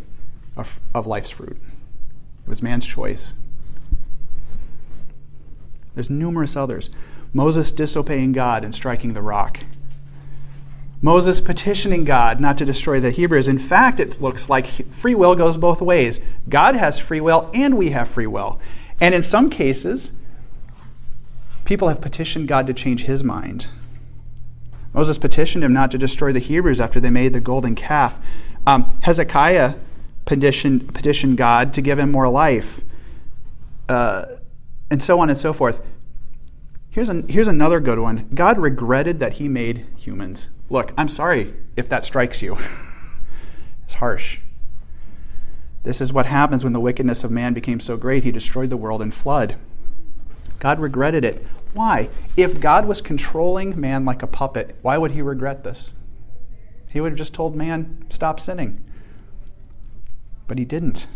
of, 0.55 0.79
of 0.93 1.07
life's 1.07 1.31
fruit. 1.31 1.57
It 2.45 2.49
was 2.49 2.61
man's 2.61 2.85
choice. 2.85 3.33
There's 5.95 6.09
numerous 6.09 6.55
others. 6.55 6.89
Moses 7.33 7.71
disobeying 7.71 8.31
God 8.31 8.63
and 8.63 8.73
striking 8.73 9.13
the 9.13 9.21
rock. 9.21 9.59
Moses 11.05 11.39
petitioning 11.39 12.03
God 12.03 12.39
not 12.39 12.57
to 12.57 12.65
destroy 12.65 12.99
the 12.99 13.11
Hebrews. 13.11 13.47
In 13.47 13.59
fact, 13.59 13.99
it 13.99 14.19
looks 14.19 14.49
like 14.49 14.91
free 14.91 15.13
will 15.13 15.35
goes 15.35 15.55
both 15.55 15.79
ways. 15.79 16.19
God 16.49 16.75
has 16.75 16.97
free 16.97 17.21
will 17.21 17.51
and 17.53 17.77
we 17.77 17.91
have 17.91 18.07
free 18.07 18.25
will. 18.25 18.59
And 18.99 19.13
in 19.13 19.21
some 19.21 19.51
cases, 19.51 20.13
people 21.63 21.89
have 21.89 22.01
petitioned 22.01 22.47
God 22.47 22.65
to 22.65 22.73
change 22.73 23.03
his 23.03 23.23
mind. 23.23 23.67
Moses 24.95 25.19
petitioned 25.19 25.63
him 25.63 25.73
not 25.73 25.91
to 25.91 25.99
destroy 25.99 26.31
the 26.31 26.39
Hebrews 26.39 26.81
after 26.81 26.99
they 26.99 27.11
made 27.11 27.33
the 27.33 27.39
golden 27.39 27.75
calf. 27.75 28.17
Um, 28.65 28.99
Hezekiah 29.03 29.75
petitioned, 30.25 30.91
petitioned 30.95 31.37
God 31.37 31.71
to 31.75 31.83
give 31.83 31.99
him 31.99 32.11
more 32.11 32.29
life, 32.29 32.81
uh, 33.87 34.25
and 34.89 35.03
so 35.03 35.19
on 35.19 35.29
and 35.29 35.37
so 35.37 35.53
forth. 35.53 35.85
Here's, 36.95 37.09
an, 37.09 37.27
here's 37.27 37.49
another 37.49 37.81
good 37.81 37.99
one 37.99 38.29
God 38.33 38.57
regretted 38.57 39.19
that 39.19 39.33
he 39.33 39.49
made 39.49 39.85
humans. 39.97 40.47
Look, 40.69 40.93
I'm 40.97 41.09
sorry 41.09 41.53
if 41.75 41.89
that 41.89 42.05
strikes 42.05 42.41
you. 42.41 42.57
it's 43.83 43.95
harsh. 43.95 44.39
This 45.83 45.99
is 45.99 46.13
what 46.13 46.25
happens 46.25 46.63
when 46.63 46.71
the 46.71 46.79
wickedness 46.79 47.25
of 47.25 47.31
man 47.31 47.53
became 47.53 47.81
so 47.81 47.97
great, 47.97 48.23
he 48.23 48.31
destroyed 48.31 48.69
the 48.69 48.77
world 48.77 49.01
in 49.01 49.11
flood. 49.11 49.57
God 50.59 50.79
regretted 50.79 51.25
it. 51.25 51.45
Why? 51.73 52.07
If 52.37 52.61
God 52.61 52.85
was 52.85 53.01
controlling 53.01 53.77
man 53.77 54.05
like 54.05 54.23
a 54.23 54.27
puppet, 54.27 54.77
why 54.81 54.97
would 54.97 55.11
he 55.11 55.21
regret 55.21 55.65
this? 55.65 55.91
He 56.87 57.01
would 57.01 57.11
have 57.11 57.17
just 57.17 57.33
told 57.33 57.57
man, 57.57 58.05
stop 58.09 58.39
sinning. 58.39 58.81
But 60.47 60.59
he 60.59 60.63
didn't. 60.63 61.07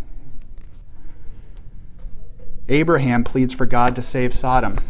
Abraham 2.67 3.23
pleads 3.23 3.53
for 3.53 3.65
God 3.65 3.95
to 3.95 4.01
save 4.01 4.33
Sodom. 4.33 4.81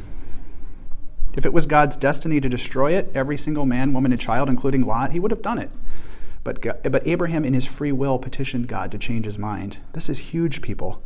If 1.36 1.46
it 1.46 1.54
was 1.54 1.66
God's 1.66 1.96
destiny 1.96 2.42
to 2.42 2.50
destroy 2.50 2.94
it, 2.94 3.12
every 3.14 3.38
single 3.38 3.66
man, 3.66 3.94
woman, 3.94 4.12
and 4.12 4.20
child, 4.20 4.50
including 4.50 4.86
Lot, 4.86 5.12
he 5.12 5.20
would 5.20 5.32
have 5.32 5.42
done 5.42 5.60
it. 5.60 5.70
But, 6.44 6.62
God, 6.62 6.80
but 6.84 7.06
Abraham, 7.06 7.46
in 7.46 7.54
his 7.54 7.66
free 7.66 7.92
will, 7.92 8.18
petitioned 8.18 8.68
God 8.68 8.92
to 8.92 8.98
change 8.98 9.26
his 9.26 9.38
mind. 9.38 9.78
This 9.94 10.10
is 10.10 10.20
huge, 10.20 10.62
people. 10.62 11.02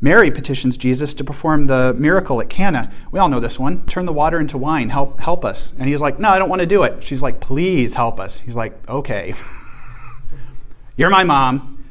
Mary 0.00 0.30
petitions 0.30 0.76
Jesus 0.76 1.12
to 1.14 1.24
perform 1.24 1.66
the 1.66 1.94
miracle 1.98 2.40
at 2.40 2.48
Cana. 2.48 2.92
We 3.10 3.18
all 3.18 3.28
know 3.28 3.40
this 3.40 3.58
one. 3.58 3.84
Turn 3.86 4.06
the 4.06 4.12
water 4.12 4.38
into 4.38 4.56
wine. 4.56 4.90
Help, 4.90 5.18
help 5.18 5.44
us. 5.44 5.72
And 5.78 5.88
he's 5.88 6.00
like, 6.00 6.20
No, 6.20 6.28
I 6.28 6.38
don't 6.38 6.48
want 6.48 6.60
to 6.60 6.66
do 6.66 6.84
it. 6.84 7.02
She's 7.02 7.20
like, 7.20 7.40
Please 7.40 7.94
help 7.94 8.20
us. 8.20 8.38
He's 8.38 8.54
like, 8.54 8.88
Okay. 8.88 9.34
You're 10.96 11.10
my 11.10 11.24
mom. 11.24 11.84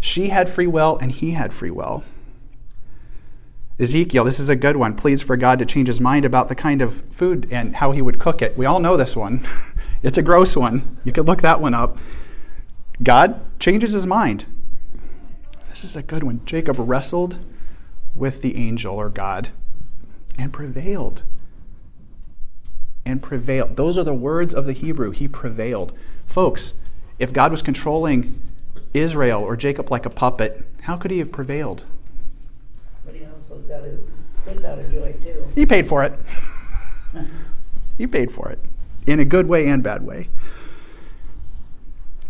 She 0.00 0.28
had 0.28 0.48
free 0.48 0.66
will, 0.66 0.96
and 0.98 1.12
he 1.12 1.32
had 1.32 1.52
free 1.52 1.70
will. 1.70 2.02
Ezekiel, 3.80 4.24
this 4.24 4.38
is 4.38 4.50
a 4.50 4.56
good 4.56 4.76
one. 4.76 4.94
Please 4.94 5.22
for 5.22 5.38
God 5.38 5.58
to 5.58 5.64
change 5.64 5.88
his 5.88 6.02
mind 6.02 6.26
about 6.26 6.48
the 6.48 6.54
kind 6.54 6.82
of 6.82 7.00
food 7.10 7.48
and 7.50 7.76
how 7.76 7.92
he 7.92 8.02
would 8.02 8.18
cook 8.18 8.42
it. 8.42 8.56
We 8.58 8.66
all 8.66 8.78
know 8.78 8.98
this 8.98 9.16
one. 9.16 9.46
it's 10.02 10.18
a 10.18 10.22
gross 10.22 10.54
one. 10.54 10.98
You 11.02 11.12
could 11.12 11.26
look 11.26 11.40
that 11.40 11.62
one 11.62 11.72
up. 11.72 11.96
God 13.02 13.40
changes 13.58 13.92
his 13.92 14.06
mind. 14.06 14.44
This 15.70 15.82
is 15.82 15.96
a 15.96 16.02
good 16.02 16.22
one. 16.22 16.42
Jacob 16.44 16.76
wrestled 16.78 17.38
with 18.14 18.42
the 18.42 18.54
angel 18.56 18.96
or 18.96 19.08
God 19.08 19.48
and 20.38 20.52
prevailed. 20.52 21.22
And 23.06 23.22
prevailed. 23.22 23.76
Those 23.76 23.96
are 23.96 24.04
the 24.04 24.12
words 24.12 24.52
of 24.52 24.66
the 24.66 24.74
Hebrew. 24.74 25.10
He 25.10 25.26
prevailed. 25.26 25.96
Folks, 26.26 26.74
if 27.18 27.32
God 27.32 27.50
was 27.50 27.62
controlling 27.62 28.42
Israel 28.92 29.42
or 29.42 29.56
Jacob 29.56 29.90
like 29.90 30.04
a 30.04 30.10
puppet, 30.10 30.66
how 30.82 30.98
could 30.98 31.10
he 31.10 31.18
have 31.18 31.32
prevailed? 31.32 31.84
But 33.70 33.84
he 33.84 33.84
got 33.84 33.84
his 33.84 34.00
kids 34.44 34.64
out 34.64 34.78
of 34.78 34.92
joy 34.92 35.12
too. 35.22 35.46
He 35.54 35.66
paid 35.66 35.86
for 35.86 36.04
it. 36.04 36.18
he 37.98 38.06
paid 38.06 38.30
for 38.30 38.50
it 38.50 38.58
in 39.06 39.20
a 39.20 39.24
good 39.24 39.46
way 39.46 39.66
and 39.66 39.82
bad 39.82 40.04
way. 40.04 40.28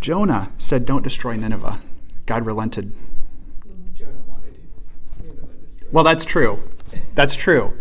Jonah 0.00 0.50
said, 0.58 0.86
Don't 0.86 1.02
destroy 1.02 1.36
Nineveh. 1.36 1.80
God 2.26 2.46
relented. 2.46 2.92
Well, 5.92 6.04
that's 6.04 6.24
true. 6.24 6.62
That's 7.14 7.34
true. 7.34 7.76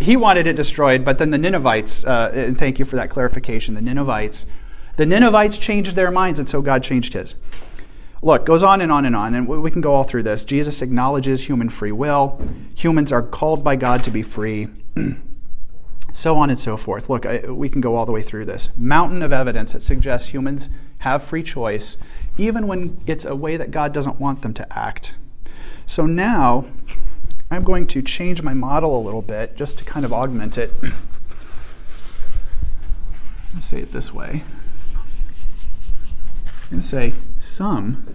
He 0.00 0.16
wanted 0.16 0.46
it 0.46 0.54
destroyed, 0.54 1.04
but 1.04 1.18
then 1.18 1.30
the 1.30 1.38
Ninevites, 1.38 2.04
uh, 2.04 2.32
and 2.34 2.58
thank 2.58 2.78
you 2.78 2.84
for 2.84 2.96
that 2.96 3.10
clarification, 3.10 3.74
the 3.74 3.80
Ninevites, 3.80 4.46
the 4.96 5.06
Ninevites 5.06 5.56
changed 5.56 5.94
their 5.94 6.10
minds, 6.10 6.40
and 6.40 6.48
so 6.48 6.60
God 6.60 6.82
changed 6.82 7.12
his. 7.12 7.36
Look, 8.20 8.44
goes 8.44 8.64
on 8.64 8.80
and 8.80 8.90
on 8.90 9.04
and 9.04 9.14
on, 9.14 9.34
and 9.34 9.46
we 9.46 9.70
can 9.70 9.80
go 9.80 9.92
all 9.92 10.02
through 10.02 10.24
this. 10.24 10.42
Jesus 10.42 10.82
acknowledges 10.82 11.42
human 11.42 11.68
free 11.68 11.92
will. 11.92 12.40
Humans 12.74 13.12
are 13.12 13.22
called 13.22 13.62
by 13.62 13.76
God 13.76 14.02
to 14.04 14.10
be 14.10 14.22
free. 14.22 14.68
so 16.12 16.36
on 16.36 16.50
and 16.50 16.58
so 16.58 16.76
forth. 16.76 17.08
Look, 17.08 17.24
I, 17.24 17.48
we 17.48 17.68
can 17.68 17.80
go 17.80 17.94
all 17.94 18.06
the 18.06 18.12
way 18.12 18.22
through 18.22 18.46
this. 18.46 18.76
Mountain 18.76 19.22
of 19.22 19.32
evidence 19.32 19.72
that 19.72 19.82
suggests 19.82 20.28
humans 20.28 20.68
have 20.98 21.22
free 21.22 21.44
choice, 21.44 21.96
even 22.36 22.66
when 22.66 23.00
it's 23.06 23.24
a 23.24 23.36
way 23.36 23.56
that 23.56 23.70
God 23.70 23.92
doesn't 23.92 24.18
want 24.18 24.42
them 24.42 24.52
to 24.54 24.76
act. 24.76 25.14
So 25.86 26.04
now, 26.04 26.66
I'm 27.52 27.62
going 27.62 27.86
to 27.88 28.02
change 28.02 28.42
my 28.42 28.52
model 28.52 28.98
a 28.98 29.02
little 29.02 29.22
bit 29.22 29.56
just 29.56 29.78
to 29.78 29.84
kind 29.84 30.04
of 30.04 30.12
augment 30.12 30.58
it. 30.58 30.72
Let's 33.54 33.68
say 33.68 33.80
it 33.82 33.92
this 33.92 34.12
way. 34.12 34.42
I'm 36.64 36.70
going 36.70 36.82
to 36.82 36.88
say 36.88 37.12
some 37.58 38.06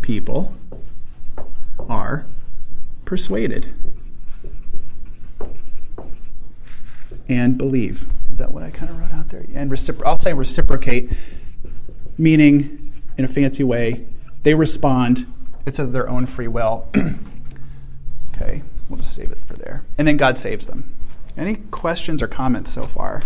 people 0.00 0.54
are 1.86 2.24
persuaded 3.04 3.74
and 7.28 7.58
believe. 7.58 8.06
Is 8.32 8.38
that 8.38 8.52
what 8.52 8.62
I 8.62 8.70
kind 8.70 8.90
of 8.90 8.98
wrote 8.98 9.12
out 9.12 9.28
there? 9.28 9.44
And 9.54 9.70
recipro- 9.70 10.06
I'll 10.06 10.18
say 10.18 10.32
reciprocate, 10.32 11.12
meaning 12.16 12.90
in 13.18 13.26
a 13.26 13.28
fancy 13.28 13.64
way, 13.64 14.06
they 14.44 14.54
respond. 14.54 15.26
It's 15.66 15.78
of 15.78 15.92
their 15.92 16.08
own 16.08 16.24
free 16.24 16.48
will. 16.48 16.88
okay, 18.34 18.62
we'll 18.88 18.96
just 19.00 19.14
save 19.14 19.30
it 19.30 19.40
for 19.40 19.52
there. 19.52 19.84
And 19.98 20.08
then 20.08 20.16
God 20.16 20.38
saves 20.38 20.66
them. 20.66 20.96
Any 21.36 21.56
questions 21.56 22.22
or 22.22 22.28
comments 22.28 22.72
so 22.72 22.84
far? 22.84 23.22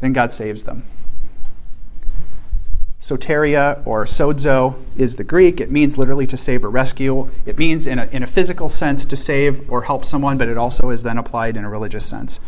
Then 0.00 0.12
God 0.12 0.32
saves 0.32 0.64
them. 0.64 0.84
Soteria 3.00 3.84
or 3.86 4.04
sozo 4.04 4.74
is 4.96 5.16
the 5.16 5.24
Greek. 5.24 5.58
It 5.58 5.70
means 5.70 5.96
literally 5.96 6.26
to 6.26 6.36
save 6.36 6.64
or 6.64 6.70
rescue. 6.70 7.30
It 7.46 7.56
means, 7.56 7.86
in 7.86 7.98
a, 7.98 8.06
in 8.06 8.22
a 8.22 8.26
physical 8.26 8.68
sense, 8.68 9.06
to 9.06 9.16
save 9.16 9.70
or 9.70 9.84
help 9.84 10.04
someone, 10.04 10.36
but 10.36 10.48
it 10.48 10.58
also 10.58 10.90
is 10.90 11.02
then 11.02 11.16
applied 11.16 11.56
in 11.56 11.64
a 11.64 11.70
religious 11.70 12.04
sense. 12.04 12.40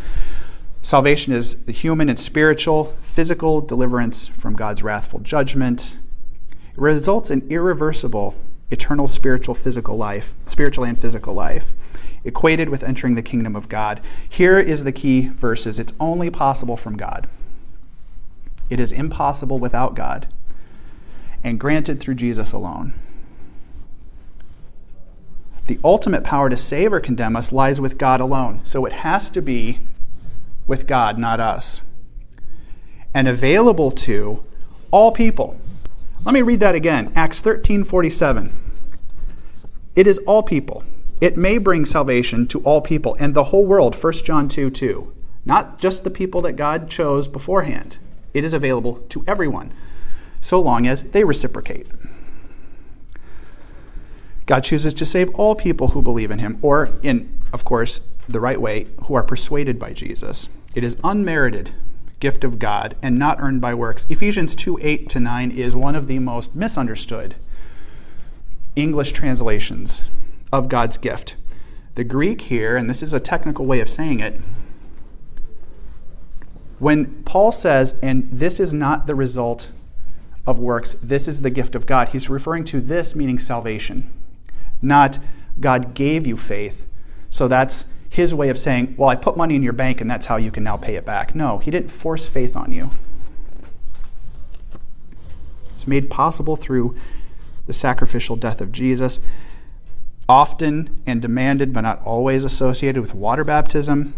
Salvation 0.83 1.33
is 1.33 1.63
the 1.65 1.71
human 1.71 2.07
and 2.07 2.19
spiritual, 2.19 2.95
physical 3.01 3.61
deliverance 3.61 4.27
from 4.27 4.55
God's 4.55 4.83
wrathful 4.83 5.21
judgment. 5.21 5.95
It 6.51 6.77
results 6.77 7.31
in 7.31 7.47
irreversible, 7.49 8.35
eternal 8.69 9.07
spiritual, 9.07 9.55
physical 9.55 9.97
life, 9.97 10.35
spiritual 10.45 10.83
and 10.83 10.99
physical 10.99 11.33
life, 11.33 11.73
equated 12.23 12.69
with 12.69 12.83
entering 12.83 13.15
the 13.15 13.21
kingdom 13.23 13.55
of 13.55 13.69
God. 13.69 14.01
Here 14.27 14.59
is 14.59 14.83
the 14.83 14.91
key 14.91 15.29
verses. 15.29 15.79
It's 15.79 15.93
only 15.99 16.29
possible 16.29 16.77
from 16.77 16.95
God. 16.95 17.27
It 18.73 18.79
is 18.79 18.91
impossible 18.91 19.59
without 19.59 19.93
God 19.93 20.25
and 21.43 21.59
granted 21.59 21.99
through 21.99 22.15
Jesus 22.15 22.51
alone. 22.51 22.95
The 25.67 25.79
ultimate 25.83 26.23
power 26.23 26.49
to 26.49 26.57
save 26.57 26.91
or 26.91 26.99
condemn 26.99 27.35
us 27.35 27.51
lies 27.51 27.79
with 27.79 27.99
God 27.99 28.19
alone. 28.19 28.61
So 28.63 28.87
it 28.87 28.93
has 28.93 29.29
to 29.29 29.43
be 29.43 29.81
with 30.65 30.87
God, 30.87 31.19
not 31.19 31.39
us. 31.39 31.81
And 33.13 33.27
available 33.27 33.91
to 33.91 34.43
all 34.89 35.11
people. 35.11 35.61
Let 36.25 36.33
me 36.33 36.41
read 36.41 36.59
that 36.61 36.73
again. 36.73 37.13
Acts 37.15 37.41
13 37.41 37.83
47. 37.83 38.51
It 39.95 40.07
is 40.07 40.17
all 40.25 40.41
people. 40.41 40.83
It 41.21 41.37
may 41.37 41.59
bring 41.59 41.85
salvation 41.85 42.47
to 42.47 42.59
all 42.61 42.81
people 42.81 43.15
and 43.19 43.35
the 43.35 43.43
whole 43.45 43.67
world. 43.67 43.95
1 43.95 44.13
John 44.13 44.47
2 44.47 44.71
2. 44.71 45.13
Not 45.45 45.77
just 45.77 46.03
the 46.03 46.09
people 46.09 46.41
that 46.41 46.53
God 46.53 46.89
chose 46.89 47.27
beforehand. 47.27 47.99
It 48.33 48.43
is 48.43 48.53
available 48.53 49.03
to 49.09 49.23
everyone, 49.27 49.71
so 50.41 50.61
long 50.61 50.87
as 50.87 51.03
they 51.03 51.23
reciprocate. 51.23 51.87
God 54.45 54.63
chooses 54.63 54.93
to 54.95 55.05
save 55.05 55.33
all 55.35 55.55
people 55.55 55.89
who 55.89 56.01
believe 56.01 56.31
in 56.31 56.39
him, 56.39 56.57
or, 56.61 56.89
in, 57.01 57.39
of 57.53 57.63
course, 57.63 58.01
the 58.27 58.39
right 58.39 58.59
way, 58.59 58.87
who 59.05 59.13
are 59.13 59.23
persuaded 59.23 59.79
by 59.79 59.93
Jesus. 59.93 60.49
It 60.75 60.83
is 60.83 60.97
unmerited 61.03 61.71
gift 62.19 62.43
of 62.43 62.57
God 62.57 62.95
and 63.01 63.19
not 63.19 63.41
earned 63.41 63.59
by 63.59 63.73
works. 63.73 64.05
Ephesians 64.09 64.55
2 64.55 64.79
8 64.81 65.09
to 65.09 65.19
9 65.19 65.51
is 65.51 65.75
one 65.75 65.95
of 65.95 66.07
the 66.07 66.19
most 66.19 66.55
misunderstood 66.55 67.35
English 68.75 69.11
translations 69.11 70.01
of 70.51 70.69
God's 70.69 70.97
gift. 70.97 71.35
The 71.95 72.03
Greek 72.03 72.41
here, 72.43 72.75
and 72.75 72.89
this 72.89 73.03
is 73.03 73.13
a 73.13 73.19
technical 73.19 73.65
way 73.65 73.81
of 73.81 73.89
saying 73.89 74.19
it, 74.19 74.39
when 76.83 77.23
Paul 77.23 77.53
says, 77.53 77.97
and 78.03 78.27
this 78.29 78.59
is 78.59 78.73
not 78.73 79.07
the 79.07 79.15
result 79.15 79.71
of 80.45 80.59
works, 80.59 80.97
this 81.01 81.29
is 81.29 81.39
the 81.39 81.49
gift 81.49 81.75
of 81.75 81.85
God, 81.85 82.09
he's 82.09 82.29
referring 82.29 82.65
to 82.65 82.81
this 82.81 83.15
meaning 83.15 83.39
salvation, 83.39 84.11
not 84.81 85.17
God 85.61 85.93
gave 85.93 86.27
you 86.27 86.35
faith. 86.35 86.85
So 87.29 87.47
that's 87.47 87.85
his 88.09 88.33
way 88.33 88.49
of 88.49 88.59
saying, 88.59 88.95
well, 88.97 89.07
I 89.07 89.15
put 89.15 89.37
money 89.37 89.55
in 89.55 89.63
your 89.63 89.71
bank 89.71 90.01
and 90.01 90.11
that's 90.11 90.25
how 90.25 90.35
you 90.35 90.51
can 90.51 90.65
now 90.65 90.75
pay 90.75 90.95
it 90.95 91.05
back. 91.05 91.33
No, 91.33 91.59
he 91.59 91.71
didn't 91.71 91.89
force 91.89 92.27
faith 92.27 92.53
on 92.53 92.73
you. 92.73 92.91
It's 95.71 95.87
made 95.87 96.09
possible 96.09 96.57
through 96.57 96.97
the 97.65 97.71
sacrificial 97.71 98.35
death 98.35 98.59
of 98.59 98.73
Jesus, 98.73 99.21
often 100.27 101.01
and 101.07 101.21
demanded, 101.21 101.71
but 101.71 101.81
not 101.81 102.01
always 102.03 102.43
associated 102.43 103.01
with 103.01 103.15
water 103.15 103.45
baptism. 103.45 104.13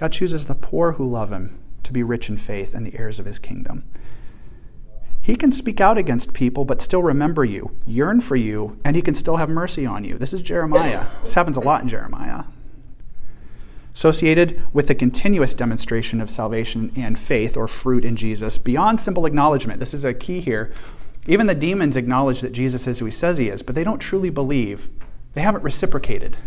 God 0.00 0.12
chooses 0.12 0.46
the 0.46 0.54
poor 0.54 0.92
who 0.92 1.06
love 1.06 1.30
him 1.30 1.58
to 1.82 1.92
be 1.92 2.02
rich 2.02 2.30
in 2.30 2.38
faith 2.38 2.74
and 2.74 2.86
the 2.86 2.98
heirs 2.98 3.18
of 3.18 3.26
his 3.26 3.38
kingdom. 3.38 3.84
He 5.20 5.36
can 5.36 5.52
speak 5.52 5.78
out 5.78 5.98
against 5.98 6.32
people, 6.32 6.64
but 6.64 6.80
still 6.80 7.02
remember 7.02 7.44
you, 7.44 7.76
yearn 7.84 8.22
for 8.22 8.34
you, 8.34 8.80
and 8.82 8.96
he 8.96 9.02
can 9.02 9.14
still 9.14 9.36
have 9.36 9.50
mercy 9.50 9.84
on 9.84 10.04
you. 10.04 10.16
This 10.16 10.32
is 10.32 10.40
Jeremiah. 10.40 11.04
This 11.22 11.34
happens 11.34 11.58
a 11.58 11.60
lot 11.60 11.82
in 11.82 11.88
Jeremiah. 11.90 12.44
Associated 13.92 14.62
with 14.72 14.88
the 14.88 14.94
continuous 14.94 15.52
demonstration 15.52 16.22
of 16.22 16.30
salvation 16.30 16.90
and 16.96 17.18
faith 17.18 17.54
or 17.54 17.68
fruit 17.68 18.02
in 18.02 18.16
Jesus, 18.16 18.56
beyond 18.56 19.02
simple 19.02 19.26
acknowledgement. 19.26 19.80
This 19.80 19.92
is 19.92 20.06
a 20.06 20.14
key 20.14 20.40
here. 20.40 20.72
Even 21.26 21.46
the 21.46 21.54
demons 21.54 21.94
acknowledge 21.94 22.40
that 22.40 22.52
Jesus 22.52 22.86
is 22.86 23.00
who 23.00 23.04
he 23.04 23.10
says 23.10 23.36
he 23.36 23.50
is, 23.50 23.60
but 23.60 23.74
they 23.74 23.84
don't 23.84 23.98
truly 23.98 24.30
believe. 24.30 24.88
They 25.34 25.42
haven't 25.42 25.62
reciprocated. 25.62 26.38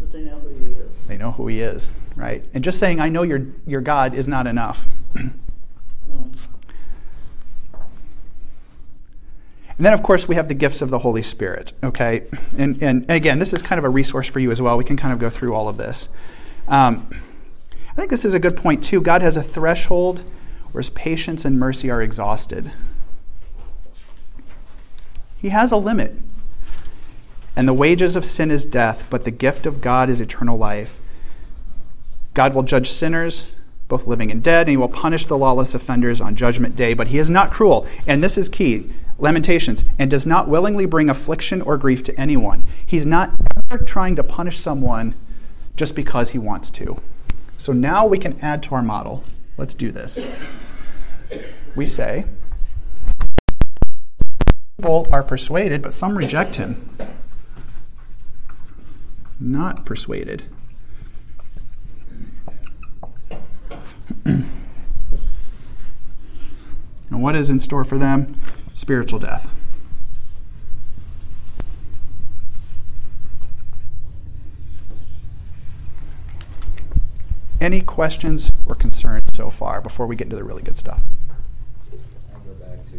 But 0.00 0.10
they 0.10 0.22
know 0.22 0.38
who 0.38 0.48
he 0.48 0.72
is. 0.72 0.82
They 1.12 1.18
know 1.18 1.32
who 1.32 1.46
he 1.46 1.60
is, 1.60 1.88
right? 2.16 2.42
And 2.54 2.64
just 2.64 2.78
saying, 2.78 2.98
I 2.98 3.10
know 3.10 3.22
your, 3.22 3.46
your 3.66 3.82
God 3.82 4.14
is 4.14 4.26
not 4.26 4.46
enough. 4.46 4.86
No. 6.08 6.30
And 9.78 9.86
then, 9.86 9.94
of 9.94 10.02
course, 10.02 10.28
we 10.28 10.36
have 10.36 10.48
the 10.48 10.54
gifts 10.54 10.80
of 10.80 10.90
the 10.90 11.00
Holy 11.00 11.22
Spirit, 11.22 11.72
okay? 11.82 12.26
And, 12.56 12.80
and 12.82 13.10
again, 13.10 13.38
this 13.38 13.52
is 13.52 13.62
kind 13.62 13.78
of 13.78 13.84
a 13.84 13.88
resource 13.88 14.28
for 14.28 14.38
you 14.38 14.50
as 14.50 14.62
well. 14.62 14.76
We 14.78 14.84
can 14.84 14.96
kind 14.96 15.12
of 15.12 15.18
go 15.18 15.28
through 15.28 15.54
all 15.54 15.68
of 15.68 15.76
this. 15.76 16.08
Um, 16.68 17.08
I 17.90 17.94
think 17.94 18.08
this 18.08 18.24
is 18.24 18.32
a 18.32 18.38
good 18.38 18.56
point, 18.56 18.84
too. 18.84 19.00
God 19.00 19.22
has 19.22 19.36
a 19.36 19.42
threshold 19.42 20.20
where 20.70 20.80
his 20.80 20.90
patience 20.90 21.44
and 21.44 21.58
mercy 21.58 21.90
are 21.90 22.00
exhausted. 22.00 22.70
He 25.38 25.48
has 25.48 25.72
a 25.72 25.78
limit. 25.78 26.16
And 27.56 27.66
the 27.66 27.74
wages 27.74 28.14
of 28.14 28.24
sin 28.24 28.50
is 28.50 28.64
death, 28.64 29.06
but 29.10 29.24
the 29.24 29.30
gift 29.30 29.66
of 29.66 29.80
God 29.80 30.08
is 30.08 30.20
eternal 30.20 30.56
life. 30.56 31.00
God 32.34 32.54
will 32.54 32.62
judge 32.62 32.90
sinners, 32.90 33.46
both 33.88 34.06
living 34.06 34.30
and 34.30 34.42
dead, 34.42 34.62
and 34.62 34.70
he 34.70 34.76
will 34.76 34.88
punish 34.88 35.26
the 35.26 35.36
lawless 35.36 35.74
offenders 35.74 36.20
on 36.20 36.34
judgment 36.34 36.76
day, 36.76 36.94
but 36.94 37.08
he 37.08 37.18
is 37.18 37.28
not 37.28 37.50
cruel. 37.52 37.86
And 38.06 38.22
this 38.24 38.38
is 38.38 38.48
key. 38.48 38.90
Lamentations, 39.18 39.84
and 39.98 40.10
does 40.10 40.26
not 40.26 40.48
willingly 40.48 40.84
bring 40.84 41.08
affliction 41.08 41.62
or 41.62 41.76
grief 41.76 42.02
to 42.04 42.20
anyone. 42.20 42.64
He's 42.84 43.06
not 43.06 43.30
ever 43.70 43.84
trying 43.84 44.16
to 44.16 44.24
punish 44.24 44.56
someone 44.56 45.14
just 45.76 45.94
because 45.94 46.30
he 46.30 46.38
wants 46.38 46.70
to. 46.70 47.00
So 47.56 47.72
now 47.72 48.04
we 48.04 48.18
can 48.18 48.40
add 48.40 48.64
to 48.64 48.74
our 48.74 48.82
model. 48.82 49.22
Let's 49.56 49.74
do 49.74 49.92
this. 49.92 50.44
We 51.76 51.86
say, 51.86 52.24
people 54.76 55.06
are 55.12 55.22
persuaded, 55.22 55.82
but 55.82 55.92
some 55.92 56.18
reject 56.18 56.56
him. 56.56 56.88
Not 59.38 59.86
persuaded. 59.86 60.42
and 64.24 64.46
what 67.10 67.34
is 67.34 67.50
in 67.50 67.60
store 67.60 67.84
for 67.84 67.98
them? 67.98 68.40
Spiritual 68.74 69.18
death. 69.18 69.52
Any 77.62 77.80
questions 77.80 78.50
or 78.66 78.74
concerns 78.74 79.30
so 79.32 79.48
far 79.48 79.80
before 79.80 80.08
we 80.08 80.16
get 80.16 80.24
into 80.24 80.34
the 80.34 80.42
really 80.42 80.64
good 80.64 80.76
stuff? 80.76 81.00
I 81.92 82.38
go 82.44 82.54
back 82.54 82.82
to 82.86 82.96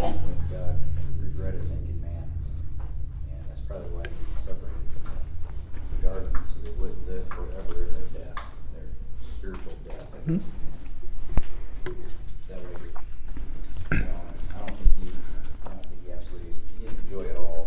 when 0.00 0.14
God 0.48 0.80
regretted 1.20 1.60
making 1.68 2.00
man, 2.00 2.32
and 3.30 3.44
that's 3.46 3.60
probably 3.60 3.90
why 3.90 4.04
he 4.08 4.40
separated 4.40 4.72
them 4.88 5.04
from 5.04 5.84
the 5.90 6.08
garden, 6.08 6.32
so 6.48 6.56
they 6.64 6.80
wouldn't 6.80 7.08
live 7.08 7.28
forever 7.28 7.84
in 7.84 7.90
their 7.92 8.24
death, 8.24 8.40
their 8.72 8.88
spiritual 9.20 9.76
death. 9.86 10.08
I 10.14 10.17
Hmm? 10.28 10.36
guess. 10.36 10.44
That 12.48 12.58
way, 12.60 12.76
you 13.92 13.98
know, 14.04 14.20
I 14.54 14.58
don't 14.60 14.76
think 14.76 14.92
he, 15.00 15.08
I 15.64 15.68
don't 15.72 15.86
think 15.88 16.04
he 16.04 16.12
absolutely, 16.12 16.52
he 16.52 16.84
didn't 16.84 16.98
enjoy 17.08 17.22
it 17.32 17.36
all, 17.38 17.66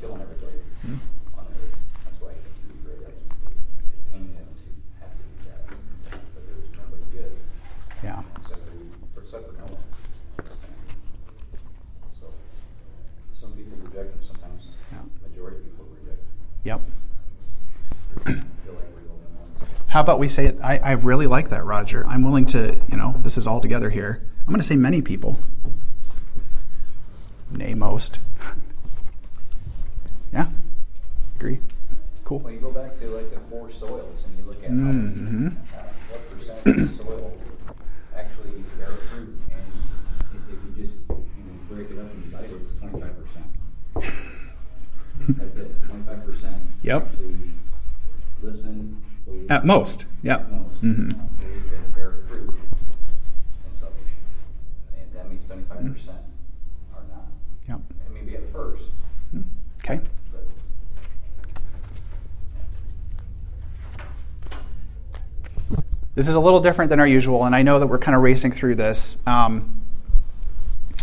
killing 0.00 0.20
everybody 0.22 0.54
Hmm? 0.86 1.02
on 1.36 1.46
earth. 1.50 1.74
That's 2.06 2.20
why 2.22 2.30
he 2.38 2.78
regretted, 2.78 3.10
like, 3.10 3.18
he, 3.42 3.50
it 3.90 4.12
pained 4.12 4.30
him 4.38 4.46
to 4.46 4.68
have 5.02 5.10
to 5.10 5.18
do 5.18 5.34
that, 5.50 5.66
but 5.66 6.46
there 6.46 6.54
was 6.54 6.70
nobody 6.78 7.02
good. 7.10 7.32
Yeah. 8.04 8.22
Except 8.38 8.60
for, 8.62 9.20
except 9.26 9.42
for 9.50 9.54
Noah. 9.58 9.82
So, 12.22 12.26
some 13.32 13.50
people 13.58 13.78
reject 13.82 14.14
him, 14.14 14.22
sometimes 14.22 14.70
Yeah. 14.94 15.02
majority 15.26 15.56
of 15.58 15.64
people 15.74 15.86
reject 15.90 16.22
him. 16.22 16.30
Yep. 16.70 16.80
Feel 18.22 18.34
like 18.78 18.94
we're 18.94 19.02
the 19.02 19.10
only 19.10 19.26
ones. 19.42 19.66
How 19.88 19.95
about 20.06 20.20
we 20.20 20.28
say 20.28 20.46
it? 20.46 20.58
I, 20.62 20.78
I 20.78 20.92
really 20.92 21.26
like 21.26 21.48
that, 21.48 21.64
Roger. 21.64 22.06
I'm 22.06 22.22
willing 22.22 22.46
to, 22.46 22.80
you 22.88 22.96
know, 22.96 23.16
this 23.24 23.36
is 23.36 23.46
all 23.48 23.60
together 23.60 23.90
here. 23.90 24.22
I'm 24.40 24.46
going 24.46 24.60
to 24.60 24.66
say 24.66 24.76
many 24.76 25.02
people. 25.02 25.36
Nay, 27.50 27.74
most. 27.74 28.18
Yeah, 30.32 30.48
agree. 31.36 31.60
Cool. 32.24 32.40
Well, 32.40 32.52
you 32.52 32.58
go 32.58 32.70
back 32.70 32.94
to 32.96 33.06
like 33.08 33.30
the 33.30 33.38
four 33.48 33.70
soils 33.70 34.24
and 34.26 34.36
you 34.36 34.44
look 34.44 34.62
at 34.62 34.68
how 34.70 34.74
many, 34.76 34.98
Mhm. 34.98 35.56
uh, 35.56 35.82
what 36.10 36.30
percent 36.30 36.66
of 36.66 36.76
the 36.76 36.88
soil 37.04 37.32
actually 38.14 38.64
bear 38.76 38.88
fruit, 39.08 39.40
and 39.50 39.62
if, 40.34 40.52
if 40.52 40.76
you 40.76 40.84
just 40.84 40.94
you 41.08 41.14
know, 41.16 41.58
break 41.70 41.90
it 41.90 41.98
up 41.98 42.10
and 42.12 42.22
divide 42.24 42.44
it, 42.44 42.60
it's 42.60 42.72
twenty-five 42.74 43.14
percent. 43.24 43.46
That's 45.38 45.56
it, 45.56 45.82
twenty-five 45.86 46.24
percent. 46.26 46.56
Yep. 46.82 47.02
Actually 47.02 47.52
listen. 48.42 49.00
At 49.48 49.64
most, 49.64 50.04
yeah. 50.22 50.36
At 50.36 50.50
most. 50.50 50.80
Believe 50.80 50.98
and 50.98 51.94
bear 51.94 52.14
fruit 52.28 52.48
in 52.50 53.72
salvation. 53.72 54.18
And 54.98 55.12
that 55.14 55.28
means 55.28 55.42
seventy-five 55.44 55.78
percent 55.94 56.18
are 56.94 57.02
not. 57.10 57.26
Yep. 57.68 57.80
And 58.06 58.14
maybe 58.14 58.36
at 58.36 58.52
first, 58.52 58.84
Okay. 59.84 60.00
but 60.32 60.44
This 66.14 66.28
is 66.28 66.34
a 66.34 66.40
little 66.40 66.60
different 66.60 66.88
than 66.88 66.98
our 66.98 67.06
usual, 67.06 67.44
and 67.44 67.54
I 67.54 67.62
know 67.62 67.78
that 67.78 67.86
we're 67.86 67.98
kind 67.98 68.16
of 68.16 68.22
racing 68.22 68.52
through 68.52 68.76
this, 68.76 69.18
um, 69.26 69.82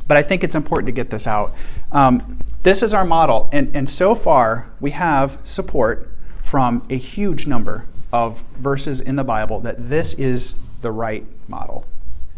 but 0.07 0.17
I 0.17 0.24
think 0.24 0.43
it's 0.43 0.55
important 0.55 0.88
to 0.88 0.91
get 0.91 1.11
this 1.11 1.28
out. 1.28 1.53
Um, 1.91 2.39
this 2.63 2.82
is 2.82 2.93
our 2.95 3.05
model, 3.05 3.47
and, 3.51 3.76
and 3.76 3.88
so 3.88 4.15
far 4.15 4.71
we 4.80 4.89
have 4.91 5.38
support 5.43 6.09
from 6.41 6.84
a 6.89 6.97
huge 6.97 7.45
number 7.45 7.86
of 8.14 8.41
verses 8.57 9.01
in 9.01 9.18
the 9.18 9.24
Bible 9.24 9.59
that 9.61 9.89
this 9.89 10.14
is 10.14 10.53
the 10.82 10.91
right 10.91 11.26
model. 11.49 11.86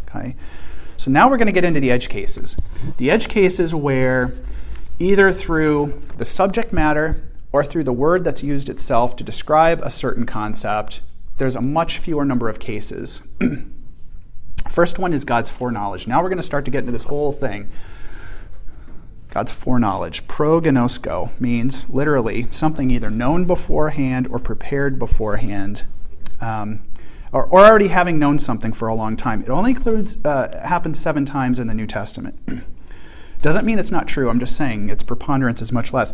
Okay? 0.07 0.35
So 0.97 1.11
now 1.11 1.29
we're 1.29 1.37
going 1.37 1.47
to 1.47 1.51
get 1.51 1.65
into 1.65 1.81
the 1.81 1.91
edge 1.91 2.07
cases. 2.07 2.55
The 2.97 3.11
edge 3.11 3.27
cases 3.27 3.75
where 3.75 4.33
either 4.97 5.33
through 5.33 6.01
the 6.17 6.25
subject 6.25 6.71
matter 6.71 7.21
or 7.51 7.65
through 7.65 7.83
the 7.83 7.93
word 7.93 8.23
that's 8.23 8.41
used 8.41 8.69
itself 8.69 9.17
to 9.17 9.23
describe 9.23 9.81
a 9.81 9.91
certain 9.91 10.25
concept, 10.25 11.01
there's 11.37 11.57
a 11.57 11.61
much 11.61 11.97
fewer 11.97 12.23
number 12.23 12.47
of 12.47 12.59
cases. 12.59 13.27
First 14.69 14.97
one 14.97 15.11
is 15.11 15.25
God's 15.25 15.49
foreknowledge. 15.49 16.07
Now 16.07 16.23
we're 16.23 16.29
going 16.29 16.37
to 16.37 16.43
start 16.43 16.63
to 16.65 16.71
get 16.71 16.79
into 16.79 16.93
this 16.93 17.03
whole 17.03 17.33
thing. 17.33 17.69
God's 19.35 19.51
foreknowledge. 19.51 20.25
Prognosko 20.27 21.37
means 21.41 21.89
literally 21.89 22.47
something 22.51 22.89
either 22.89 23.09
known 23.09 23.43
beforehand 23.43 24.29
or 24.31 24.39
prepared 24.39 24.97
beforehand, 24.97 25.83
um, 26.39 26.83
or, 27.33 27.43
or 27.47 27.65
already 27.65 27.89
having 27.89 28.17
known 28.17 28.39
something 28.39 28.71
for 28.71 28.87
a 28.87 28.95
long 28.95 29.17
time. 29.17 29.41
It 29.41 29.49
only 29.49 29.71
includes 29.71 30.23
uh, 30.25 30.57
happens 30.65 31.01
seven 31.01 31.25
times 31.25 31.59
in 31.59 31.67
the 31.67 31.73
New 31.73 31.85
Testament. 31.85 32.39
Doesn't 33.41 33.65
mean 33.65 33.77
it's 33.77 33.91
not 33.91 34.07
true. 34.07 34.29
I'm 34.29 34.39
just 34.39 34.55
saying 34.55 34.87
its 34.87 35.03
preponderance 35.03 35.61
is 35.61 35.69
much 35.69 35.91
less. 35.91 36.13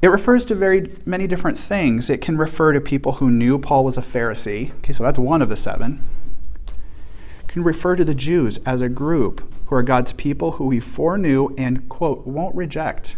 It 0.00 0.08
refers 0.08 0.46
to 0.46 0.54
very 0.54 0.96
many 1.04 1.26
different 1.26 1.58
things. 1.58 2.08
It 2.08 2.22
can 2.22 2.38
refer 2.38 2.72
to 2.72 2.80
people 2.80 3.12
who 3.14 3.30
knew 3.30 3.58
Paul 3.58 3.84
was 3.84 3.98
a 3.98 4.00
Pharisee. 4.00 4.74
Okay, 4.78 4.94
so 4.94 5.04
that's 5.04 5.18
one 5.18 5.42
of 5.42 5.50
the 5.50 5.56
seven. 5.56 6.02
Can 7.58 7.64
refer 7.64 7.96
to 7.96 8.04
the 8.04 8.14
Jews 8.14 8.58
as 8.58 8.80
a 8.80 8.88
group 8.88 9.52
who 9.66 9.74
are 9.74 9.82
God's 9.82 10.12
people 10.12 10.52
who 10.52 10.70
he 10.70 10.78
foreknew 10.78 11.56
and, 11.58 11.88
quote, 11.88 12.24
won't 12.24 12.54
reject. 12.54 13.16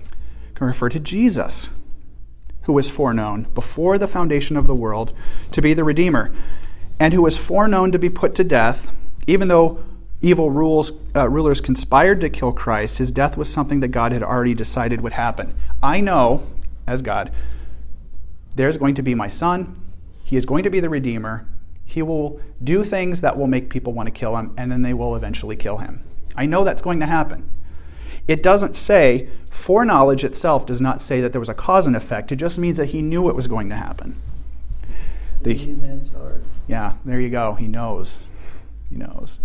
It 0.00 0.54
can 0.54 0.66
refer 0.66 0.90
to 0.90 1.00
Jesus, 1.00 1.70
who 2.64 2.74
was 2.74 2.90
foreknown 2.90 3.46
before 3.54 3.96
the 3.96 4.06
foundation 4.06 4.58
of 4.58 4.66
the 4.66 4.74
world 4.74 5.16
to 5.52 5.62
be 5.62 5.72
the 5.72 5.82
Redeemer, 5.82 6.30
and 7.00 7.14
who 7.14 7.22
was 7.22 7.38
foreknown 7.38 7.90
to 7.92 7.98
be 7.98 8.10
put 8.10 8.34
to 8.34 8.44
death, 8.44 8.90
even 9.26 9.48
though 9.48 9.82
evil 10.20 10.50
rules, 10.50 10.92
uh, 11.16 11.26
rulers 11.26 11.62
conspired 11.62 12.20
to 12.20 12.28
kill 12.28 12.52
Christ, 12.52 12.98
his 12.98 13.10
death 13.10 13.38
was 13.38 13.50
something 13.50 13.80
that 13.80 13.88
God 13.88 14.12
had 14.12 14.22
already 14.22 14.52
decided 14.52 15.00
would 15.00 15.14
happen. 15.14 15.54
I 15.82 16.02
know, 16.02 16.46
as 16.86 17.00
God, 17.00 17.32
there's 18.54 18.76
going 18.76 18.94
to 18.96 19.02
be 19.02 19.14
my 19.14 19.28
son. 19.28 19.80
He 20.22 20.36
is 20.36 20.44
going 20.44 20.64
to 20.64 20.70
be 20.70 20.80
the 20.80 20.90
Redeemer. 20.90 21.46
He 21.84 22.02
will 22.02 22.40
do 22.62 22.82
things 22.82 23.20
that 23.20 23.38
will 23.38 23.46
make 23.46 23.70
people 23.70 23.92
want 23.92 24.06
to 24.06 24.10
kill 24.10 24.36
him, 24.36 24.52
and 24.56 24.70
then 24.72 24.82
they 24.82 24.94
will 24.94 25.14
eventually 25.14 25.56
kill 25.56 25.78
him. 25.78 26.02
I 26.36 26.46
know 26.46 26.64
that's 26.64 26.82
going 26.82 27.00
to 27.00 27.06
happen. 27.06 27.48
It 28.26 28.42
doesn't 28.42 28.74
say, 28.74 29.28
foreknowledge 29.50 30.24
itself 30.24 30.66
does 30.66 30.80
not 30.80 31.00
say 31.00 31.20
that 31.20 31.32
there 31.32 31.40
was 31.40 31.48
a 31.48 31.54
cause 31.54 31.86
and 31.86 31.94
effect. 31.94 32.32
It 32.32 32.36
just 32.36 32.58
means 32.58 32.78
that 32.78 32.86
he 32.86 33.02
knew 33.02 33.28
it 33.28 33.36
was 33.36 33.46
going 33.46 33.68
to 33.68 33.76
happen. 33.76 34.16
The 35.42 35.54
The- 35.54 36.40
yeah, 36.66 36.94
there 37.04 37.20
you 37.20 37.28
go. 37.28 37.54
He 37.54 37.68
knows. 37.68 38.18
He 38.88 38.96
knows. 38.96 39.38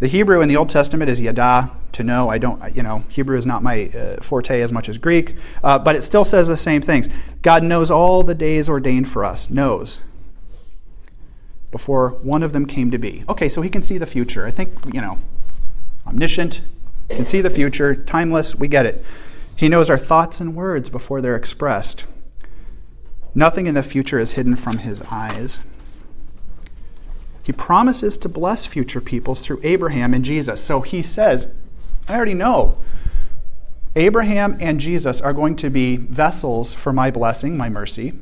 The 0.00 0.08
Hebrew 0.08 0.42
in 0.42 0.48
the 0.48 0.56
Old 0.56 0.68
Testament 0.68 1.08
is 1.08 1.20
yada, 1.20 1.70
to 1.92 2.04
know. 2.04 2.28
I 2.28 2.36
don't, 2.36 2.74
you 2.74 2.82
know, 2.82 3.04
Hebrew 3.08 3.38
is 3.38 3.46
not 3.46 3.62
my 3.62 3.84
uh, 3.84 4.22
forte 4.22 4.60
as 4.60 4.72
much 4.72 4.88
as 4.88 4.98
Greek, 4.98 5.36
uh, 5.64 5.78
but 5.78 5.96
it 5.96 6.02
still 6.02 6.24
says 6.24 6.48
the 6.48 6.56
same 6.58 6.82
things. 6.82 7.08
God 7.40 7.62
knows 7.62 7.90
all 7.90 8.22
the 8.22 8.34
days 8.34 8.68
ordained 8.68 9.08
for 9.08 9.24
us, 9.24 9.48
knows, 9.48 10.00
before 11.76 12.08
one 12.22 12.42
of 12.42 12.54
them 12.54 12.64
came 12.64 12.90
to 12.90 12.96
be. 12.96 13.22
Okay, 13.28 13.50
so 13.50 13.60
he 13.60 13.68
can 13.68 13.82
see 13.82 13.98
the 13.98 14.06
future. 14.06 14.46
I 14.46 14.50
think, 14.50 14.72
you 14.94 15.00
know, 15.02 15.18
omniscient, 16.06 16.62
can 17.10 17.26
see 17.26 17.42
the 17.42 17.50
future, 17.50 17.94
timeless, 17.94 18.54
we 18.54 18.66
get 18.66 18.86
it. 18.86 19.04
He 19.54 19.68
knows 19.68 19.90
our 19.90 19.98
thoughts 19.98 20.40
and 20.40 20.56
words 20.56 20.88
before 20.88 21.20
they're 21.20 21.36
expressed. 21.36 22.06
Nothing 23.34 23.66
in 23.66 23.74
the 23.74 23.82
future 23.82 24.18
is 24.18 24.32
hidden 24.32 24.56
from 24.56 24.78
his 24.78 25.02
eyes. 25.10 25.60
He 27.42 27.52
promises 27.52 28.16
to 28.18 28.28
bless 28.30 28.64
future 28.64 29.02
peoples 29.02 29.42
through 29.42 29.60
Abraham 29.62 30.14
and 30.14 30.24
Jesus. 30.24 30.62
So 30.62 30.80
he 30.80 31.02
says, 31.02 31.52
I 32.08 32.14
already 32.14 32.32
know. 32.32 32.78
Abraham 33.94 34.56
and 34.60 34.80
Jesus 34.80 35.20
are 35.20 35.34
going 35.34 35.56
to 35.56 35.68
be 35.68 35.96
vessels 35.96 36.72
for 36.72 36.94
my 36.94 37.10
blessing, 37.10 37.54
my 37.54 37.68
mercy, 37.68 38.14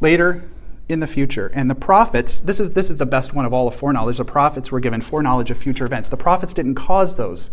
later 0.00 0.42
in 0.88 1.00
the 1.00 1.06
future. 1.06 1.50
And 1.54 1.70
the 1.70 1.74
prophets, 1.74 2.40
this 2.40 2.60
is, 2.60 2.72
this 2.72 2.88
is 2.90 2.96
the 2.96 3.06
best 3.06 3.34
one 3.34 3.44
of 3.44 3.52
all 3.52 3.68
of 3.68 3.74
foreknowledge. 3.74 4.16
The 4.16 4.24
prophets 4.24 4.72
were 4.72 4.80
given 4.80 5.00
foreknowledge 5.00 5.50
of 5.50 5.58
future 5.58 5.84
events. 5.84 6.08
The 6.08 6.16
prophets 6.16 6.54
didn't 6.54 6.76
cause 6.76 7.16
those 7.16 7.50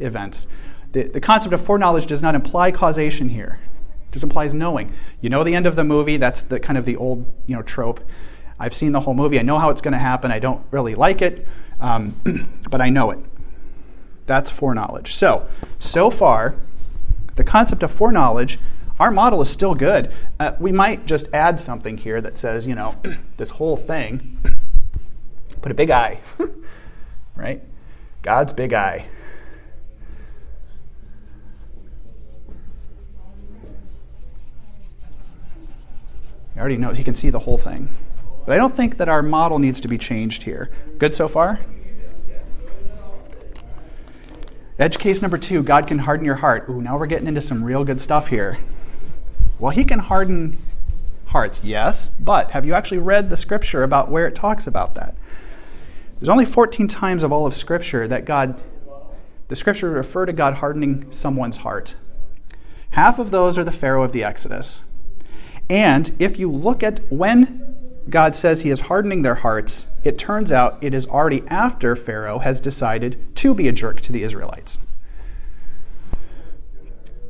events. 0.00 0.46
The, 0.92 1.04
the 1.04 1.20
concept 1.20 1.52
of 1.52 1.64
foreknowledge 1.64 2.06
does 2.06 2.22
not 2.22 2.34
imply 2.34 2.70
causation 2.72 3.28
here. 3.28 3.60
It 4.08 4.12
just 4.12 4.24
implies 4.24 4.54
knowing. 4.54 4.92
You 5.20 5.30
know 5.30 5.44
the 5.44 5.54
end 5.54 5.66
of 5.66 5.76
the 5.76 5.84
movie, 5.84 6.16
that's 6.16 6.42
the 6.42 6.58
kind 6.58 6.78
of 6.78 6.84
the 6.84 6.96
old 6.96 7.26
you 7.46 7.54
know, 7.54 7.62
trope. 7.62 8.00
I've 8.58 8.74
seen 8.74 8.92
the 8.92 9.00
whole 9.00 9.14
movie. 9.14 9.38
I 9.38 9.42
know 9.42 9.58
how 9.58 9.70
it's 9.70 9.80
going 9.80 9.92
to 9.92 9.98
happen. 9.98 10.30
I 10.30 10.38
don't 10.38 10.64
really 10.70 10.94
like 10.94 11.20
it, 11.20 11.46
um, 11.80 12.14
but 12.70 12.80
I 12.80 12.90
know 12.90 13.10
it. 13.10 13.18
That's 14.26 14.50
foreknowledge. 14.50 15.14
So, 15.14 15.48
so 15.78 16.10
far, 16.10 16.54
the 17.34 17.44
concept 17.44 17.82
of 17.82 17.90
foreknowledge, 17.90 18.58
our 19.02 19.10
model 19.10 19.42
is 19.42 19.50
still 19.50 19.74
good. 19.74 20.12
Uh, 20.38 20.54
we 20.60 20.70
might 20.70 21.06
just 21.06 21.26
add 21.34 21.58
something 21.58 21.96
here 21.96 22.20
that 22.20 22.38
says, 22.38 22.68
you 22.68 22.76
know, 22.76 22.94
this 23.36 23.50
whole 23.50 23.76
thing, 23.76 24.20
put 25.60 25.72
a 25.72 25.74
big 25.74 25.90
I, 25.90 26.20
right? 27.36 27.60
God's 28.22 28.52
big 28.52 28.72
I. 28.72 29.06
He 36.54 36.60
already 36.60 36.76
knows. 36.76 36.96
He 36.96 37.02
can 37.02 37.16
see 37.16 37.30
the 37.30 37.40
whole 37.40 37.58
thing. 37.58 37.88
But 38.46 38.52
I 38.52 38.56
don't 38.56 38.72
think 38.72 38.98
that 38.98 39.08
our 39.08 39.22
model 39.22 39.58
needs 39.58 39.80
to 39.80 39.88
be 39.88 39.98
changed 39.98 40.44
here. 40.44 40.70
Good 40.98 41.16
so 41.16 41.26
far? 41.26 41.58
Edge 44.78 44.98
case 44.98 45.20
number 45.22 45.38
two 45.38 45.64
God 45.64 45.88
can 45.88 45.98
harden 45.98 46.24
your 46.24 46.36
heart. 46.36 46.66
Ooh, 46.68 46.80
now 46.80 46.96
we're 46.96 47.06
getting 47.06 47.26
into 47.26 47.40
some 47.40 47.64
real 47.64 47.82
good 47.82 48.00
stuff 48.00 48.28
here. 48.28 48.58
Well, 49.62 49.70
He 49.70 49.84
can 49.84 50.00
harden 50.00 50.58
hearts, 51.26 51.60
yes, 51.62 52.08
but 52.08 52.50
have 52.50 52.66
you 52.66 52.74
actually 52.74 52.98
read 52.98 53.30
the 53.30 53.36
scripture 53.36 53.84
about 53.84 54.10
where 54.10 54.26
it 54.26 54.34
talks 54.34 54.66
about 54.66 54.96
that? 54.96 55.14
There's 56.18 56.28
only 56.28 56.44
14 56.44 56.88
times 56.88 57.22
of 57.22 57.30
all 57.30 57.46
of 57.46 57.54
scripture 57.54 58.08
that 58.08 58.24
God, 58.24 58.60
the 59.46 59.54
scripture 59.54 59.90
refer 59.90 60.26
to 60.26 60.32
God 60.32 60.54
hardening 60.54 61.12
someone's 61.12 61.58
heart. 61.58 61.94
Half 62.90 63.20
of 63.20 63.30
those 63.30 63.56
are 63.56 63.62
the 63.62 63.70
Pharaoh 63.70 64.02
of 64.02 64.10
the 64.10 64.24
Exodus. 64.24 64.80
And 65.70 66.12
if 66.18 66.40
you 66.40 66.50
look 66.50 66.82
at 66.82 66.98
when 67.12 67.76
God 68.10 68.34
says 68.34 68.62
he 68.62 68.70
is 68.70 68.80
hardening 68.80 69.22
their 69.22 69.36
hearts, 69.36 69.86
it 70.02 70.18
turns 70.18 70.50
out 70.50 70.82
it 70.82 70.92
is 70.92 71.06
already 71.06 71.44
after 71.46 71.94
Pharaoh 71.94 72.40
has 72.40 72.58
decided 72.58 73.36
to 73.36 73.54
be 73.54 73.68
a 73.68 73.72
jerk 73.72 74.00
to 74.00 74.10
the 74.10 74.24
Israelites. 74.24 74.80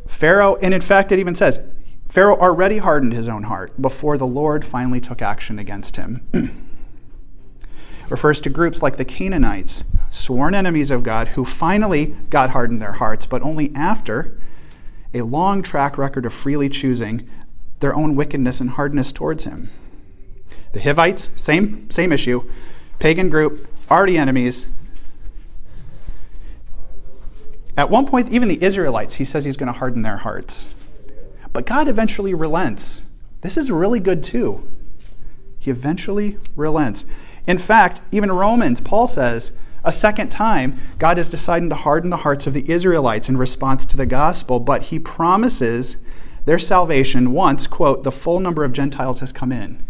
Pharaoh, 0.06 0.56
and 0.62 0.72
in 0.72 0.80
fact, 0.80 1.12
it 1.12 1.18
even 1.18 1.34
says, 1.34 1.68
Pharaoh 2.12 2.36
already 2.36 2.76
hardened 2.76 3.14
his 3.14 3.26
own 3.26 3.44
heart 3.44 3.80
before 3.80 4.18
the 4.18 4.26
Lord 4.26 4.66
finally 4.66 5.00
took 5.00 5.22
action 5.22 5.58
against 5.58 5.96
him. 5.96 6.20
refers 8.10 8.38
to 8.42 8.50
groups 8.50 8.82
like 8.82 8.98
the 8.98 9.04
Canaanites, 9.06 9.82
sworn 10.10 10.54
enemies 10.54 10.90
of 10.90 11.04
God, 11.04 11.28
who 11.28 11.46
finally 11.46 12.14
God 12.28 12.50
hardened 12.50 12.82
their 12.82 12.92
hearts, 12.92 13.24
but 13.24 13.40
only 13.40 13.74
after 13.74 14.38
a 15.14 15.22
long 15.22 15.62
track 15.62 15.96
record 15.96 16.26
of 16.26 16.34
freely 16.34 16.68
choosing 16.68 17.26
their 17.80 17.94
own 17.94 18.14
wickedness 18.14 18.60
and 18.60 18.68
hardness 18.68 19.10
towards 19.10 19.44
him. 19.44 19.70
The 20.72 20.82
Hivites, 20.82 21.30
same, 21.34 21.90
same 21.90 22.12
issue. 22.12 22.46
Pagan 22.98 23.30
group, 23.30 23.66
already 23.90 24.18
enemies. 24.18 24.66
At 27.74 27.88
one 27.88 28.04
point, 28.04 28.28
even 28.28 28.50
the 28.50 28.62
Israelites, 28.62 29.14
he 29.14 29.24
says 29.24 29.46
he's 29.46 29.56
going 29.56 29.72
to 29.72 29.78
harden 29.78 30.02
their 30.02 30.18
hearts. 30.18 30.66
But 31.52 31.66
God 31.66 31.88
eventually 31.88 32.34
relents. 32.34 33.02
This 33.42 33.56
is 33.56 33.70
really 33.70 34.00
good 34.00 34.22
too. 34.22 34.68
He 35.58 35.70
eventually 35.70 36.38
relents. 36.56 37.04
In 37.46 37.58
fact, 37.58 38.00
even 38.10 38.32
Romans, 38.32 38.80
Paul 38.80 39.06
says, 39.06 39.52
a 39.84 39.92
second 39.92 40.30
time, 40.30 40.78
God 40.98 41.18
is 41.18 41.28
deciding 41.28 41.68
to 41.70 41.74
harden 41.74 42.10
the 42.10 42.18
hearts 42.18 42.46
of 42.46 42.54
the 42.54 42.70
Israelites 42.70 43.28
in 43.28 43.36
response 43.36 43.84
to 43.86 43.96
the 43.96 44.06
gospel, 44.06 44.60
but 44.60 44.84
he 44.84 44.98
promises 44.98 45.96
their 46.44 46.58
salvation 46.58 47.32
once, 47.32 47.66
quote, 47.66 48.04
the 48.04 48.12
full 48.12 48.38
number 48.38 48.64
of 48.64 48.72
Gentiles 48.72 49.20
has 49.20 49.32
come 49.32 49.50
in. 49.50 49.84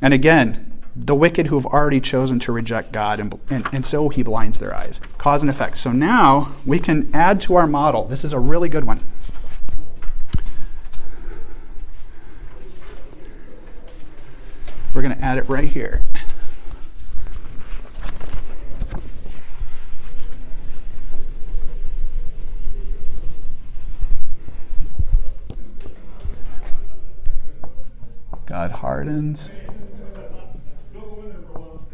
And 0.00 0.14
again, 0.14 0.72
the 0.96 1.14
wicked 1.14 1.46
who 1.46 1.56
have 1.56 1.66
already 1.66 2.00
chosen 2.00 2.38
to 2.40 2.52
reject 2.52 2.92
God, 2.92 3.20
and, 3.20 3.38
and, 3.48 3.66
and 3.72 3.86
so 3.86 4.08
he 4.08 4.22
blinds 4.22 4.58
their 4.58 4.74
eyes. 4.74 5.00
Cause 5.16 5.42
and 5.42 5.50
effect. 5.50 5.78
So 5.78 5.92
now 5.92 6.52
we 6.66 6.78
can 6.78 7.10
add 7.14 7.40
to 7.42 7.54
our 7.56 7.66
model. 7.66 8.04
This 8.06 8.24
is 8.24 8.32
a 8.32 8.38
really 8.38 8.68
good 8.68 8.84
one. 8.84 9.00
We're 14.94 15.00
going 15.00 15.16
to 15.16 15.24
add 15.24 15.38
it 15.38 15.48
right 15.48 15.64
here. 15.64 16.02
God 28.44 28.70
hardens 28.70 29.50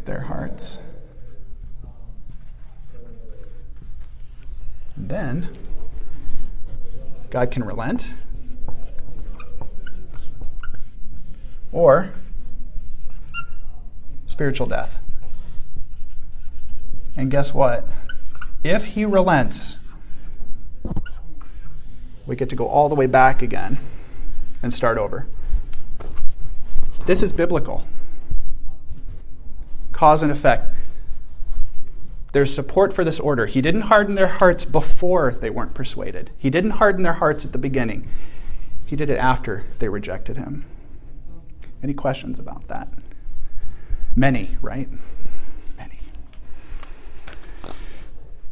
their 0.05 0.22
hearts. 0.22 0.80
And 4.96 5.09
then 5.09 5.49
God 7.30 7.53
can 7.53 7.62
relent 7.62 8.11
or 11.70 12.12
spiritual 14.39 14.68
death. 14.68 15.01
And 17.16 17.28
guess 17.28 17.53
what? 17.53 17.84
If 18.62 18.84
he 18.84 19.05
relents, 19.05 19.78
we 22.24 22.36
get 22.36 22.49
to 22.51 22.55
go 22.55 22.68
all 22.68 22.89
the 22.89 22.95
way 22.95 23.07
back 23.07 23.43
again 23.43 23.78
and 24.62 24.72
start 24.72 24.97
over. 24.97 25.26
This 27.05 27.20
is 27.20 27.32
biblical 27.32 27.84
cause 29.91 30.22
and 30.22 30.30
effect. 30.30 30.72
There's 32.30 32.55
support 32.55 32.93
for 32.93 33.03
this 33.03 33.18
order. 33.18 33.47
He 33.47 33.61
didn't 33.61 33.91
harden 33.91 34.14
their 34.14 34.28
hearts 34.28 34.64
before 34.64 35.32
they 35.32 35.51
weren't 35.51 35.74
persuaded, 35.74 36.30
He 36.39 36.49
didn't 36.49 36.78
harden 36.78 37.03
their 37.03 37.14
hearts 37.14 37.45
at 37.45 37.51
the 37.51 37.59
beginning. 37.59 38.09
He 38.86 38.95
did 38.95 39.11
it 39.11 39.18
after 39.18 39.64
they 39.80 39.89
rejected 39.89 40.36
Him. 40.36 40.64
Any 41.82 41.93
questions 41.93 42.39
about 42.39 42.68
that? 42.68 42.89
Many, 44.18 44.58
right? 44.60 44.88
Many. 45.76 46.00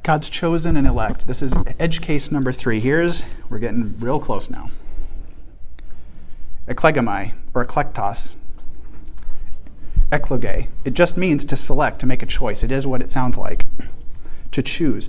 God's 0.04 0.30
chosen 0.30 0.76
and 0.76 0.86
elect. 0.86 1.26
This 1.26 1.42
is 1.42 1.52
edge 1.80 2.00
case 2.00 2.30
number 2.30 2.52
three. 2.52 2.78
Here's, 2.78 3.24
we're 3.50 3.58
getting 3.58 3.98
real 3.98 4.20
close 4.20 4.48
now. 4.48 4.70
Eklegomai, 6.68 7.34
or 7.52 7.66
eklektos, 7.66 8.34
ekloge. 10.12 10.68
It 10.84 10.94
just 10.94 11.16
means 11.16 11.44
to 11.46 11.56
select, 11.56 11.98
to 11.98 12.06
make 12.06 12.22
a 12.22 12.26
choice. 12.26 12.62
It 12.62 12.70
is 12.70 12.86
what 12.86 13.02
it 13.02 13.10
sounds 13.10 13.36
like, 13.36 13.66
to 14.52 14.62
choose. 14.62 15.08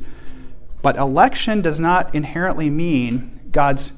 But 0.82 0.95
election 0.95 1.62
does 1.62 1.80
not 1.80 2.16
inherently 2.16 2.72
mean 2.72 3.41
God's 3.51 3.91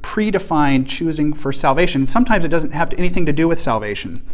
predefined 0.00 0.86
choosing 0.86 1.32
for 1.32 1.52
salvation. 1.52 2.06
Sometimes 2.06 2.44
it 2.44 2.50
doesn't 2.50 2.70
have 2.70 2.94
anything 2.94 3.26
to 3.26 3.32
do 3.32 3.48
with 3.48 3.60
salvation. 3.60 4.24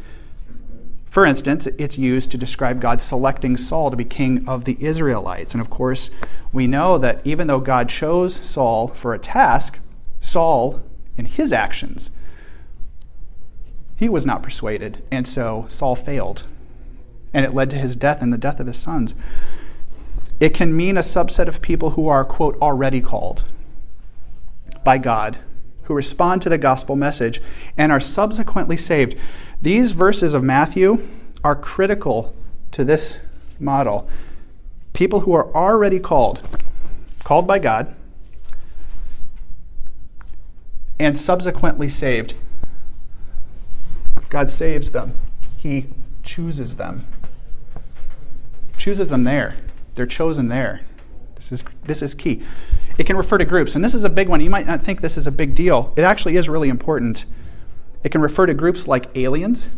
For 1.18 1.26
instance, 1.26 1.66
it's 1.66 1.98
used 1.98 2.30
to 2.30 2.38
describe 2.38 2.80
God 2.80 3.02
selecting 3.02 3.56
Saul 3.56 3.90
to 3.90 3.96
be 3.96 4.04
king 4.04 4.48
of 4.48 4.66
the 4.66 4.76
Israelites. 4.78 5.52
And 5.52 5.60
of 5.60 5.68
course, 5.68 6.10
we 6.52 6.68
know 6.68 6.96
that 6.96 7.20
even 7.24 7.48
though 7.48 7.58
God 7.58 7.88
chose 7.88 8.36
Saul 8.36 8.86
for 8.86 9.12
a 9.12 9.18
task, 9.18 9.80
Saul, 10.20 10.80
in 11.16 11.24
his 11.24 11.52
actions, 11.52 12.10
he 13.96 14.08
was 14.08 14.24
not 14.24 14.44
persuaded, 14.44 15.02
and 15.10 15.26
so 15.26 15.64
Saul 15.66 15.96
failed. 15.96 16.44
And 17.34 17.44
it 17.44 17.52
led 17.52 17.70
to 17.70 17.78
his 17.78 17.96
death 17.96 18.22
and 18.22 18.32
the 18.32 18.38
death 18.38 18.60
of 18.60 18.68
his 18.68 18.76
sons. 18.78 19.16
It 20.38 20.54
can 20.54 20.76
mean 20.76 20.96
a 20.96 21.00
subset 21.00 21.48
of 21.48 21.60
people 21.60 21.90
who 21.90 22.06
are, 22.06 22.24
quote, 22.24 22.56
already 22.62 23.00
called 23.00 23.42
by 24.84 24.98
God, 24.98 25.38
who 25.82 25.94
respond 25.94 26.42
to 26.42 26.48
the 26.48 26.58
gospel 26.58 26.94
message 26.94 27.42
and 27.76 27.90
are 27.90 27.98
subsequently 27.98 28.76
saved. 28.76 29.16
These 29.60 29.92
verses 29.92 30.34
of 30.34 30.44
Matthew 30.44 31.06
are 31.42 31.56
critical 31.56 32.34
to 32.72 32.84
this 32.84 33.18
model. 33.58 34.08
People 34.92 35.20
who 35.20 35.32
are 35.32 35.54
already 35.54 35.98
called, 35.98 36.48
called 37.24 37.46
by 37.46 37.58
God, 37.58 37.94
and 40.98 41.18
subsequently 41.18 41.88
saved. 41.88 42.34
God 44.28 44.50
saves 44.50 44.90
them, 44.90 45.14
He 45.56 45.86
chooses 46.22 46.76
them. 46.76 47.04
Chooses 48.76 49.08
them 49.08 49.24
there. 49.24 49.56
They're 49.94 50.06
chosen 50.06 50.48
there. 50.48 50.82
This 51.34 51.52
is, 51.52 51.64
this 51.84 52.02
is 52.02 52.14
key. 52.14 52.42
It 52.96 53.06
can 53.06 53.16
refer 53.16 53.38
to 53.38 53.44
groups, 53.44 53.74
and 53.74 53.84
this 53.84 53.94
is 53.94 54.04
a 54.04 54.10
big 54.10 54.28
one. 54.28 54.40
You 54.40 54.50
might 54.50 54.66
not 54.66 54.82
think 54.82 55.00
this 55.00 55.16
is 55.16 55.26
a 55.26 55.32
big 55.32 55.54
deal. 55.54 55.92
It 55.96 56.02
actually 56.02 56.36
is 56.36 56.48
really 56.48 56.68
important. 56.68 57.24
It 58.08 58.12
can 58.12 58.22
refer 58.22 58.46
to 58.46 58.54
groups 58.54 58.88
like 58.88 59.14
aliens, 59.18 59.68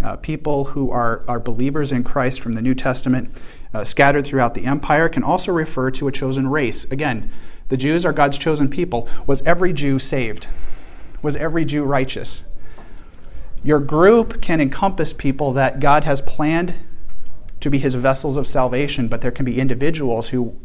uh, 0.00 0.14
people 0.14 0.66
who 0.66 0.92
are, 0.92 1.24
are 1.26 1.40
believers 1.40 1.90
in 1.90 2.04
Christ 2.04 2.40
from 2.40 2.52
the 2.52 2.62
New 2.62 2.72
Testament, 2.76 3.36
uh, 3.74 3.82
scattered 3.82 4.24
throughout 4.24 4.54
the 4.54 4.64
empire. 4.64 5.08
Can 5.08 5.24
also 5.24 5.50
refer 5.50 5.90
to 5.90 6.06
a 6.06 6.12
chosen 6.12 6.46
race. 6.46 6.84
Again, 6.92 7.32
the 7.68 7.76
Jews 7.76 8.06
are 8.06 8.12
God's 8.12 8.38
chosen 8.38 8.70
people. 8.70 9.08
Was 9.26 9.42
every 9.42 9.72
Jew 9.72 9.98
saved? 9.98 10.46
Was 11.20 11.34
every 11.34 11.64
Jew 11.64 11.82
righteous? 11.82 12.44
Your 13.64 13.80
group 13.80 14.40
can 14.40 14.60
encompass 14.60 15.12
people 15.12 15.52
that 15.54 15.80
God 15.80 16.04
has 16.04 16.20
planned 16.20 16.74
to 17.58 17.70
be 17.70 17.80
his 17.80 17.96
vessels 17.96 18.36
of 18.36 18.46
salvation, 18.46 19.08
but 19.08 19.20
there 19.20 19.32
can 19.32 19.44
be 19.44 19.58
individuals 19.58 20.28
who 20.28 20.56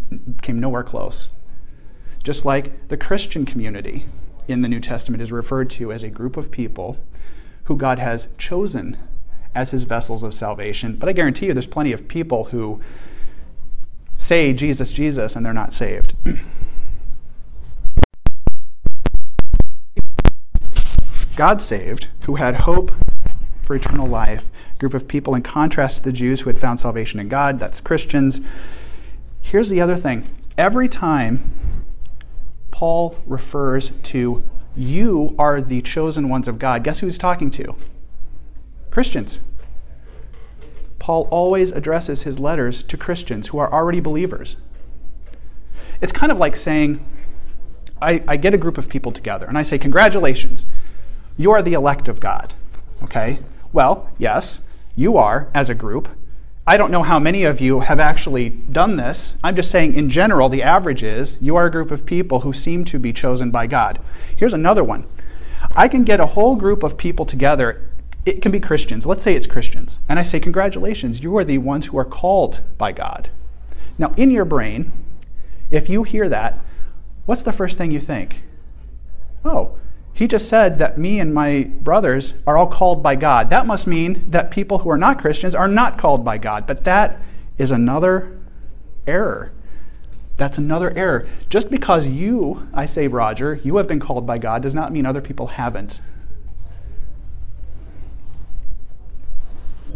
came 0.44 0.60
nowhere 0.60 0.84
close. 0.84 1.30
Just 2.24 2.46
like 2.46 2.90
the 2.90 2.98
Christian 2.98 3.48
community 3.48 4.06
in 4.48 4.62
the 4.62 4.70
New 4.70 4.80
Testament 4.80 5.22
is 5.22 5.32
referred 5.32 5.70
to 5.72 5.92
as 5.92 6.04
a 6.04 6.10
group 6.10 6.38
of 6.38 6.52
people 6.52 6.98
who 7.66 7.78
God 7.78 8.00
has 8.00 8.28
chosen 8.38 8.98
as 9.56 9.72
his 9.72 9.84
vessels 9.84 10.24
of 10.24 10.34
salvation. 10.34 10.96
But 10.96 11.10
I 11.10 11.14
guarantee 11.14 11.46
you, 11.48 11.54
there's 11.54 11.68
plenty 11.68 11.92
of 11.92 12.08
people 12.08 12.46
who 12.46 12.82
say 14.18 14.54
Jesus, 14.54 14.92
Jesus, 14.92 15.36
and 15.36 15.46
they're 15.46 15.54
not 15.54 15.74
saved. 15.74 16.16
God 21.36 21.62
saved, 21.62 22.08
who 22.26 22.36
had 22.36 22.56
hope 22.62 22.92
for 23.64 23.76
eternal 23.76 24.08
life, 24.08 24.48
group 24.78 24.94
of 24.94 25.08
people 25.08 25.34
in 25.34 25.42
contrast 25.42 25.98
to 25.98 26.04
the 26.04 26.12
Jews 26.12 26.42
who 26.42 26.50
had 26.50 26.60
found 26.60 26.80
salvation 26.80 27.20
in 27.20 27.30
God, 27.30 27.60
that's 27.60 27.82
Christians. 27.82 28.42
Here's 29.42 29.70
the 29.70 29.82
other 29.82 29.96
thing 29.96 30.28
every 30.58 30.88
time 30.88 31.83
Paul 32.84 33.18
refers 33.26 33.92
to 33.92 34.44
you 34.76 35.36
are 35.40 35.62
the 35.62 35.82
chosen 35.82 36.28
ones 36.28 36.50
of 36.50 36.60
God, 36.60 36.84
guess 36.84 37.00
who 37.00 37.08
he's 37.08 37.18
talking 37.18 37.50
to? 37.52 37.78
Christians. 38.92 39.40
Paul 41.00 41.30
always 41.32 41.72
addresses 41.72 42.24
his 42.24 42.40
letters 42.40 42.84
to 42.84 42.98
Christians 42.98 43.48
who 43.48 43.58
are 43.58 43.72
already 43.72 44.02
believers. 44.02 44.58
It's 46.02 46.12
kind 46.12 46.30
of 46.30 46.40
like 46.40 46.58
saying, 46.58 47.00
I, 48.02 48.22
I 48.28 48.36
get 48.36 48.54
a 48.54 48.58
group 48.58 48.78
of 48.78 48.90
people 48.90 49.14
together 49.14 49.46
and 49.46 49.58
I 49.58 49.64
say, 49.64 49.78
Congratulations, 49.78 50.66
you 51.38 51.52
are 51.52 51.62
the 51.62 51.72
elect 51.72 52.10
of 52.10 52.20
God. 52.20 52.54
Okay? 53.02 53.40
Well, 53.72 54.12
yes, 54.18 54.68
you 54.94 55.16
are 55.16 55.48
as 55.54 55.70
a 55.70 55.74
group. 55.74 56.10
I 56.66 56.78
don't 56.78 56.92
know 56.92 57.04
how 57.04 57.20
many 57.20 57.44
of 57.44 57.60
you 57.60 57.82
have 57.82 58.00
actually 58.00 58.50
done 58.50 58.96
this. 58.96 59.38
I'm 59.44 59.56
just 59.56 59.70
saying, 59.70 59.96
in 59.96 60.10
general, 60.10 60.48
the 60.48 60.64
average 60.64 61.04
is 61.04 61.36
you 61.42 61.58
are 61.58 61.66
a 61.66 61.72
group 61.72 61.92
of 61.92 62.06
people 62.06 62.42
who 62.42 62.54
seem 62.54 62.86
to 62.86 63.00
be 63.00 63.12
chosen 63.12 63.52
by 63.52 63.68
God. 63.68 64.00
Here's 64.34 64.54
another 64.54 64.84
one 64.84 65.06
I 65.76 65.90
can 65.90 66.06
get 66.06 66.22
a 66.22 66.28
whole 66.28 66.56
group 66.56 66.82
of 66.82 66.98
people 66.98 67.26
together. 67.26 67.90
It 68.26 68.42
can 68.42 68.54
be 68.54 68.62
Christians. 68.62 69.06
Let's 69.06 69.24
say 69.24 69.36
it's 69.36 69.48
Christians. 69.48 70.00
And 70.08 70.18
I 70.18 70.24
say, 70.24 70.40
Congratulations, 70.40 71.22
you 71.22 71.36
are 71.36 71.44
the 71.44 71.58
ones 71.58 71.88
who 71.88 71.98
are 71.98 72.06
called 72.06 72.62
by 72.78 72.94
God. 72.94 73.30
Now, 73.98 74.14
in 74.16 74.32
your 74.32 74.46
brain, 74.46 74.94
if 75.70 75.90
you 75.90 76.04
hear 76.04 76.30
that, 76.30 76.60
what's 77.26 77.44
the 77.44 77.52
first 77.52 77.78
thing 77.78 77.92
you 77.92 78.00
think? 78.00 78.42
Oh, 79.44 79.78
he 80.14 80.28
just 80.28 80.48
said 80.48 80.78
that 80.80 80.98
me 80.98 81.20
and 81.20 81.34
my 81.34 81.64
brothers 81.82 82.34
are 82.46 82.58
all 82.58 82.68
called 82.68 83.02
by 83.02 83.16
God. 83.16 83.50
That 83.50 83.66
must 83.66 83.88
mean 83.88 84.30
that 84.30 84.52
people 84.52 84.80
who 84.80 84.90
are 84.90 84.98
not 84.98 85.20
Christians 85.20 85.56
are 85.56 85.68
not 85.68 85.98
called 85.98 86.24
by 86.24 86.38
God. 86.38 86.68
But 86.68 86.84
that 86.84 87.20
is 87.58 87.72
another 87.72 88.38
error. 89.08 89.52
That's 90.38 90.58
another 90.58 90.92
error. 90.96 91.28
Just 91.50 91.72
because 91.72 92.08
you, 92.08 92.68
I 92.74 92.86
say, 92.86 93.08
Roger, 93.08 93.60
you 93.64 93.78
have 93.78 93.88
been 93.88 94.00
called 94.00 94.26
by 94.26 94.38
God 94.38 94.62
does 94.62 94.76
not 94.76 94.92
mean 94.92 95.06
other 95.06 95.22
people 95.22 95.48
haven't. 95.48 96.00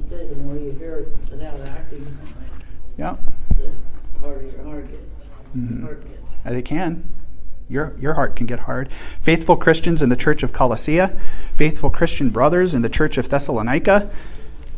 The 0.09 0.36
more 0.36 0.55
you 0.55 0.72
hear 0.72 0.99
it 0.99 1.32
without 1.32 1.59
acting 1.59 2.05
on 2.05 2.07
it, 2.07 2.65
Yeah, 2.97 3.15
the 3.49 4.20
harder 4.20 4.45
your 4.45 4.63
heart 4.63 4.89
gets. 4.89 5.30
Mhm. 5.55 5.84
Heart 5.84 6.03
gets. 6.07 6.34
They 6.45 6.61
can. 6.61 7.03
Your, 7.70 7.95
your 7.99 8.13
heart 8.13 8.36
can 8.36 8.45
get 8.45 8.59
hard. 8.59 8.89
Faithful 9.20 9.57
Christians 9.57 10.01
in 10.01 10.09
the 10.09 10.15
church 10.15 10.41
of 10.43 10.53
Colossae, 10.53 11.01
faithful 11.53 11.89
Christian 11.89 12.30
brothers 12.30 12.74
in 12.74 12.82
the 12.82 12.89
church 12.89 13.18
of 13.18 13.30
Thessalonica, 13.30 14.09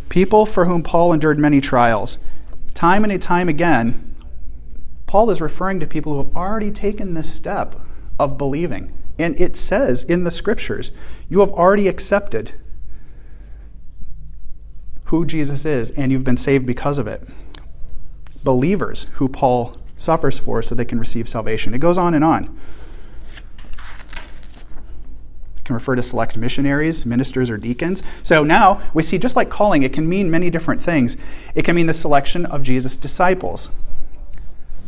people 0.09 0.45
for 0.45 0.65
whom 0.65 0.81
Paul 0.81 1.13
endured 1.13 1.37
many 1.37 1.61
trials. 1.61 2.17
Time 2.73 3.03
and 3.03 3.21
time 3.21 3.47
again, 3.49 4.15
Paul 5.05 5.29
is 5.29 5.41
referring 5.41 5.79
to 5.79 5.87
people 5.87 6.13
who 6.13 6.23
have 6.23 6.35
already 6.35 6.71
taken 6.71 7.13
this 7.13 7.33
step 7.33 7.75
of 8.19 8.37
believing. 8.37 8.93
And 9.17 9.39
it 9.39 9.55
says 9.55 10.03
in 10.03 10.23
the 10.23 10.31
scriptures, 10.31 10.91
you 11.29 11.41
have 11.41 11.51
already 11.51 11.87
accepted 11.87 12.53
who 15.05 15.25
Jesus 15.25 15.65
is, 15.65 15.89
and 15.91 16.11
you've 16.11 16.23
been 16.23 16.37
saved 16.37 16.65
because 16.65 16.97
of 16.97 17.07
it. 17.07 17.27
Believers 18.43 19.07
who 19.13 19.27
Paul 19.27 19.75
suffers 19.99 20.39
for 20.39 20.61
so 20.61 20.73
they 20.73 20.85
can 20.85 20.99
receive 20.99 21.29
salvation. 21.29 21.73
It 21.73 21.79
goes 21.79 21.97
on 21.97 22.13
and 22.15 22.23
on. 22.23 22.57
It 25.57 25.65
can 25.65 25.75
refer 25.75 25.95
to 25.95 26.01
select 26.01 26.35
missionaries, 26.37 27.05
ministers, 27.05 27.49
or 27.49 27.57
deacons. 27.57 28.01
So 28.23 28.43
now 28.43 28.81
we 28.93 29.03
see 29.03 29.19
just 29.19 29.35
like 29.35 29.49
calling, 29.49 29.83
it 29.83 29.93
can 29.93 30.09
mean 30.09 30.31
many 30.31 30.49
different 30.49 30.81
things. 30.81 31.17
It 31.53 31.63
can 31.63 31.75
mean 31.75 31.85
the 31.85 31.93
selection 31.93 32.45
of 32.47 32.63
Jesus' 32.63 32.95
disciples. 32.95 33.69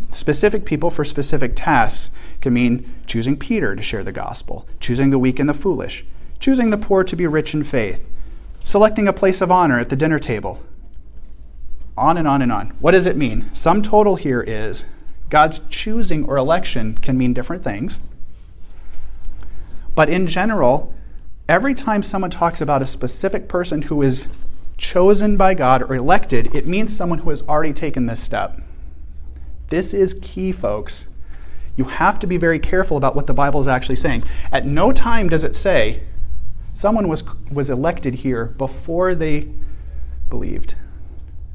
Specific 0.10 0.66
people 0.66 0.90
for 0.90 1.06
specific 1.06 1.54
tasks 1.56 2.14
can 2.42 2.54
mean 2.54 2.92
choosing 3.06 3.38
Peter 3.38 3.76
to 3.76 3.84
share 3.84 4.04
the 4.04 4.12
gospel, 4.12 4.68
choosing 4.80 5.10
the 5.10 5.20
weak 5.20 5.40
and 5.40 5.48
the 5.48 5.54
foolish, 5.54 6.06
choosing 6.40 6.70
the 6.70 6.78
poor 6.78 7.04
to 7.04 7.16
be 7.16 7.28
rich 7.28 7.54
in 7.54 7.64
faith, 7.64 8.06
selecting 8.64 9.08
a 9.08 9.14
place 9.14 9.42
of 9.42 9.52
honor 9.52 9.80
at 9.80 9.90
the 9.90 9.96
dinner 9.96 10.20
table. 10.20 10.62
On 11.98 12.18
and 12.18 12.28
on 12.28 12.42
and 12.42 12.52
on. 12.52 12.70
What 12.80 12.92
does 12.92 13.06
it 13.06 13.16
mean? 13.16 13.50
Sum 13.54 13.82
total 13.82 14.16
here 14.16 14.42
is 14.42 14.84
God's 15.32 15.62
choosing 15.70 16.26
or 16.26 16.36
election 16.36 16.98
can 16.98 17.18
mean 17.18 17.34
different 17.34 17.64
things. 17.64 18.00
But 19.96 20.10
in 20.10 20.28
general, 20.28 20.94
every 21.48 21.74
time 21.74 22.04
someone 22.04 22.30
talks 22.30 22.60
about 22.60 22.82
a 22.82 22.88
specific 22.88 23.48
person 23.48 23.84
who 23.84 24.02
is 24.02 24.28
chosen 24.78 25.38
by 25.38 25.54
God 25.54 25.84
or 25.84 25.96
elected, 25.96 26.54
it 26.54 26.68
means 26.68 26.96
someone 26.96 27.20
who 27.20 27.30
has 27.30 27.42
already 27.44 27.72
taken 27.72 28.06
this 28.06 28.22
step. 28.22 28.62
This 29.70 29.94
is 29.94 30.20
key, 30.22 30.52
folks. 30.52 31.06
You 31.78 31.86
have 31.86 32.20
to 32.20 32.28
be 32.28 32.36
very 32.36 32.60
careful 32.60 32.98
about 32.98 33.16
what 33.16 33.28
the 33.28 33.34
Bible 33.34 33.62
is 33.62 33.70
actually 33.70 33.96
saying. 33.96 34.26
At 34.52 34.66
no 34.66 34.92
time 34.92 35.30
does 35.30 35.46
it 35.46 35.56
say 35.56 36.04
someone 36.74 37.08
was, 37.08 37.24
was 37.50 37.70
elected 37.70 38.16
here 38.16 38.48
before 38.58 39.16
they 39.16 39.48
believed. 40.30 40.72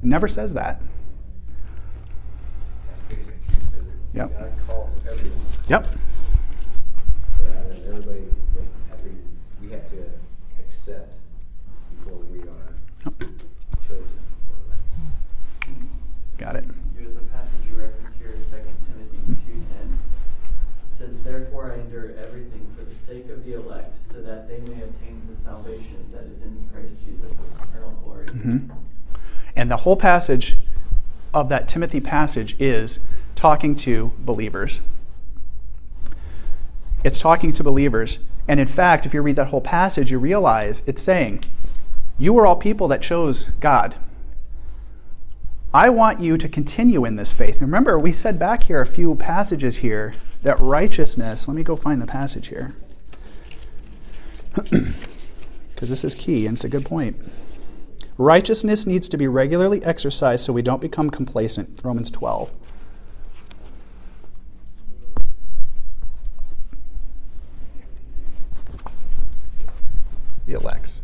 It 0.03 0.07
never 0.07 0.29
says 0.29 0.55
that. 0.55 0.81
Yep. 4.17 4.39
God 4.39 4.53
calls 4.67 4.91
everyone, 5.11 5.39
Yep. 5.69 5.87
but 7.39 7.47
out 7.49 7.67
everybody, 7.87 8.25
that 8.55 8.99
we 9.61 9.71
have 9.71 9.91
to 9.91 10.11
accept 10.59 11.11
before 11.99 12.19
we 12.33 12.41
are 12.41 12.73
chosen. 13.87 14.07
Got 16.39 16.57
it. 16.57 16.65
Here's 16.99 17.15
the 17.15 17.21
passage 17.21 17.61
you 17.71 17.79
reference 17.79 18.15
here 18.19 18.31
is 18.31 18.47
2 18.47 18.57
Timothy 18.87 19.19
2.10. 19.53 19.93
It 20.93 20.97
says, 20.97 21.21
Therefore 21.23 21.73
I 21.73 21.81
endure 21.81 22.11
everything 22.17 22.67
for 22.77 22.85
the 22.85 22.95
sake 22.95 23.29
of 23.29 23.45
the 23.45 23.55
elect, 23.55 23.95
so 24.13 24.23
that 24.23 24.49
they 24.49 24.59
may 24.61 24.83
obtain 24.83 25.21
the 25.31 25.37
salvation 25.37 26.07
that 26.13 26.25
is 26.25 26.41
in 26.43 26.69
Christ 26.73 26.95
Jesus 27.05 27.31
with 27.31 27.69
eternal 27.69 27.91
glory. 28.05 28.27
Mhm. 28.29 28.71
And 29.55 29.71
the 29.71 29.79
whole 29.79 29.97
passage 29.97 30.57
of 31.35 31.49
that 31.51 31.69
Timothy 31.69 32.01
passage 32.01 32.57
is 32.59 32.99
talking 33.37 33.77
to 33.77 34.13
believers. 34.19 34.81
It's 37.05 37.21
talking 37.21 37.53
to 37.53 37.63
believers. 37.63 38.19
And 38.49 38.59
in 38.59 38.67
fact, 38.67 39.07
if 39.07 39.15
you 39.15 39.23
read 39.23 39.37
that 39.37 39.49
whole 39.49 39.61
passage, 39.61 40.11
you 40.11 40.19
realize 40.19 40.83
it's 40.87 41.03
saying, 41.03 41.45
You 42.19 42.37
are 42.39 42.47
all 42.47 42.57
people 42.57 42.89
that 42.89 43.03
chose 43.03 43.45
God. 43.61 43.95
I 45.73 45.91
want 45.91 46.21
you 46.21 46.39
to 46.39 46.49
continue 46.49 47.05
in 47.05 47.17
this 47.17 47.31
faith. 47.31 47.55
And 47.55 47.63
Remember, 47.63 47.99
we 47.99 48.11
said 48.11 48.39
back 48.39 48.65
here 48.65 48.81
a 48.81 48.87
few 48.87 49.15
passages 49.15 49.77
here 49.77 50.15
that 50.43 50.59
righteousness, 50.59 51.47
let 51.47 51.55
me 51.55 51.63
go 51.63 51.77
find 51.77 52.01
the 52.01 52.07
passage 52.07 52.49
here. 52.49 52.75
Because 55.77 55.91
this 55.91 56.05
is 56.05 56.15
key 56.15 56.47
and 56.47 56.57
it's 56.57 56.65
a 56.65 56.71
good 56.71 56.87
point. 56.87 57.17
Righteousness 58.17 58.87
needs 58.87 59.11
to 59.11 59.19
be 59.19 59.29
regularly 59.29 59.85
exercised 59.85 60.43
so 60.43 60.55
we 60.55 60.63
don't 60.63 60.81
become 60.81 61.11
complacent. 61.11 61.81
Romans 61.85 62.11
12. 62.11 62.51
The 70.47 70.55
elects. 70.55 71.03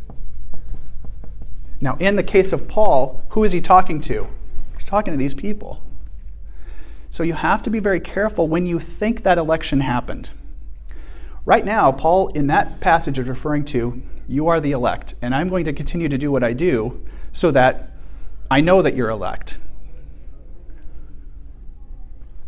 Now, 1.81 1.97
in 1.99 2.15
the 2.15 2.23
case 2.23 2.53
of 2.53 2.67
Paul, 2.67 3.23
who 3.29 3.43
is 3.43 3.51
he 3.51 3.59
talking 3.59 3.99
to? 4.01 4.27
He's 4.75 4.85
talking 4.85 5.13
to 5.13 5.17
these 5.17 5.33
people. 5.33 5.83
So 7.09 7.23
you 7.23 7.33
have 7.33 7.61
to 7.63 7.69
be 7.69 7.79
very 7.79 7.99
careful 7.99 8.47
when 8.47 8.65
you 8.65 8.79
think 8.79 9.23
that 9.23 9.37
election 9.37 9.81
happened. 9.81 10.29
Right 11.45 11.65
now, 11.65 11.91
Paul, 11.91 12.29
in 12.29 12.47
that 12.47 12.79
passage, 12.79 13.19
is 13.19 13.27
referring 13.27 13.65
to 13.65 14.01
you 14.27 14.47
are 14.47 14.61
the 14.61 14.71
elect, 14.71 15.15
and 15.21 15.35
I'm 15.35 15.49
going 15.49 15.65
to 15.65 15.73
continue 15.73 16.07
to 16.07 16.17
do 16.17 16.31
what 16.31 16.43
I 16.43 16.53
do 16.53 17.05
so 17.33 17.51
that 17.51 17.91
I 18.49 18.61
know 18.61 18.81
that 18.81 18.95
you're 18.95 19.09
elect. 19.09 19.57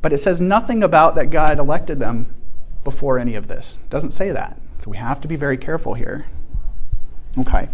But 0.02 0.14
it 0.14 0.20
says 0.20 0.40
nothing 0.40 0.84
about 0.84 1.16
that 1.16 1.30
God 1.30 1.60
elected 1.60 2.00
them 2.00 2.34
before 2.84 3.20
any 3.20 3.36
of 3.36 3.48
this. 3.48 3.76
It 3.84 3.90
doesn't 3.90 4.12
say 4.12 4.32
that. 4.32 4.62
So 4.80 4.92
we 4.92 4.98
have 4.98 5.20
to 5.22 5.28
be 5.28 5.36
very 5.36 5.58
careful 5.58 5.96
here. 5.96 6.26
Okay. 7.38 7.70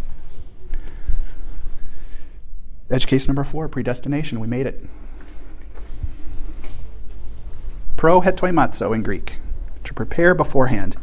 Edge 2.89 3.07
case 3.07 3.27
number 3.27 3.43
four 3.43 3.67
predestination. 3.67 4.39
We 4.39 4.47
made 4.47 4.65
it. 4.65 4.83
Pro 7.95 8.21
hetoimazo 8.21 8.93
in 8.95 9.03
Greek, 9.03 9.33
to 9.83 9.93
prepare 9.93 10.33
beforehand. 10.33 10.97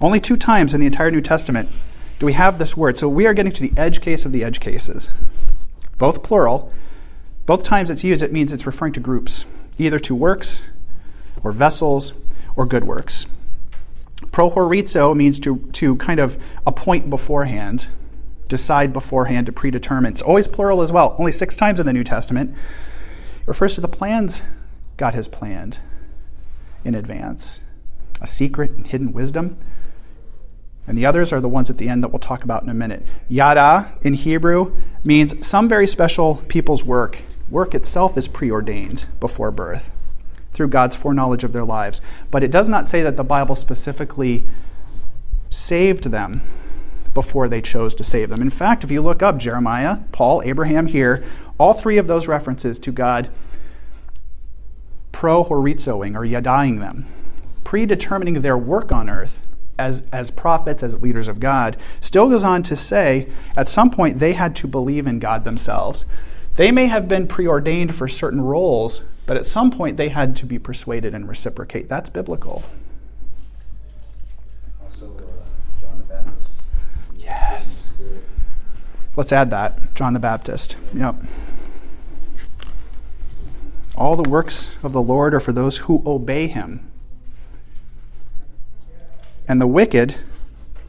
Only 0.00 0.20
two 0.20 0.36
times 0.36 0.72
in 0.72 0.80
the 0.80 0.86
entire 0.86 1.10
New 1.10 1.20
Testament 1.20 1.68
do 2.18 2.26
we 2.26 2.34
have 2.34 2.58
this 2.58 2.76
word. 2.76 2.96
So 2.96 3.08
we 3.08 3.26
are 3.26 3.34
getting 3.34 3.52
to 3.52 3.60
the 3.60 3.72
edge 3.76 4.00
case 4.00 4.24
of 4.24 4.32
the 4.32 4.44
edge 4.44 4.60
cases. 4.60 5.08
Both 5.98 6.22
plural. 6.22 6.72
Both 7.46 7.64
times 7.64 7.90
it's 7.90 8.04
used, 8.04 8.22
it 8.22 8.32
means 8.32 8.52
it's 8.52 8.66
referring 8.66 8.92
to 8.94 9.00
groups, 9.00 9.44
either 9.76 9.98
to 9.98 10.14
works 10.14 10.62
or 11.42 11.52
vessels 11.52 12.12
or 12.56 12.64
good 12.64 12.84
works. 12.84 13.26
Prohorizo 14.34 15.14
means 15.14 15.38
to, 15.38 15.58
to 15.74 15.94
kind 15.94 16.18
of 16.18 16.36
appoint 16.66 17.08
beforehand, 17.08 17.86
decide 18.48 18.92
beforehand, 18.92 19.46
to 19.46 19.52
predetermine. 19.52 20.10
It's 20.10 20.22
always 20.22 20.48
plural 20.48 20.82
as 20.82 20.90
well, 20.90 21.14
only 21.20 21.30
six 21.30 21.54
times 21.54 21.78
in 21.78 21.86
the 21.86 21.92
New 21.92 22.02
Testament. 22.02 22.50
It 22.50 23.46
refers 23.46 23.76
to 23.76 23.80
the 23.80 23.86
plans 23.86 24.42
God 24.96 25.14
has 25.14 25.28
planned 25.28 25.78
in 26.84 26.96
advance, 26.96 27.60
a 28.20 28.26
secret 28.26 28.72
and 28.72 28.88
hidden 28.88 29.12
wisdom. 29.12 29.56
And 30.88 30.98
the 30.98 31.06
others 31.06 31.32
are 31.32 31.40
the 31.40 31.48
ones 31.48 31.70
at 31.70 31.78
the 31.78 31.88
end 31.88 32.02
that 32.02 32.08
we'll 32.08 32.18
talk 32.18 32.42
about 32.42 32.64
in 32.64 32.68
a 32.68 32.74
minute. 32.74 33.06
Yada 33.28 33.96
in 34.02 34.14
Hebrew 34.14 34.74
means 35.04 35.46
some 35.46 35.68
very 35.68 35.86
special 35.86 36.42
people's 36.48 36.82
work. 36.82 37.18
Work 37.48 37.72
itself 37.72 38.18
is 38.18 38.26
preordained 38.26 39.06
before 39.20 39.52
birth 39.52 39.92
through 40.54 40.68
God's 40.68 40.96
foreknowledge 40.96 41.44
of 41.44 41.52
their 41.52 41.64
lives. 41.64 42.00
But 42.30 42.42
it 42.42 42.50
does 42.50 42.68
not 42.68 42.88
say 42.88 43.02
that 43.02 43.16
the 43.16 43.24
Bible 43.24 43.54
specifically 43.54 44.44
saved 45.50 46.04
them 46.04 46.40
before 47.12 47.48
they 47.48 47.60
chose 47.60 47.94
to 47.94 48.04
save 48.04 48.30
them. 48.30 48.42
In 48.42 48.50
fact, 48.50 48.82
if 48.82 48.90
you 48.90 49.02
look 49.02 49.22
up 49.22 49.38
Jeremiah, 49.38 49.98
Paul, 50.12 50.42
Abraham 50.44 50.86
here, 50.86 51.24
all 51.58 51.72
three 51.72 51.98
of 51.98 52.06
those 52.06 52.26
references 52.26 52.78
to 52.80 52.90
God 52.90 53.30
pro 55.12 55.44
horizoing 55.44 56.16
or 56.16 56.22
yadaing 56.22 56.80
them, 56.80 57.06
predetermining 57.62 58.42
their 58.42 58.58
work 58.58 58.90
on 58.90 59.08
earth 59.08 59.46
as, 59.78 60.06
as 60.12 60.30
prophets, 60.30 60.82
as 60.82 61.00
leaders 61.00 61.28
of 61.28 61.40
God, 61.40 61.76
still 62.00 62.28
goes 62.28 62.44
on 62.44 62.62
to 62.64 62.76
say 62.76 63.28
at 63.56 63.68
some 63.68 63.90
point 63.90 64.18
they 64.18 64.32
had 64.32 64.54
to 64.56 64.66
believe 64.66 65.06
in 65.06 65.18
God 65.18 65.44
themselves. 65.44 66.04
They 66.54 66.70
may 66.70 66.86
have 66.86 67.08
been 67.08 67.26
preordained 67.26 67.94
for 67.94 68.06
certain 68.06 68.40
roles, 68.40 69.00
but 69.26 69.36
at 69.36 69.46
some 69.46 69.70
point 69.70 69.96
they 69.96 70.08
had 70.10 70.36
to 70.36 70.46
be 70.46 70.58
persuaded 70.58 71.14
and 71.14 71.28
reciprocate. 71.28 71.88
That's 71.88 72.10
biblical. 72.10 72.62
Also, 74.82 75.14
uh, 75.16 75.80
John 75.80 75.98
the 75.98 76.04
Baptist. 76.04 76.50
Yes. 77.16 77.88
given 77.96 78.14
the 78.14 78.20
Spirit. 78.20 78.24
Let's 79.16 79.32
add 79.32 79.50
that. 79.50 79.94
John 79.94 80.12
the 80.12 80.20
Baptist. 80.20 80.76
Yep. 80.94 81.16
All 83.96 84.16
the 84.16 84.28
works 84.28 84.70
of 84.82 84.92
the 84.92 85.02
Lord 85.02 85.34
are 85.34 85.40
for 85.40 85.52
those 85.52 85.78
who 85.78 86.02
obey 86.04 86.48
him. 86.48 86.90
And 89.46 89.60
the 89.60 89.66
wicked 89.66 90.16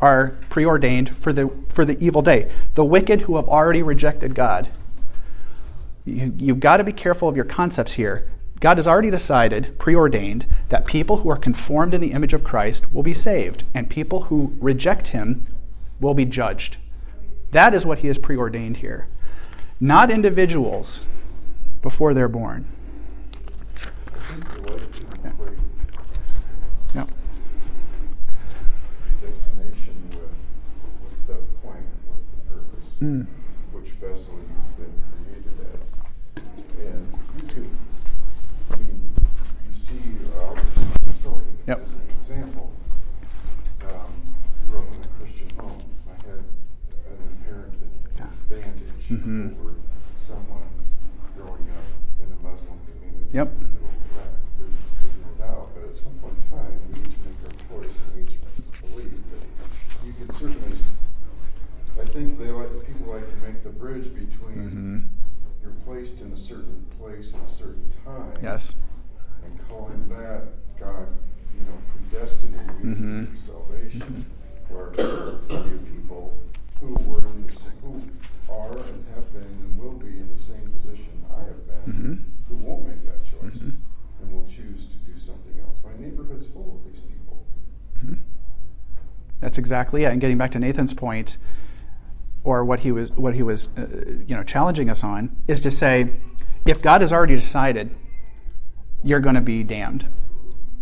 are 0.01 0.33
preordained 0.49 1.17
for 1.17 1.31
the, 1.31 1.51
for 1.69 1.85
the 1.85 1.97
evil 2.03 2.21
day. 2.21 2.51
The 2.73 2.85
wicked 2.85 3.21
who 3.21 3.35
have 3.35 3.47
already 3.47 3.83
rejected 3.83 4.33
God. 4.33 4.69
You, 6.05 6.33
you've 6.37 6.59
got 6.59 6.77
to 6.77 6.83
be 6.83 6.93
careful 6.93 7.27
of 7.27 7.35
your 7.35 7.45
concepts 7.45 7.93
here. 7.93 8.27
God 8.59 8.77
has 8.77 8.87
already 8.87 9.09
decided, 9.11 9.77
preordained, 9.79 10.45
that 10.69 10.85
people 10.85 11.17
who 11.17 11.29
are 11.29 11.37
conformed 11.37 11.93
in 11.93 12.01
the 12.01 12.11
image 12.13 12.33
of 12.33 12.43
Christ 12.43 12.93
will 12.93 13.03
be 13.03 13.13
saved, 13.13 13.63
and 13.73 13.89
people 13.89 14.23
who 14.23 14.55
reject 14.59 15.09
him 15.09 15.45
will 15.99 16.13
be 16.13 16.25
judged. 16.25 16.77
That 17.51 17.73
is 17.73 17.85
what 17.85 17.99
he 17.99 18.07
has 18.07 18.17
preordained 18.17 18.77
here. 18.77 19.07
Not 19.79 20.09
individuals 20.09 21.03
before 21.81 22.13
they're 22.13 22.29
born. 22.29 22.65
Yeah. 26.93 27.05
Destination 29.21 29.95
with, 30.09 30.45
with 31.03 31.27
the 31.27 31.33
point, 31.65 31.85
with 32.07 32.23
the 32.31 32.53
purpose, 32.53 32.89
Mm. 33.01 33.25
which 33.73 33.89
vessel 34.01 34.39
you've 34.39 34.77
been 34.77 34.93
created 35.11 35.81
as. 35.81 35.95
And 36.79 37.07
you 37.37 37.47
could, 37.47 37.69
I 38.71 38.75
mean, 38.77 39.11
you 39.67 39.73
see, 39.73 39.99
uh, 40.37 40.41
I'll 40.41 40.55
just 40.55 40.77
use 40.77 41.01
myself 41.05 41.41
Yep. 41.67 41.81
as 41.81 41.93
an 41.93 42.01
example. 42.19 42.71
Um, 43.83 44.13
grew 44.69 44.79
up 44.79 44.87
in 44.93 45.01
a 45.03 45.07
Christian 45.19 45.49
home. 45.57 45.81
I 46.07 46.15
had 46.25 46.39
an 46.39 47.19
inherited 47.39 47.89
Yeah. 48.17 48.25
advantage 48.25 49.09
Mhm. 49.09 49.59
over 49.59 49.73
someone 50.15 50.69
growing 51.35 51.67
up 51.69 51.87
in 52.23 52.31
a 52.31 52.35
Muslim 52.41 52.79
community. 52.87 53.24
Yep. 53.35 53.51
in 53.51 53.59
the 53.59 53.67
middle 53.67 53.89
of 53.89 54.15
Iraq. 54.15 54.31
There's, 54.57 54.79
there's 55.03 55.17
no 55.19 55.45
doubt, 55.45 55.69
but 55.75 55.83
at 55.89 55.95
some 55.95 56.13
point 56.23 56.35
in 56.39 56.57
time, 56.57 56.79
we 56.87 56.99
each 57.03 57.17
make 57.19 57.39
our 57.43 57.81
choice 57.83 57.99
and 57.99 58.15
we 58.15 58.21
each 58.31 58.39
believe 58.79 59.23
that 59.35 60.05
you 60.07 60.13
could 60.13 60.31
certainly, 60.33 60.71
s- 60.71 60.99
I 62.01 62.05
think 62.05 62.39
they 62.39 62.49
like, 62.51 62.71
people 62.87 63.11
like 63.13 63.29
to 63.29 63.35
make 63.45 63.61
the 63.63 63.69
bridge 63.71 64.05
between 64.13 64.55
Mhm. 64.71 65.03
you're 65.61 65.73
placed 65.85 66.21
in 66.21 66.31
a 66.31 66.37
certain 66.37 66.85
place 66.97 67.35
at 67.35 67.41
a 67.41 67.49
certain 67.51 67.91
time. 68.05 68.31
Yes. 68.41 68.73
And 69.43 69.59
calling 69.67 70.07
that 70.09 70.43
God, 70.79 71.07
you 71.57 71.65
know, 71.65 71.77
predestinating 71.91 72.79
you 72.83 72.95
Mhm. 72.95 73.27
for 73.31 73.35
salvation. 73.37 74.25
Where 74.69 74.89
there 74.91 75.27
are 75.27 75.31
plenty 75.47 75.71
of 75.73 75.85
people 75.85 76.37
who 76.79 76.93
were 77.09 77.25
in 77.27 77.47
the 77.47 77.51
same, 77.53 77.73
who 77.83 78.01
are 78.51 78.71
and 78.77 79.03
have 79.13 79.31
been 79.33 79.43
and 79.43 79.77
will 79.77 79.93
be 79.99 80.19
in 80.23 80.29
the 80.31 80.37
same 80.39 80.69
position 80.71 81.21
I 81.35 81.39
have 81.43 81.67
been, 81.67 81.93
Mhm. 81.93 82.23
who 82.49 82.55
won't 82.57 82.87
make 82.87 83.05
that 83.05 83.23
choice 83.23 83.59
Mhm. 83.61 83.73
and 84.21 84.31
will 84.33 84.45
choose 84.47 84.85
to 84.85 84.97
do 85.09 85.17
something 85.17 85.59
else. 85.59 85.77
My 85.83 85.93
neighborhood's 85.97 86.47
full 86.47 86.79
of 86.81 86.91
these 86.91 86.99
people. 87.01 87.45
Mhm. 88.03 88.19
That's 89.55 89.59
exactly 89.61 90.03
it. 90.03 90.11
And 90.11 90.19
getting 90.19 90.37
back 90.37 90.51
to 90.51 90.59
Nathan's 90.59 90.93
point, 90.93 91.37
or 92.43 92.65
what 92.65 92.81
he 92.81 92.91
was 92.91 93.09
what 93.11 93.35
he 93.35 93.41
was 93.41 93.69
uh, 93.77 93.87
you 94.27 94.35
know 94.35 94.43
challenging 94.43 94.89
us 94.89 95.01
on, 95.01 95.33
is 95.47 95.61
to 95.61 95.71
say, 95.71 96.19
if 96.65 96.81
God 96.81 96.99
has 96.99 97.13
already 97.13 97.35
decided 97.35 97.95
you're 99.01 99.21
going 99.21 99.35
to 99.35 99.41
be 99.41 99.63
damned 99.63 100.07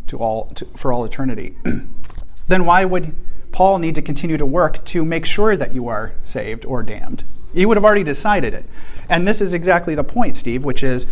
to 0.08 0.18
all 0.18 0.48
to, 0.56 0.66
for 0.76 0.92
all 0.92 1.06
eternity, 1.06 1.56
then 2.48 2.66
why 2.66 2.84
would 2.84 3.16
Paul 3.52 3.78
need 3.78 3.94
to 3.94 4.02
continue 4.02 4.38
to 4.38 4.46
work 4.46 4.84
to 4.86 5.06
make 5.06 5.28
sure 5.28 5.56
that 5.56 5.76
you 5.76 5.88
are 5.88 6.16
saved 6.26 6.66
or 6.66 6.82
damned? 6.82 7.24
He 7.54 7.68
would 7.68 7.78
have 7.78 7.86
already 7.86 8.04
decided 8.04 8.56
it. 8.56 8.66
And 9.08 9.28
this 9.28 9.40
is 9.40 9.54
exactly 9.54 9.94
the 9.94 10.04
point, 10.04 10.36
Steve, 10.36 10.66
which 10.66 10.82
is 10.82 11.06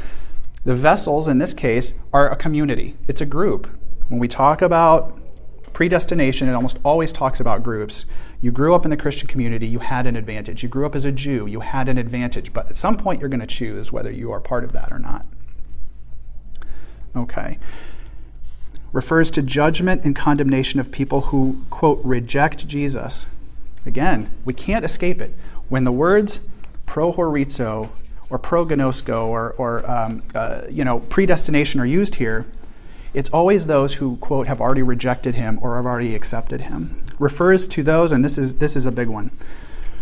the 0.66 0.74
vessels 0.74 1.28
in 1.28 1.38
this 1.38 1.54
case 1.54 1.94
are 2.12 2.28
a 2.28 2.36
community. 2.36 2.98
It's 3.08 3.22
a 3.22 3.26
group. 3.28 3.70
When 4.08 4.20
we 4.20 4.28
talk 4.28 4.64
about 4.64 5.21
predestination, 5.82 6.48
it 6.48 6.54
almost 6.54 6.78
always 6.84 7.12
talks 7.12 7.40
about 7.40 7.64
groups. 7.64 8.06
You 8.40 8.52
grew 8.52 8.76
up 8.76 8.86
in 8.86 8.92
the 8.92 8.98
Christian 8.98 9.28
community, 9.28 9.66
you 9.66 9.80
had 9.80 10.06
an 10.06 10.16
advantage. 10.16 10.62
You 10.62 10.70
grew 10.70 10.86
up 10.86 10.94
as 10.94 11.06
a 11.06 11.12
Jew, 11.12 11.48
you 11.48 11.62
had 11.62 11.90
an 11.90 11.98
advantage. 11.98 12.54
But 12.54 12.70
at 12.70 12.76
some 12.76 12.98
point, 12.98 13.20
you're 13.20 13.30
going 13.30 13.40
to 13.40 13.48
choose 13.48 13.92
whether 13.92 14.12
you 14.12 14.32
are 14.32 14.40
part 14.40 14.64
of 14.64 14.74
that 14.74 14.92
or 14.92 15.00
not. 15.00 15.26
Okay. 17.16 17.58
Refers 18.94 19.32
to 19.32 19.42
judgment 19.42 20.04
and 20.04 20.16
condemnation 20.16 20.80
of 20.80 20.92
people 20.92 21.22
who, 21.22 21.66
quote, 21.72 22.00
reject 22.04 22.68
Jesus. 22.68 23.26
Again, 23.84 24.30
we 24.46 24.54
can't 24.54 24.86
escape 24.86 25.20
it. 25.20 25.34
When 25.68 25.84
the 25.84 25.92
words 25.92 26.42
proorizo 26.86 27.90
or 28.30 28.38
pro 28.38 28.66
or, 28.66 29.56
or 29.58 29.90
um, 29.90 30.22
uh, 30.36 30.62
you 30.70 30.86
know, 30.86 31.00
predestination 31.00 31.80
are 31.80 31.88
used 31.88 32.16
here, 32.16 32.46
it's 33.14 33.30
always 33.30 33.66
those 33.66 33.96
who, 33.96 34.18
quote, 34.18 34.48
have 34.48 34.62
already 34.62 34.82
rejected 34.82 35.36
him 35.36 35.60
or 35.62 35.76
have 35.76 35.86
already 35.86 36.16
accepted 36.16 36.62
him. 36.62 37.06
Refers 37.20 37.68
to 37.68 37.84
those, 37.84 38.12
and 38.12 38.24
this 38.24 38.38
is, 38.38 38.56
this 38.56 38.76
is 38.76 38.86
a 38.86 38.92
big 38.92 39.10
one, 39.10 39.32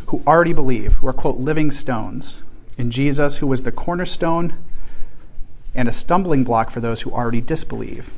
who 0.08 0.22
already 0.28 0.54
believe, 0.54 0.96
who 0.96 1.08
are, 1.08 1.14
quote, 1.14 1.38
living 1.38 1.72
stones 1.72 2.38
in 2.78 2.92
Jesus, 2.92 3.38
who 3.38 3.48
was 3.48 3.64
the 3.64 3.72
cornerstone 3.72 4.54
and 5.74 5.88
a 5.88 5.92
stumbling 5.92 6.44
block 6.44 6.70
for 6.70 6.80
those 6.80 7.02
who 7.02 7.12
already 7.12 7.42
disbelieve 7.42 8.12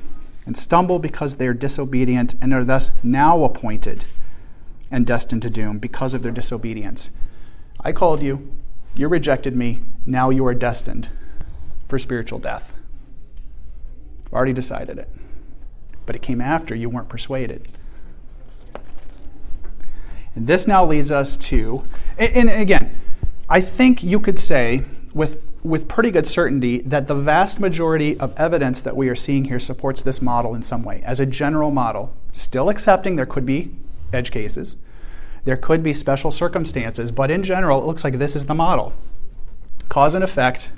and 0.45 0.57
stumble 0.57 0.99
because 0.99 1.35
they 1.35 1.47
are 1.47 1.53
disobedient 1.53 2.35
and 2.41 2.53
are 2.53 2.63
thus 2.63 2.91
now 3.03 3.43
appointed 3.43 4.03
and 4.89 5.05
destined 5.05 5.41
to 5.41 5.49
doom 5.49 5.77
because 5.77 6.13
of 6.13 6.23
their 6.23 6.31
disobedience. 6.31 7.09
I 7.79 7.91
called 7.91 8.21
you, 8.21 8.51
you 8.95 9.07
rejected 9.07 9.55
me, 9.55 9.81
now 10.05 10.29
you 10.29 10.45
are 10.45 10.53
destined 10.53 11.09
for 11.87 11.97
spiritual 11.97 12.39
death. 12.39 12.73
I've 14.31 14.35
already 14.35 14.53
decided 14.53 14.97
it. 14.97 15.09
But 16.05 16.15
it 16.15 16.21
came 16.21 16.39
after 16.39 16.73
you 16.73 16.89
weren't 16.89 17.09
persuaded. 17.09 17.67
And 20.33 20.47
this 20.47 20.65
now 20.65 20.85
leads 20.85 21.11
us 21.11 21.35
to, 21.35 21.83
and, 22.17 22.49
and 22.49 22.61
again, 22.61 22.97
I 23.49 23.59
think 23.59 24.01
you 24.01 24.21
could 24.21 24.39
say 24.39 24.85
with, 25.13 25.43
with 25.61 25.89
pretty 25.89 26.09
good 26.09 26.25
certainty 26.25 26.79
that 26.79 27.07
the 27.07 27.15
vast 27.15 27.59
majority 27.59 28.17
of 28.17 28.33
evidence 28.39 28.79
that 28.81 28.95
we 28.95 29.09
are 29.09 29.15
seeing 29.15 29.45
here 29.45 29.59
supports 29.59 30.01
this 30.01 30.21
model 30.21 30.55
in 30.55 30.63
some 30.63 30.83
way, 30.83 31.03
as 31.05 31.19
a 31.19 31.25
general 31.25 31.69
model. 31.69 32.15
Still 32.31 32.69
accepting 32.69 33.17
there 33.17 33.25
could 33.25 33.45
be 33.45 33.75
edge 34.13 34.31
cases, 34.31 34.77
there 35.43 35.57
could 35.57 35.83
be 35.83 35.93
special 35.93 36.31
circumstances, 36.31 37.11
but 37.11 37.29
in 37.29 37.43
general, 37.43 37.81
it 37.81 37.85
looks 37.85 38.05
like 38.05 38.13
this 38.13 38.35
is 38.35 38.45
the 38.45 38.53
model 38.53 38.93
cause 39.91 40.15
and 40.15 40.23
effect. 40.23 40.69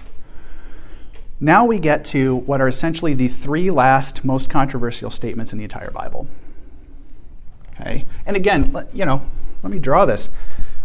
Now 1.40 1.66
we 1.66 1.80
get 1.80 2.06
to 2.06 2.36
what 2.36 2.62
are 2.62 2.68
essentially 2.68 3.14
the 3.14 3.28
three 3.28 3.70
last 3.70 4.24
most 4.24 4.50
controversial 4.50 5.10
statements 5.10 5.52
in 5.52 5.58
the 5.58 5.64
entire 5.66 5.92
Bible. 5.92 6.28
Okay, 7.74 8.06
and 8.26 8.36
again, 8.36 8.72
let- 8.72 8.96
you 8.96 9.06
know, 9.06 9.26
let 9.62 9.72
me 9.72 9.80
draw 9.80 10.06
this. 10.06 10.30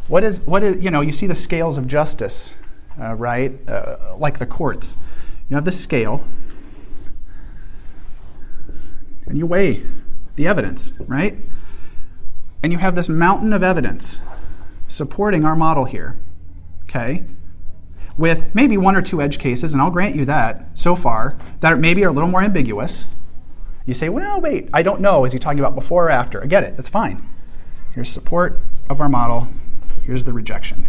What 0.09 0.25
is 0.25 0.41
what 0.43 0.63
is 0.63 0.83
you 0.83 0.91
know? 0.91 1.01
You 1.01 1.13
see 1.13 1.27
the 1.27 1.35
scales 1.35 1.77
of 1.77 1.87
justice, 1.87 2.55
uh, 3.01 3.15
right? 3.15 3.57
Uh, 3.69 4.17
like 4.19 4.39
the 4.39 4.47
courts. 4.47 4.97
You 5.49 5.55
have 5.57 5.65
the 5.65 5.73
scale, 5.73 6.25
and 9.27 9.37
you 9.37 9.47
weigh 9.47 9.83
the 10.37 10.47
evidence, 10.47 10.93
right? 11.01 11.37
And 12.63 12.73
you 12.73 12.79
have 12.79 12.95
this 12.95 13.09
mountain 13.09 13.53
of 13.53 13.63
evidence 13.63 14.19
supporting 14.89 15.45
our 15.45 15.55
model 15.55 15.85
here. 15.85 16.17
Okay, 16.85 17.25
with 18.19 18.55
maybe 18.55 18.77
one 18.77 18.97
or 18.97 19.01
two 19.01 19.23
edge 19.23 19.39
cases, 19.39 19.73
and 19.73 19.81
I'll 19.81 19.91
grant 19.91 20.17
you 20.17 20.25
that 20.27 20.67
so 20.75 20.95
far, 20.97 21.39
that 21.61 21.79
maybe 21.79 22.05
are 22.05 22.09
a 22.09 22.13
little 22.13 22.29
more 22.29 22.43
ambiguous. 22.43 23.07
You 23.87 23.95
say, 23.95 24.09
well, 24.09 24.41
wait, 24.41 24.69
I 24.75 24.83
don't 24.83 25.01
know. 25.01 25.25
Is 25.25 25.33
he 25.33 25.39
talking 25.39 25.61
about 25.61 25.75
before 25.75 26.09
or 26.09 26.11
after? 26.11 26.43
I 26.43 26.47
get 26.47 26.65
it, 26.65 26.77
that's 26.77 26.89
fine. 26.89 27.27
Here's 27.95 28.11
support 28.11 28.59
of 28.91 29.01
our 29.01 29.09
model, 29.09 29.49
here's 30.05 30.25
the 30.25 30.33
rejection. 30.33 30.89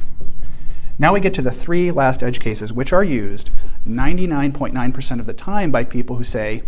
Now 0.97 1.13
we 1.13 1.21
get 1.21 1.33
to 1.35 1.41
the 1.41 1.51
three 1.51 1.91
last 1.91 2.21
edge 2.21 2.41
cases, 2.41 2.73
which 2.73 2.91
are 2.91 3.03
used 3.03 3.51
99.9% 3.87 5.19
of 5.19 5.25
the 5.25 5.33
time 5.33 5.71
by 5.71 5.85
people 5.85 6.17
who 6.17 6.25
say, 6.25 6.63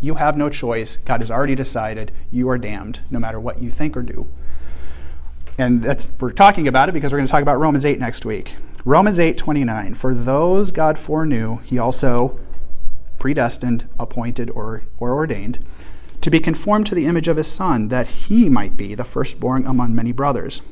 you 0.00 0.16
have 0.16 0.36
no 0.36 0.50
choice. 0.50 0.96
God 0.96 1.20
has 1.20 1.30
already 1.30 1.54
decided 1.54 2.10
you 2.32 2.48
are 2.48 2.58
damned, 2.58 3.00
no 3.08 3.20
matter 3.20 3.38
what 3.38 3.62
you 3.62 3.70
think 3.70 3.96
or 3.96 4.02
do. 4.02 4.26
And 5.56 5.82
that's 5.82 6.08
we're 6.18 6.32
talking 6.32 6.66
about 6.66 6.88
it 6.88 6.92
because 6.92 7.12
we're 7.12 7.18
going 7.18 7.28
to 7.28 7.30
talk 7.30 7.42
about 7.42 7.60
Romans 7.60 7.84
8 7.84 8.00
next 8.00 8.24
week. 8.24 8.56
Romans 8.84 9.20
8, 9.20 9.38
29. 9.38 9.94
For 9.94 10.14
those 10.14 10.72
God 10.72 10.98
foreknew, 10.98 11.58
he 11.58 11.78
also 11.78 12.38
predestined, 13.18 13.88
appointed, 13.98 14.50
or, 14.50 14.82
or 14.98 15.12
ordained 15.14 15.64
to 16.22 16.30
be 16.30 16.40
conformed 16.40 16.86
to 16.86 16.94
the 16.94 17.06
image 17.06 17.28
of 17.28 17.36
his 17.36 17.50
Son, 17.50 17.88
that 17.88 18.06
he 18.06 18.48
might 18.48 18.76
be 18.76 18.94
the 18.94 19.04
firstborn 19.04 19.66
among 19.66 19.94
many 19.94 20.12
brothers. 20.12 20.62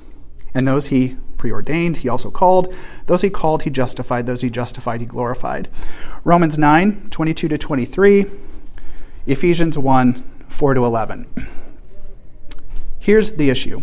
And 0.54 0.66
those 0.66 0.88
he 0.88 1.16
preordained, 1.36 1.98
he 1.98 2.08
also 2.08 2.30
called. 2.30 2.72
Those 3.06 3.22
he 3.22 3.30
called, 3.30 3.62
he 3.62 3.70
justified. 3.70 4.26
Those 4.26 4.42
he 4.42 4.50
justified, 4.50 5.00
he 5.00 5.06
glorified. 5.06 5.68
Romans 6.24 6.58
9, 6.58 7.10
22 7.10 7.48
to 7.48 7.58
23. 7.58 8.26
Ephesians 9.26 9.78
1, 9.78 10.24
4 10.48 10.74
to 10.74 10.84
11. 10.84 11.26
Here's 12.98 13.32
the 13.32 13.50
issue. 13.50 13.82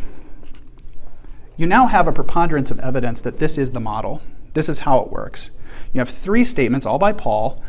You 1.57 1.65
now 1.67 1.87
have 1.87 2.07
a 2.07 2.11
preponderance 2.11 2.71
of 2.71 2.79
evidence 2.79 3.19
that 3.21 3.39
this 3.39 3.57
is 3.57 3.71
the 3.71 3.79
model. 3.79 4.21
This 4.53 4.69
is 4.69 4.79
how 4.79 4.99
it 4.99 5.11
works. 5.11 5.49
You 5.91 5.99
have 5.99 6.09
three 6.09 6.43
statements, 6.43 6.85
all 6.85 6.99
by 6.99 7.11
Paul, 7.11 7.61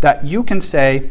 that 0.00 0.24
you 0.24 0.42
can 0.42 0.60
say, 0.60 1.10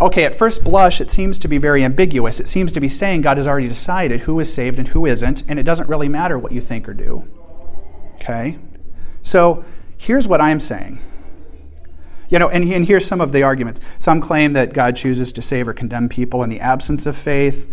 okay, 0.00 0.24
at 0.24 0.34
first 0.34 0.62
blush, 0.62 1.00
it 1.00 1.10
seems 1.10 1.38
to 1.38 1.48
be 1.48 1.58
very 1.58 1.82
ambiguous. 1.82 2.40
It 2.40 2.48
seems 2.48 2.72
to 2.72 2.80
be 2.80 2.88
saying 2.88 3.22
God 3.22 3.38
has 3.38 3.46
already 3.46 3.68
decided 3.68 4.20
who 4.20 4.38
is 4.40 4.52
saved 4.52 4.78
and 4.78 4.88
who 4.88 5.06
isn't, 5.06 5.42
and 5.48 5.58
it 5.58 5.64
doesn't 5.64 5.88
really 5.88 6.08
matter 6.08 6.38
what 6.38 6.52
you 6.52 6.60
think 6.60 6.88
or 6.88 6.94
do. 6.94 7.26
Okay? 8.16 8.58
So 9.22 9.64
here's 9.96 10.28
what 10.28 10.40
I'm 10.40 10.60
saying. 10.60 10.98
You 12.28 12.38
know, 12.38 12.48
and, 12.48 12.64
and 12.64 12.86
here's 12.86 13.06
some 13.06 13.20
of 13.20 13.32
the 13.32 13.42
arguments. 13.42 13.80
Some 13.98 14.20
claim 14.20 14.52
that 14.54 14.72
God 14.72 14.96
chooses 14.96 15.32
to 15.32 15.42
save 15.42 15.68
or 15.68 15.74
condemn 15.74 16.08
people 16.08 16.42
in 16.42 16.50
the 16.50 16.60
absence 16.60 17.06
of 17.06 17.16
faith. 17.16 17.70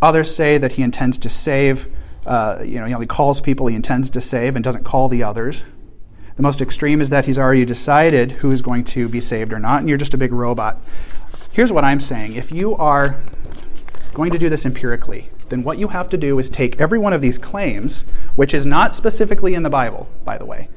Others 0.00 0.34
say 0.34 0.58
that 0.58 0.72
he 0.72 0.82
intends 0.82 1.18
to 1.18 1.28
save, 1.28 1.86
uh, 2.26 2.60
you 2.64 2.78
know, 2.80 2.86
he 2.86 2.92
only 2.92 3.06
calls 3.06 3.40
people 3.40 3.68
he 3.68 3.76
intends 3.76 4.10
to 4.10 4.20
save 4.20 4.56
and 4.56 4.64
doesn't 4.64 4.84
call 4.84 5.08
the 5.08 5.22
others. 5.22 5.62
The 6.34 6.42
most 6.42 6.60
extreme 6.60 7.00
is 7.00 7.08
that 7.08 7.24
he's 7.24 7.38
already 7.38 7.64
decided 7.64 8.32
who 8.32 8.50
is 8.50 8.60
going 8.60 8.84
to 8.84 9.08
be 9.08 9.20
saved 9.20 9.52
or 9.52 9.58
not, 9.58 9.80
and 9.80 9.88
you're 9.88 9.96
just 9.96 10.12
a 10.12 10.18
big 10.18 10.32
robot. 10.32 10.78
Here's 11.52 11.72
what 11.72 11.84
I'm 11.84 12.00
saying 12.00 12.34
if 12.34 12.52
you 12.52 12.76
are 12.76 13.16
going 14.12 14.32
to 14.32 14.38
do 14.38 14.50
this 14.50 14.66
empirically, 14.66 15.30
then 15.48 15.62
what 15.62 15.78
you 15.78 15.88
have 15.88 16.10
to 16.10 16.16
do 16.16 16.38
is 16.38 16.50
take 16.50 16.80
every 16.80 16.98
one 16.98 17.12
of 17.12 17.20
these 17.20 17.38
claims, 17.38 18.02
which 18.34 18.52
is 18.52 18.66
not 18.66 18.94
specifically 18.94 19.54
in 19.54 19.62
the 19.62 19.70
Bible, 19.70 20.08
by 20.24 20.36
the 20.36 20.44
way. 20.44 20.68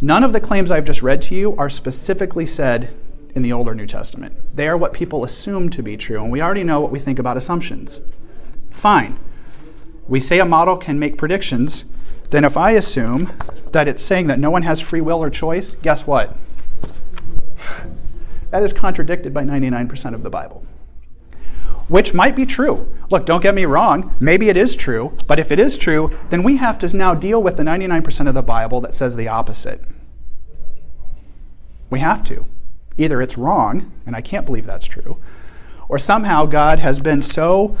None 0.00 0.24
of 0.24 0.32
the 0.32 0.40
claims 0.40 0.70
I've 0.70 0.84
just 0.84 1.02
read 1.02 1.22
to 1.22 1.34
you 1.34 1.56
are 1.56 1.70
specifically 1.70 2.46
said 2.46 2.94
in 3.34 3.42
the 3.42 3.52
Old 3.52 3.68
or 3.68 3.74
New 3.74 3.86
Testament. 3.86 4.36
They 4.54 4.68
are 4.68 4.76
what 4.76 4.92
people 4.92 5.24
assume 5.24 5.70
to 5.70 5.82
be 5.82 5.96
true, 5.96 6.22
and 6.22 6.32
we 6.32 6.42
already 6.42 6.64
know 6.64 6.80
what 6.80 6.90
we 6.90 6.98
think 6.98 7.18
about 7.18 7.36
assumptions. 7.36 8.00
Fine. 8.70 9.18
We 10.06 10.20
say 10.20 10.38
a 10.38 10.44
model 10.44 10.76
can 10.76 10.98
make 10.98 11.16
predictions, 11.16 11.84
then 12.30 12.44
if 12.44 12.56
I 12.56 12.72
assume 12.72 13.32
that 13.72 13.88
it's 13.88 14.02
saying 14.02 14.26
that 14.26 14.38
no 14.38 14.50
one 14.50 14.62
has 14.62 14.80
free 14.80 15.00
will 15.00 15.22
or 15.22 15.30
choice, 15.30 15.74
guess 15.74 16.06
what? 16.06 16.36
That 18.50 18.62
is 18.62 18.72
contradicted 18.72 19.34
by 19.34 19.42
99% 19.42 20.14
of 20.14 20.22
the 20.22 20.30
Bible. 20.30 20.64
Which 21.88 22.14
might 22.14 22.36
be 22.36 22.46
true. 22.46 22.88
Look, 23.10 23.26
don't 23.26 23.42
get 23.42 23.52
me 23.52 23.64
wrong, 23.64 24.14
maybe 24.20 24.48
it 24.48 24.56
is 24.56 24.76
true, 24.76 25.18
but 25.26 25.40
if 25.40 25.50
it 25.50 25.58
is 25.58 25.76
true, 25.76 26.16
then 26.30 26.44
we 26.44 26.58
have 26.58 26.78
to 26.78 26.96
now 26.96 27.14
deal 27.14 27.42
with 27.42 27.56
the 27.56 27.64
99% 27.64 28.28
of 28.28 28.34
the 28.34 28.42
Bible 28.42 28.80
that 28.82 28.94
says 28.94 29.16
the 29.16 29.26
opposite. 29.26 29.80
We 31.90 31.98
have 31.98 32.22
to. 32.24 32.46
Either 32.96 33.20
it's 33.20 33.36
wrong, 33.36 33.90
and 34.06 34.14
I 34.14 34.20
can't 34.20 34.46
believe 34.46 34.66
that's 34.66 34.86
true, 34.86 35.18
or 35.88 35.98
somehow 35.98 36.46
God 36.46 36.78
has 36.78 37.00
been 37.00 37.22
so 37.22 37.76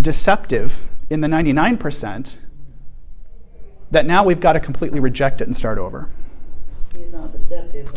deceptive 0.00 0.88
in 1.10 1.20
the 1.20 1.28
99% 1.28 2.36
that 3.90 4.04
now 4.04 4.24
we've 4.24 4.40
got 4.40 4.52
to 4.52 4.60
completely 4.60 5.00
reject 5.00 5.40
it 5.40 5.44
and 5.44 5.56
start 5.56 5.78
over. 5.78 6.10
He's 6.94 7.10
not 7.10 7.32
deceptive. 7.32 7.92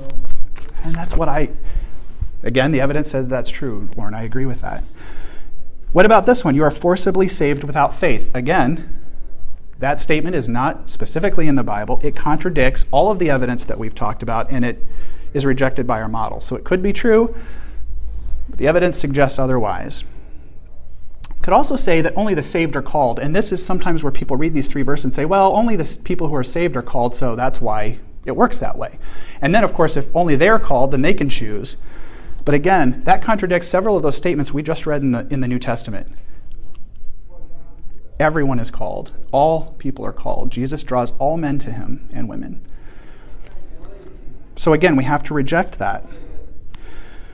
And 0.84 0.96
that's 0.96 1.16
what 1.16 1.30
I, 1.30 1.50
again, 2.44 2.72
the 2.72 2.82
evidence 2.82 3.12
says 3.12 3.28
that's 3.28 3.50
true, 3.50 3.90
Lauren. 3.96 4.14
I 4.14 4.24
agree 4.24 4.46
with 4.46 4.62
that. 4.62 4.84
What 5.92 6.06
about 6.06 6.26
this 6.26 6.46
one? 6.46 6.56
You 6.56 6.64
are 6.64 6.72
forcibly 6.72 7.28
saved 7.28 7.64
without 7.64 7.94
faith. 7.94 8.34
Again, 8.34 8.98
that 9.80 10.00
statement 10.00 10.36
is 10.36 10.48
not 10.48 10.90
specifically 10.90 11.48
in 11.48 11.56
the 11.56 11.64
Bible. 11.64 12.00
It 12.04 12.16
contradicts 12.16 12.86
all 12.92 13.12
of 13.12 13.20
the 13.20 13.30
evidence 13.30 13.66
that 13.66 13.78
we've 13.78 13.96
talked 13.96 14.24
about, 14.24 14.50
and 14.50 14.64
it 14.64 14.86
is 15.34 15.46
rejected 15.46 15.86
by 15.86 16.02
our 16.02 16.08
model. 16.08 16.40
So 16.40 16.56
it 16.56 16.64
could 16.64 16.82
be 16.82 16.94
true, 16.94 17.36
but 18.48 18.60
the 18.60 18.68
evidence 18.68 18.98
suggests 18.98 19.38
otherwise. 19.38 20.04
Could 21.42 21.54
also 21.54 21.76
say 21.76 22.02
that 22.02 22.14
only 22.16 22.34
the 22.34 22.44
saved 22.44 22.76
are 22.76 22.84
called, 22.84 23.20
and 23.20 23.36
this 23.36 23.52
is 23.52 23.66
sometimes 23.66 24.04
where 24.04 24.12
people 24.12 24.38
read 24.38 24.54
these 24.54 24.68
three 24.68 24.84
verses 24.84 25.06
and 25.06 25.14
say, 25.14 25.26
well, 25.26 25.56
only 25.56 25.76
the 25.76 25.98
people 26.04 26.28
who 26.28 26.36
are 26.36 26.44
saved 26.44 26.78
are 26.78 26.84
called, 26.84 27.16
so 27.16 27.36
that's 27.36 27.60
why 27.60 27.98
it 28.26 28.36
works 28.36 28.60
that 28.60 28.78
way. 28.78 29.00
And 29.42 29.54
then, 29.56 29.64
of 29.64 29.74
course, 29.74 29.98
if 29.98 30.16
only 30.16 30.36
they're 30.36 30.60
called, 30.60 30.92
then 30.92 31.02
they 31.02 31.16
can 31.16 31.30
choose. 31.30 31.78
But 32.46 32.54
again, 32.54 33.02
that 33.06 33.24
contradicts 33.24 33.68
several 33.68 33.98
of 33.98 34.04
those 34.04 34.16
statements 34.16 34.54
we 34.54 34.62
just 34.62 34.86
read 34.86 35.02
in 35.02 35.12
the, 35.12 35.28
in 35.32 35.42
the 35.42 35.48
New 35.48 35.60
Testament. 35.60 36.14
Everyone 38.20 38.60
is 38.60 38.70
called, 38.70 39.14
all 39.32 39.76
people 39.80 40.06
are 40.06 40.14
called. 40.14 40.52
Jesus 40.52 40.84
draws 40.84 41.12
all 41.18 41.38
men 41.38 41.58
to 41.60 41.72
him 41.72 42.08
and 42.14 42.30
women. 42.30 42.62
So 44.56 44.74
again, 44.74 44.96
we 44.96 45.06
have 45.06 45.24
to 45.24 45.34
reject 45.34 45.80
that. 45.80 46.06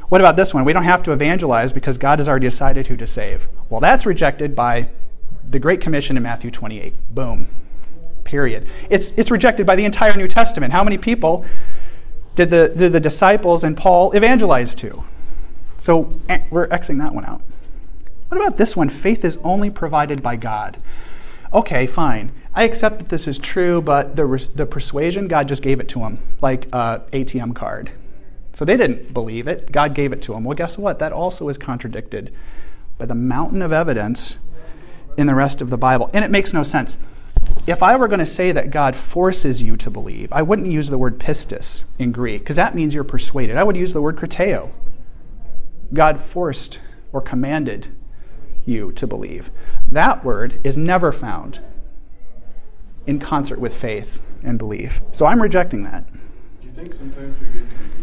What 0.10 0.22
about 0.22 0.38
this 0.38 0.54
one? 0.54 0.64
We 0.64 0.74
don't 0.74 0.84
have 0.84 1.04
to 1.04 1.12
evangelize 1.12 1.74
because 1.74 1.98
God 1.98 2.20
has 2.20 2.30
already 2.30 2.48
decided 2.48 2.88
who 2.88 2.96
to 2.96 3.08
save. 3.08 3.50
Well, 3.70 3.82
that's 3.82 4.06
rejected 4.06 4.56
by 4.56 4.90
the 5.44 5.60
Great 5.60 5.82
Commission 5.82 6.16
in 6.16 6.24
Matthew 6.24 6.50
28. 6.50 6.94
Boom. 7.14 7.50
Period. 8.24 8.68
It's, 8.90 9.12
it's 9.12 9.32
rejected 9.32 9.66
by 9.66 9.76
the 9.76 9.86
entire 9.86 10.16
New 10.16 10.28
Testament. 10.28 10.72
How 10.72 10.84
many 10.84 10.98
people 10.98 11.46
did 12.36 12.50
the, 12.50 12.74
did 12.76 12.94
the 12.94 13.00
disciples 13.00 13.64
and 13.64 13.76
Paul 13.76 14.12
evangelize 14.14 14.76
to? 14.76 15.04
So 15.78 16.14
eh, 16.30 16.40
we're 16.50 16.68
Xing 16.68 17.00
that 17.00 17.14
one 17.14 17.26
out. 17.26 17.42
What 18.30 18.40
about 18.40 18.58
this 18.58 18.76
one? 18.76 18.90
Faith 18.90 19.26
is 19.26 19.38
only 19.44 19.70
provided 19.70 20.22
by 20.22 20.36
God. 20.36 20.78
Okay, 21.54 21.88
fine. 21.88 22.32
I 22.54 22.64
accept 22.64 22.98
that 22.98 23.10
this 23.10 23.28
is 23.28 23.38
true, 23.38 23.82
but 23.82 24.16
the, 24.16 24.50
the 24.56 24.66
persuasion, 24.66 25.28
God 25.28 25.48
just 25.48 25.62
gave 25.62 25.80
it 25.80 25.88
to 25.90 26.00
him, 26.00 26.20
like 26.42 26.66
an 26.74 27.02
ATM 27.12 27.56
card. 27.56 27.92
So 28.58 28.66
they 28.66 28.76
didn't 28.76 29.14
believe 29.14 29.48
it. 29.48 29.72
God 29.72 29.94
gave 29.94 30.12
it 30.12 30.20
to 30.24 30.32
them. 30.32 30.44
Well, 30.44 30.58
guess 30.58 30.80
what? 30.80 30.98
That 30.98 31.12
also 31.12 31.48
is 31.48 31.60
contradicted 31.60 32.34
by 32.98 33.06
the 33.06 33.14
mountain 33.14 33.62
of 33.62 33.72
evidence 33.72 34.38
in 35.16 35.28
the 35.28 35.36
rest 35.36 35.62
of 35.62 35.70
the 35.70 35.78
Bible. 35.78 36.10
And 36.12 36.26
it 36.26 36.32
makes 36.32 36.54
no 36.54 36.64
sense 36.64 36.98
if 37.68 37.84
I 37.84 37.96
were 37.96 38.08
going 38.08 38.20
to 38.20 38.26
say 38.26 38.52
that 38.52 38.72
God 38.72 38.96
forces 38.96 39.62
you 39.62 39.78
to 39.78 39.92
believe, 39.92 40.34
I 40.34 40.42
wouldn't 40.42 40.72
use 40.72 40.90
the 40.90 40.98
word 40.98 41.20
pistis 41.20 41.84
in 42.00 42.12
Greek, 42.12 42.42
because 42.42 42.56
that 42.56 42.74
means 42.74 42.96
you're 42.96 43.04
persuaded. 43.04 43.58
I 43.58 43.64
would 43.64 43.78
use 43.78 43.94
the 43.94 44.02
word 44.02 44.16
krateo. 44.16 44.72
God 45.94 46.20
forced 46.20 46.80
or 47.14 47.22
commanded 47.22 47.90
you 48.66 48.92
to 48.94 49.06
believe. 49.06 49.52
That 49.92 50.26
word 50.26 50.60
is 50.64 50.76
never 50.76 51.12
found 51.12 51.60
in 53.06 53.20
concert 53.20 53.60
with 53.60 53.78
faith 53.78 54.20
and 54.42 54.58
belief. 54.58 55.00
So 55.12 55.28
I'm 55.28 55.44
rejecting 55.44 55.84
that. 55.84 56.12
Do 56.60 56.68
you 56.68 56.74
think 56.74 56.92
sometimes 56.92 57.40
we 57.40 57.46
get 57.50 57.70
confused 57.70 57.97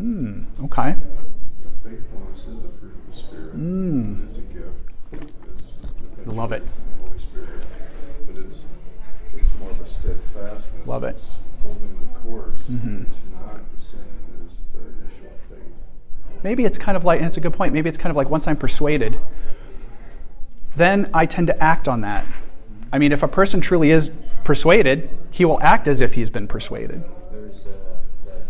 Hmm, 0.00 0.44
okay. 0.64 0.96
Faithfulness 1.84 2.46
is 2.46 2.64
a 2.64 2.68
fruit 2.68 2.94
of 2.94 3.06
the 3.10 3.12
Spirit. 3.16 3.56
Mm. 3.56 4.24
It's 4.24 4.38
a 4.38 4.40
gift. 4.40 4.66
It's 5.12 6.26
love 6.26 6.52
it. 6.52 6.62
Holy 7.02 7.18
Spirit. 7.18 7.62
But 8.26 8.38
it's 8.38 8.64
it's 9.36 9.58
more 9.58 9.70
of 9.70 9.80
a 9.80 9.86
steadfastness. 9.86 10.86
Love 10.86 11.04
it. 11.04 11.10
It's 11.10 11.42
holding 11.62 11.98
the 12.00 12.18
course. 12.18 12.68
Mm-hmm. 12.68 13.02
It's 13.02 13.20
not 13.30 13.74
the 13.74 13.80
same 13.80 14.00
as 14.46 14.62
the 14.72 14.78
initial 14.78 15.32
faith. 15.50 16.40
Maybe 16.42 16.64
it's 16.64 16.78
kind 16.78 16.96
of 16.96 17.04
like, 17.04 17.18
and 17.18 17.26
it's 17.26 17.36
a 17.36 17.40
good 17.40 17.52
point, 17.52 17.74
maybe 17.74 17.90
it's 17.90 17.98
kind 17.98 18.10
of 18.10 18.16
like 18.16 18.30
once 18.30 18.48
I'm 18.48 18.56
persuaded, 18.56 19.20
then 20.76 21.10
I 21.12 21.26
tend 21.26 21.48
to 21.48 21.62
act 21.62 21.88
on 21.88 22.00
that. 22.00 22.24
I 22.90 22.98
mean, 22.98 23.12
if 23.12 23.22
a 23.22 23.28
person 23.28 23.60
truly 23.60 23.90
is 23.90 24.10
persuaded, 24.44 25.10
he 25.30 25.44
will 25.44 25.60
act 25.60 25.86
as 25.86 26.00
if 26.00 26.14
he's 26.14 26.30
been 26.30 26.48
persuaded. 26.48 27.04
There's 27.30 27.66
uh, 27.66 27.70
that, 28.26 28.46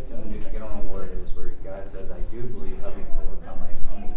it's 0.00 0.10
in 0.10 0.22
the 0.22 0.28
New, 0.28 0.46
I 0.46 0.52
don't 0.52 0.60
know 0.60 0.92
where 0.92 1.02
it 1.02 1.12
is, 1.18 1.34
where 1.34 1.48
God 1.64 1.86
says, 1.86 2.10
I 2.10 2.20
do 2.30 2.42
believe, 2.42 2.78
help 2.80 2.96
me 2.96 3.04
overcome 3.20 3.58
my 3.60 3.94
unbelief. 3.94 4.16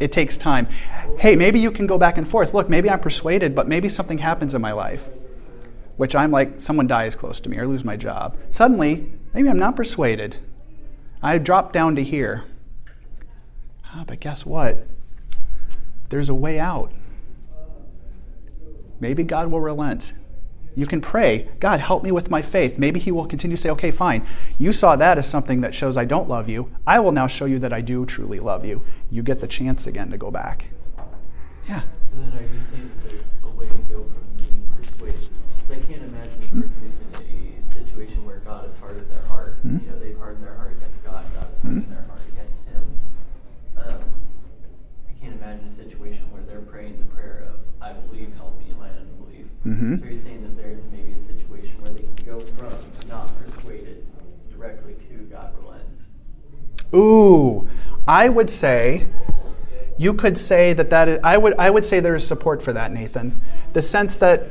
it 0.00 0.12
takes 0.12 0.36
time. 0.36 0.66
Hey, 1.18 1.36
maybe 1.36 1.58
you 1.60 1.70
can 1.70 1.86
go 1.86 1.98
back 1.98 2.18
and 2.18 2.28
forth. 2.28 2.54
Look, 2.54 2.68
maybe 2.68 2.90
I'm 2.90 3.00
persuaded, 3.00 3.54
but 3.54 3.68
maybe 3.68 3.88
something 3.88 4.18
happens 4.18 4.54
in 4.54 4.60
my 4.60 4.72
life 4.72 5.08
which 5.96 6.14
I'm 6.14 6.30
like 6.30 6.60
someone 6.60 6.86
dies 6.86 7.14
close 7.14 7.40
to 7.40 7.48
me 7.48 7.58
or 7.58 7.66
lose 7.66 7.84
my 7.84 7.96
job. 7.96 8.36
Suddenly, 8.50 9.12
maybe 9.32 9.48
I'm 9.48 9.58
not 9.58 9.76
persuaded. 9.76 10.36
I 11.22 11.38
drop 11.38 11.72
down 11.72 11.96
to 11.96 12.02
here. 12.02 12.44
Ah, 13.86 14.04
but 14.06 14.20
guess 14.20 14.44
what? 14.44 14.86
There's 16.08 16.28
a 16.28 16.34
way 16.34 16.58
out. 16.58 16.92
Maybe 19.00 19.22
God 19.22 19.50
will 19.50 19.60
relent. 19.60 20.12
You 20.76 20.86
can 20.86 21.00
pray, 21.00 21.48
God, 21.60 21.80
help 21.80 22.02
me 22.02 22.10
with 22.10 22.30
my 22.30 22.42
faith. 22.42 22.78
Maybe 22.78 22.98
He 22.98 23.12
will 23.12 23.26
continue 23.26 23.56
to 23.56 23.62
say, 23.62 23.70
okay, 23.70 23.90
fine. 23.90 24.26
You 24.58 24.72
saw 24.72 24.96
that 24.96 25.18
as 25.18 25.28
something 25.28 25.60
that 25.60 25.74
shows 25.74 25.96
I 25.96 26.04
don't 26.04 26.28
love 26.28 26.48
you. 26.48 26.70
I 26.86 27.00
will 27.00 27.12
now 27.12 27.26
show 27.26 27.44
you 27.44 27.58
that 27.60 27.72
I 27.72 27.80
do 27.80 28.04
truly 28.04 28.40
love 28.40 28.64
you. 28.64 28.82
You 29.10 29.22
get 29.22 29.40
the 29.40 29.46
chance 29.46 29.86
again 29.86 30.10
to 30.10 30.18
go 30.18 30.30
back. 30.30 30.66
Yeah. 31.68 31.82
So 32.02 32.20
then, 32.20 32.32
are 32.38 32.42
you 32.42 32.60
saying 32.60 32.90
that 32.96 33.08
there's 33.08 33.22
a 33.44 33.48
way 33.48 33.66
to 33.68 33.74
go 33.88 34.04
from 34.04 34.24
being 34.36 34.72
persuaded? 34.76 35.28
Because 35.54 35.70
I 35.70 35.78
can't 35.80 36.02
imagine 36.02 36.38
a 36.42 36.60
person 36.60 36.80
who's 36.80 36.98
in 37.20 37.58
a 37.58 37.62
situation 37.62 38.24
where 38.24 38.38
God 38.38 38.64
has 38.66 38.76
hardened 38.76 39.10
their 39.10 39.22
heart. 39.22 39.58
Mm-hmm. 39.58 39.84
You 39.84 39.90
know, 39.90 39.98
they've 39.98 40.18
hardened 40.18 40.44
their 40.44 40.54
heart 40.54 40.72
against 40.76 41.04
God. 41.04 41.24
God 41.34 41.46
has 41.46 41.56
hmm? 41.58 41.66
hardened 41.68 41.84
mm-hmm. 41.84 41.94
their 41.94 42.04
heart 42.04 42.20
against 42.32 42.64
Him. 42.66 43.00
Um, 43.78 44.02
I 45.08 45.12
can't 45.20 45.34
imagine 45.34 45.66
a 45.68 45.72
situation 45.72 46.30
where 46.32 46.42
they're 46.42 46.60
praying 46.60 46.98
the 46.98 47.14
prayer 47.14 47.46
of 47.48 47.60
"I 47.80 47.92
believe, 47.92 48.34
help 48.36 48.58
me 48.58 48.70
in 48.70 48.78
my 48.78 48.90
unbelief." 48.90 49.46
Mm-hmm. 49.64 49.96
So 50.00 50.04
you 50.04 50.16
saying 50.16 50.33
Ooh, 56.94 57.68
I 58.06 58.28
would 58.28 58.50
say 58.50 59.06
you 59.96 60.14
could 60.14 60.36
say 60.38 60.72
that 60.72 60.90
that 60.90 61.08
is, 61.08 61.20
I 61.22 61.36
would 61.36 61.54
I 61.58 61.70
would 61.70 61.84
say 61.84 62.00
there 62.00 62.14
is 62.14 62.26
support 62.26 62.62
for 62.62 62.72
that, 62.72 62.92
Nathan. 62.92 63.40
The 63.72 63.82
sense 63.82 64.16
that 64.16 64.44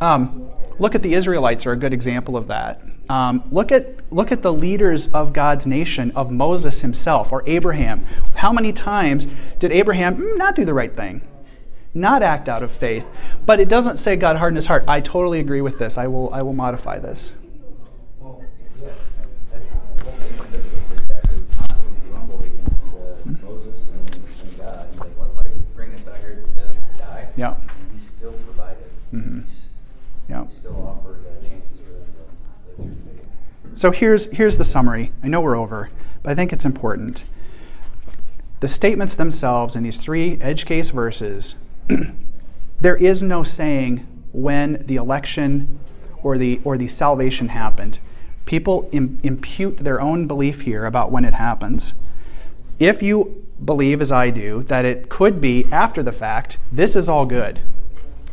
um, 0.00 0.50
look 0.78 0.94
at 0.94 1.02
the 1.02 1.14
Israelites 1.14 1.66
are 1.66 1.72
a 1.72 1.76
good 1.76 1.92
example 1.92 2.36
of 2.36 2.46
that. 2.48 2.80
Um, 3.08 3.42
look 3.50 3.72
at 3.72 4.12
look 4.12 4.30
at 4.32 4.42
the 4.42 4.52
leaders 4.52 5.08
of 5.08 5.32
God's 5.32 5.66
nation, 5.66 6.10
of 6.12 6.30
Moses 6.30 6.80
himself 6.80 7.32
or 7.32 7.42
Abraham. 7.46 8.04
How 8.36 8.52
many 8.52 8.72
times 8.72 9.26
did 9.58 9.72
Abraham 9.72 10.16
mm, 10.16 10.36
not 10.36 10.54
do 10.54 10.64
the 10.64 10.74
right 10.74 10.94
thing, 10.94 11.22
not 11.94 12.22
act 12.22 12.48
out 12.48 12.62
of 12.62 12.70
faith? 12.70 13.06
But 13.46 13.60
it 13.60 13.68
doesn't 13.68 13.96
say 13.96 14.16
God 14.16 14.36
hardened 14.36 14.56
his 14.56 14.66
heart. 14.66 14.84
I 14.86 15.00
totally 15.00 15.40
agree 15.40 15.62
with 15.62 15.78
this. 15.78 15.96
I 15.96 16.06
will 16.06 16.32
I 16.34 16.42
will 16.42 16.52
modify 16.52 16.98
this. 16.98 17.32
Yeah. 27.38 27.54
He 27.92 27.98
still 27.98 28.32
provided. 28.32 28.90
Mhm. 29.14 29.44
Yeah. 30.28 30.44
He 30.46 30.54
still 30.54 30.76
offered 30.86 31.24
uh, 31.24 31.40
chances 31.48 31.78
for 31.78 31.92
them 31.92 32.04
to 32.76 32.82
live 32.82 32.90
through 32.98 33.12
faith. 33.70 33.78
So 33.78 33.92
here's, 33.92 34.26
here's 34.32 34.56
the 34.56 34.64
summary. 34.64 35.12
I 35.22 35.28
know 35.28 35.40
we're 35.40 35.56
over, 35.56 35.88
but 36.24 36.32
I 36.32 36.34
think 36.34 36.52
it's 36.52 36.64
important. 36.64 37.22
The 38.58 38.66
statements 38.66 39.14
themselves 39.14 39.76
in 39.76 39.84
these 39.84 39.98
three 39.98 40.36
edge 40.40 40.66
case 40.66 40.90
verses, 40.90 41.54
there 42.80 42.96
is 42.96 43.22
no 43.22 43.44
saying 43.44 44.04
when 44.32 44.84
the 44.84 44.96
election 44.96 45.78
or 46.24 46.38
the, 46.38 46.60
or 46.64 46.76
the 46.76 46.88
salvation 46.88 47.48
happened. 47.50 48.00
People 48.46 48.88
Im- 48.90 49.20
impute 49.22 49.78
their 49.78 50.00
own 50.00 50.26
belief 50.26 50.62
here 50.62 50.86
about 50.86 51.12
when 51.12 51.24
it 51.24 51.34
happens. 51.34 51.94
If 52.80 53.00
you 53.00 53.46
believe, 53.64 54.00
as 54.00 54.12
I 54.12 54.30
do, 54.30 54.62
that 54.64 54.84
it 54.84 55.08
could 55.08 55.40
be 55.40 55.66
after 55.72 56.02
the 56.02 56.12
fact, 56.12 56.58
this 56.70 56.94
is 56.94 57.08
all 57.08 57.26
good. 57.26 57.60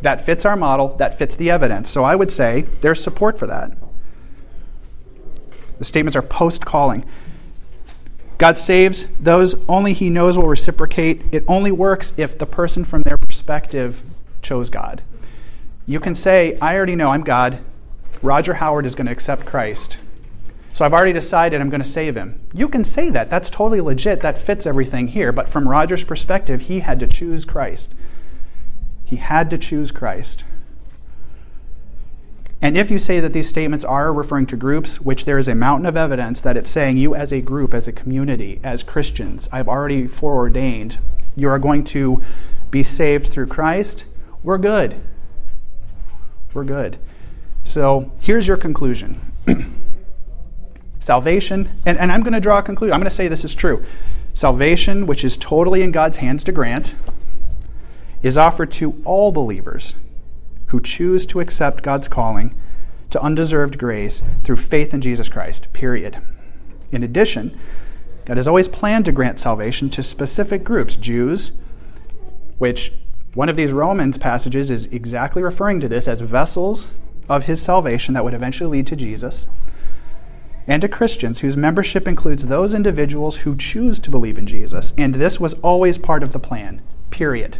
That 0.01 0.21
fits 0.21 0.45
our 0.45 0.55
model, 0.55 0.95
that 0.97 1.17
fits 1.17 1.35
the 1.35 1.49
evidence. 1.49 1.89
So 1.89 2.03
I 2.03 2.15
would 2.15 2.31
say 2.31 2.67
there's 2.81 3.01
support 3.01 3.39
for 3.39 3.47
that. 3.47 3.71
The 5.77 5.85
statements 5.85 6.15
are 6.15 6.21
post 6.21 6.65
calling. 6.65 7.05
God 8.37 8.57
saves 8.57 9.05
those 9.17 9.55
only 9.67 9.93
He 9.93 10.09
knows 10.09 10.37
will 10.37 10.47
reciprocate. 10.47 11.21
It 11.31 11.43
only 11.47 11.71
works 11.71 12.13
if 12.17 12.37
the 12.37 12.45
person 12.45 12.83
from 12.83 13.03
their 13.03 13.17
perspective 13.17 14.03
chose 14.41 14.69
God. 14.69 15.01
You 15.85 15.99
can 15.99 16.15
say, 16.15 16.57
I 16.59 16.75
already 16.75 16.95
know 16.95 17.11
I'm 17.11 17.23
God. 17.23 17.59
Roger 18.21 18.55
Howard 18.55 18.85
is 18.85 18.95
going 18.95 19.05
to 19.05 19.11
accept 19.11 19.45
Christ. 19.45 19.97
So 20.75 20.83
I've 20.83 20.91
already 20.91 21.13
decided 21.13 21.61
I'm 21.61 21.69
going 21.69 21.81
to 21.81 21.87
save 21.87 22.17
him. 22.17 22.37
You 22.53 22.67
can 22.67 22.83
say 22.83 23.09
that. 23.09 23.29
That's 23.29 23.49
totally 23.49 23.79
legit. 23.79 24.19
That 24.19 24.37
fits 24.37 24.67
everything 24.67 25.07
here. 25.07 25.31
But 25.31 25.47
from 25.47 25.69
Roger's 25.69 26.03
perspective, 26.03 26.63
he 26.63 26.81
had 26.81 26.99
to 26.99 27.07
choose 27.07 27.45
Christ. 27.45 27.95
He 29.05 29.15
had 29.15 29.49
to 29.51 29.57
choose 29.57 29.89
Christ. 29.89 30.43
And 32.61 32.77
if 32.77 32.91
you 32.91 32.99
say 32.99 33.21
that 33.21 33.31
these 33.31 33.47
statements 33.47 33.85
are 33.85 34.11
referring 34.11 34.47
to 34.47 34.57
groups, 34.57 34.99
which 34.99 35.23
there 35.23 35.37
is 35.37 35.47
a 35.47 35.55
mountain 35.55 35.85
of 35.85 35.95
evidence 35.95 36.41
that 36.41 36.57
it's 36.57 36.71
saying 36.71 36.97
you 36.97 37.15
as 37.15 37.31
a 37.31 37.39
group, 37.39 37.73
as 37.73 37.87
a 37.87 37.93
community, 37.93 38.59
as 38.61 38.83
Christians, 38.83 39.47
I've 39.53 39.69
already 39.69 40.07
foreordained, 40.07 40.97
you 41.37 41.47
are 41.47 41.57
going 41.57 41.85
to 41.85 42.21
be 42.69 42.83
saved 42.83 43.27
through 43.27 43.47
Christ, 43.47 44.03
we're 44.43 44.57
good. 44.57 44.99
We're 46.53 46.65
good. 46.65 46.97
So 47.63 48.11
here's 48.19 48.45
your 48.45 48.57
conclusion 48.57 49.21
Salvation, 51.05 51.69
and, 51.85 51.99
and 51.99 52.11
I'm 52.11 52.21
going 52.21 52.33
to 52.33 52.39
draw 52.39 52.57
a 52.57 52.63
conclusion. 52.63 52.91
I'm 52.91 52.99
going 52.99 53.07
to 53.07 53.15
say 53.15 53.27
this 53.27 53.45
is 53.45 53.53
true. 53.53 53.85
Salvation, 54.33 55.05
which 55.05 55.23
is 55.23 55.37
totally 55.37 55.83
in 55.83 55.91
God's 55.91 56.17
hands 56.17 56.43
to 56.45 56.51
grant, 56.51 56.95
is 58.23 58.39
offered 58.39 58.71
to 58.71 58.99
all 59.05 59.31
believers 59.31 59.93
who 60.69 60.81
choose 60.81 61.27
to 61.27 61.41
accept 61.41 61.83
God's 61.83 62.07
calling 62.07 62.55
to 63.11 63.21
undeserved 63.21 63.77
grace 63.77 64.23
through 64.43 64.55
faith 64.55 64.95
in 64.95 65.01
Jesus 65.01 65.29
Christ, 65.29 65.71
period. 65.73 66.17
In 66.91 67.03
addition, 67.03 67.55
God 68.25 68.37
has 68.37 68.47
always 68.47 68.67
planned 68.67 69.05
to 69.05 69.11
grant 69.11 69.39
salvation 69.39 69.91
to 69.91 70.01
specific 70.01 70.63
groups 70.63 70.95
Jews, 70.95 71.51
which 72.57 72.93
one 73.35 73.47
of 73.47 73.55
these 73.55 73.73
Romans 73.73 74.17
passages 74.17 74.71
is 74.71 74.87
exactly 74.87 75.43
referring 75.43 75.79
to 75.81 75.87
this 75.87 76.07
as 76.07 76.21
vessels 76.21 76.87
of 77.29 77.43
his 77.43 77.61
salvation 77.61 78.15
that 78.15 78.23
would 78.23 78.33
eventually 78.33 78.79
lead 78.79 78.87
to 78.87 78.95
Jesus, 78.95 79.45
and 80.67 80.81
to 80.81 80.87
Christians 80.87 81.39
whose 81.39 81.55
membership 81.55 82.07
includes 82.07 82.47
those 82.47 82.73
individuals 82.73 83.37
who 83.37 83.55
choose 83.55 83.99
to 83.99 84.09
believe 84.09 84.37
in 84.37 84.47
Jesus. 84.47 84.93
And 84.97 85.15
this 85.15 85.39
was 85.39 85.53
always 85.55 85.97
part 85.97 86.23
of 86.23 86.31
the 86.31 86.39
plan, 86.39 86.81
period. 87.11 87.57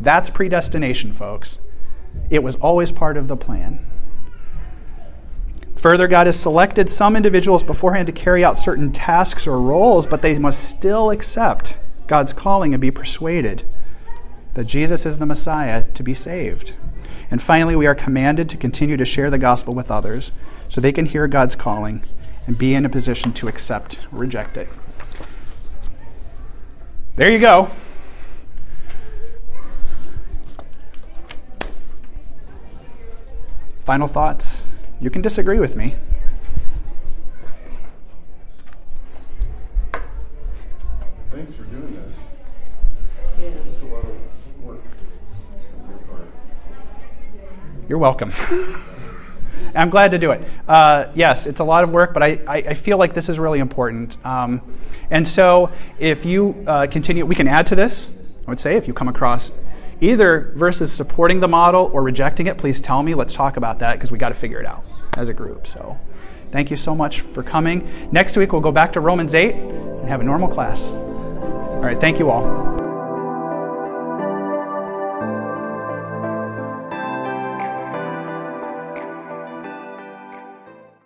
That's 0.00 0.30
predestination, 0.30 1.12
folks. 1.12 1.58
It 2.30 2.42
was 2.42 2.56
always 2.56 2.92
part 2.92 3.16
of 3.16 3.28
the 3.28 3.36
plan. 3.36 3.84
Further, 5.76 6.08
God 6.08 6.26
has 6.26 6.40
selected 6.40 6.88
some 6.88 7.16
individuals 7.16 7.62
beforehand 7.62 8.06
to 8.06 8.12
carry 8.12 8.42
out 8.42 8.58
certain 8.58 8.90
tasks 8.90 9.46
or 9.46 9.60
roles, 9.60 10.06
but 10.06 10.22
they 10.22 10.38
must 10.38 10.62
still 10.62 11.10
accept 11.10 11.76
God's 12.06 12.32
calling 12.32 12.72
and 12.72 12.80
be 12.80 12.90
persuaded 12.90 13.68
that 14.54 14.64
Jesus 14.64 15.04
is 15.04 15.18
the 15.18 15.26
Messiah 15.26 15.84
to 15.92 16.02
be 16.02 16.14
saved. 16.14 16.72
And 17.30 17.42
finally, 17.42 17.76
we 17.76 17.86
are 17.86 17.94
commanded 17.94 18.48
to 18.50 18.56
continue 18.56 18.96
to 18.96 19.04
share 19.04 19.30
the 19.30 19.38
gospel 19.38 19.74
with 19.74 19.90
others 19.90 20.30
so 20.68 20.80
they 20.80 20.92
can 20.92 21.06
hear 21.06 21.26
God's 21.26 21.56
calling 21.56 22.04
and 22.46 22.58
be 22.58 22.74
in 22.74 22.84
a 22.84 22.88
position 22.88 23.32
to 23.32 23.48
accept 23.48 23.98
or 24.12 24.18
reject 24.18 24.56
it. 24.56 24.68
There 27.16 27.30
you 27.30 27.38
go. 27.38 27.70
Final 33.84 34.08
thoughts? 34.08 34.62
You 35.00 35.10
can 35.10 35.22
disagree 35.22 35.58
with 35.58 35.76
me. 35.76 35.94
Thanks 41.30 41.54
for 41.54 41.64
doing 41.64 41.94
this. 41.94 42.20
Yes. 43.38 43.54
It's 43.66 43.82
a 43.82 43.86
lot 43.86 44.04
of 44.04 44.62
work 44.62 44.82
on 45.82 45.88
your 45.88 45.98
part. 45.98 46.30
You're 47.88 47.98
welcome. 47.98 48.32
I'm 49.74 49.90
glad 49.90 50.10
to 50.12 50.18
do 50.18 50.30
it. 50.30 50.42
Uh, 50.68 51.06
yes, 51.14 51.46
it's 51.46 51.60
a 51.60 51.64
lot 51.64 51.84
of 51.84 51.90
work, 51.90 52.14
but 52.14 52.22
I, 52.22 52.40
I, 52.46 52.56
I 52.56 52.74
feel 52.74 52.98
like 52.98 53.14
this 53.14 53.28
is 53.28 53.38
really 53.38 53.58
important. 53.58 54.16
Um, 54.24 54.60
and 55.10 55.26
so, 55.26 55.70
if 55.98 56.24
you 56.24 56.64
uh, 56.66 56.86
continue, 56.86 57.26
we 57.26 57.34
can 57.34 57.48
add 57.48 57.66
to 57.68 57.74
this. 57.74 58.10
I 58.46 58.50
would 58.50 58.60
say 58.60 58.76
if 58.76 58.86
you 58.86 58.94
come 58.94 59.08
across 59.08 59.52
either 60.00 60.52
versus 60.56 60.92
supporting 60.92 61.40
the 61.40 61.48
model 61.48 61.90
or 61.92 62.02
rejecting 62.02 62.46
it, 62.46 62.58
please 62.58 62.80
tell 62.80 63.02
me. 63.02 63.14
Let's 63.14 63.34
talk 63.34 63.56
about 63.56 63.78
that 63.80 63.94
because 63.94 64.12
we 64.12 64.18
got 64.18 64.30
to 64.30 64.34
figure 64.34 64.60
it 64.60 64.66
out 64.66 64.84
as 65.16 65.28
a 65.28 65.34
group. 65.34 65.66
So, 65.66 65.98
thank 66.50 66.70
you 66.70 66.76
so 66.76 66.94
much 66.94 67.20
for 67.20 67.42
coming. 67.42 68.08
Next 68.12 68.36
week, 68.36 68.52
we'll 68.52 68.60
go 68.60 68.72
back 68.72 68.92
to 68.94 69.00
Romans 69.00 69.34
8 69.34 69.54
and 69.54 70.08
have 70.08 70.20
a 70.20 70.24
normal 70.24 70.48
class. 70.48 70.84
All 70.84 71.80
right, 71.80 72.00
thank 72.00 72.18
you 72.18 72.30
all. 72.30 72.83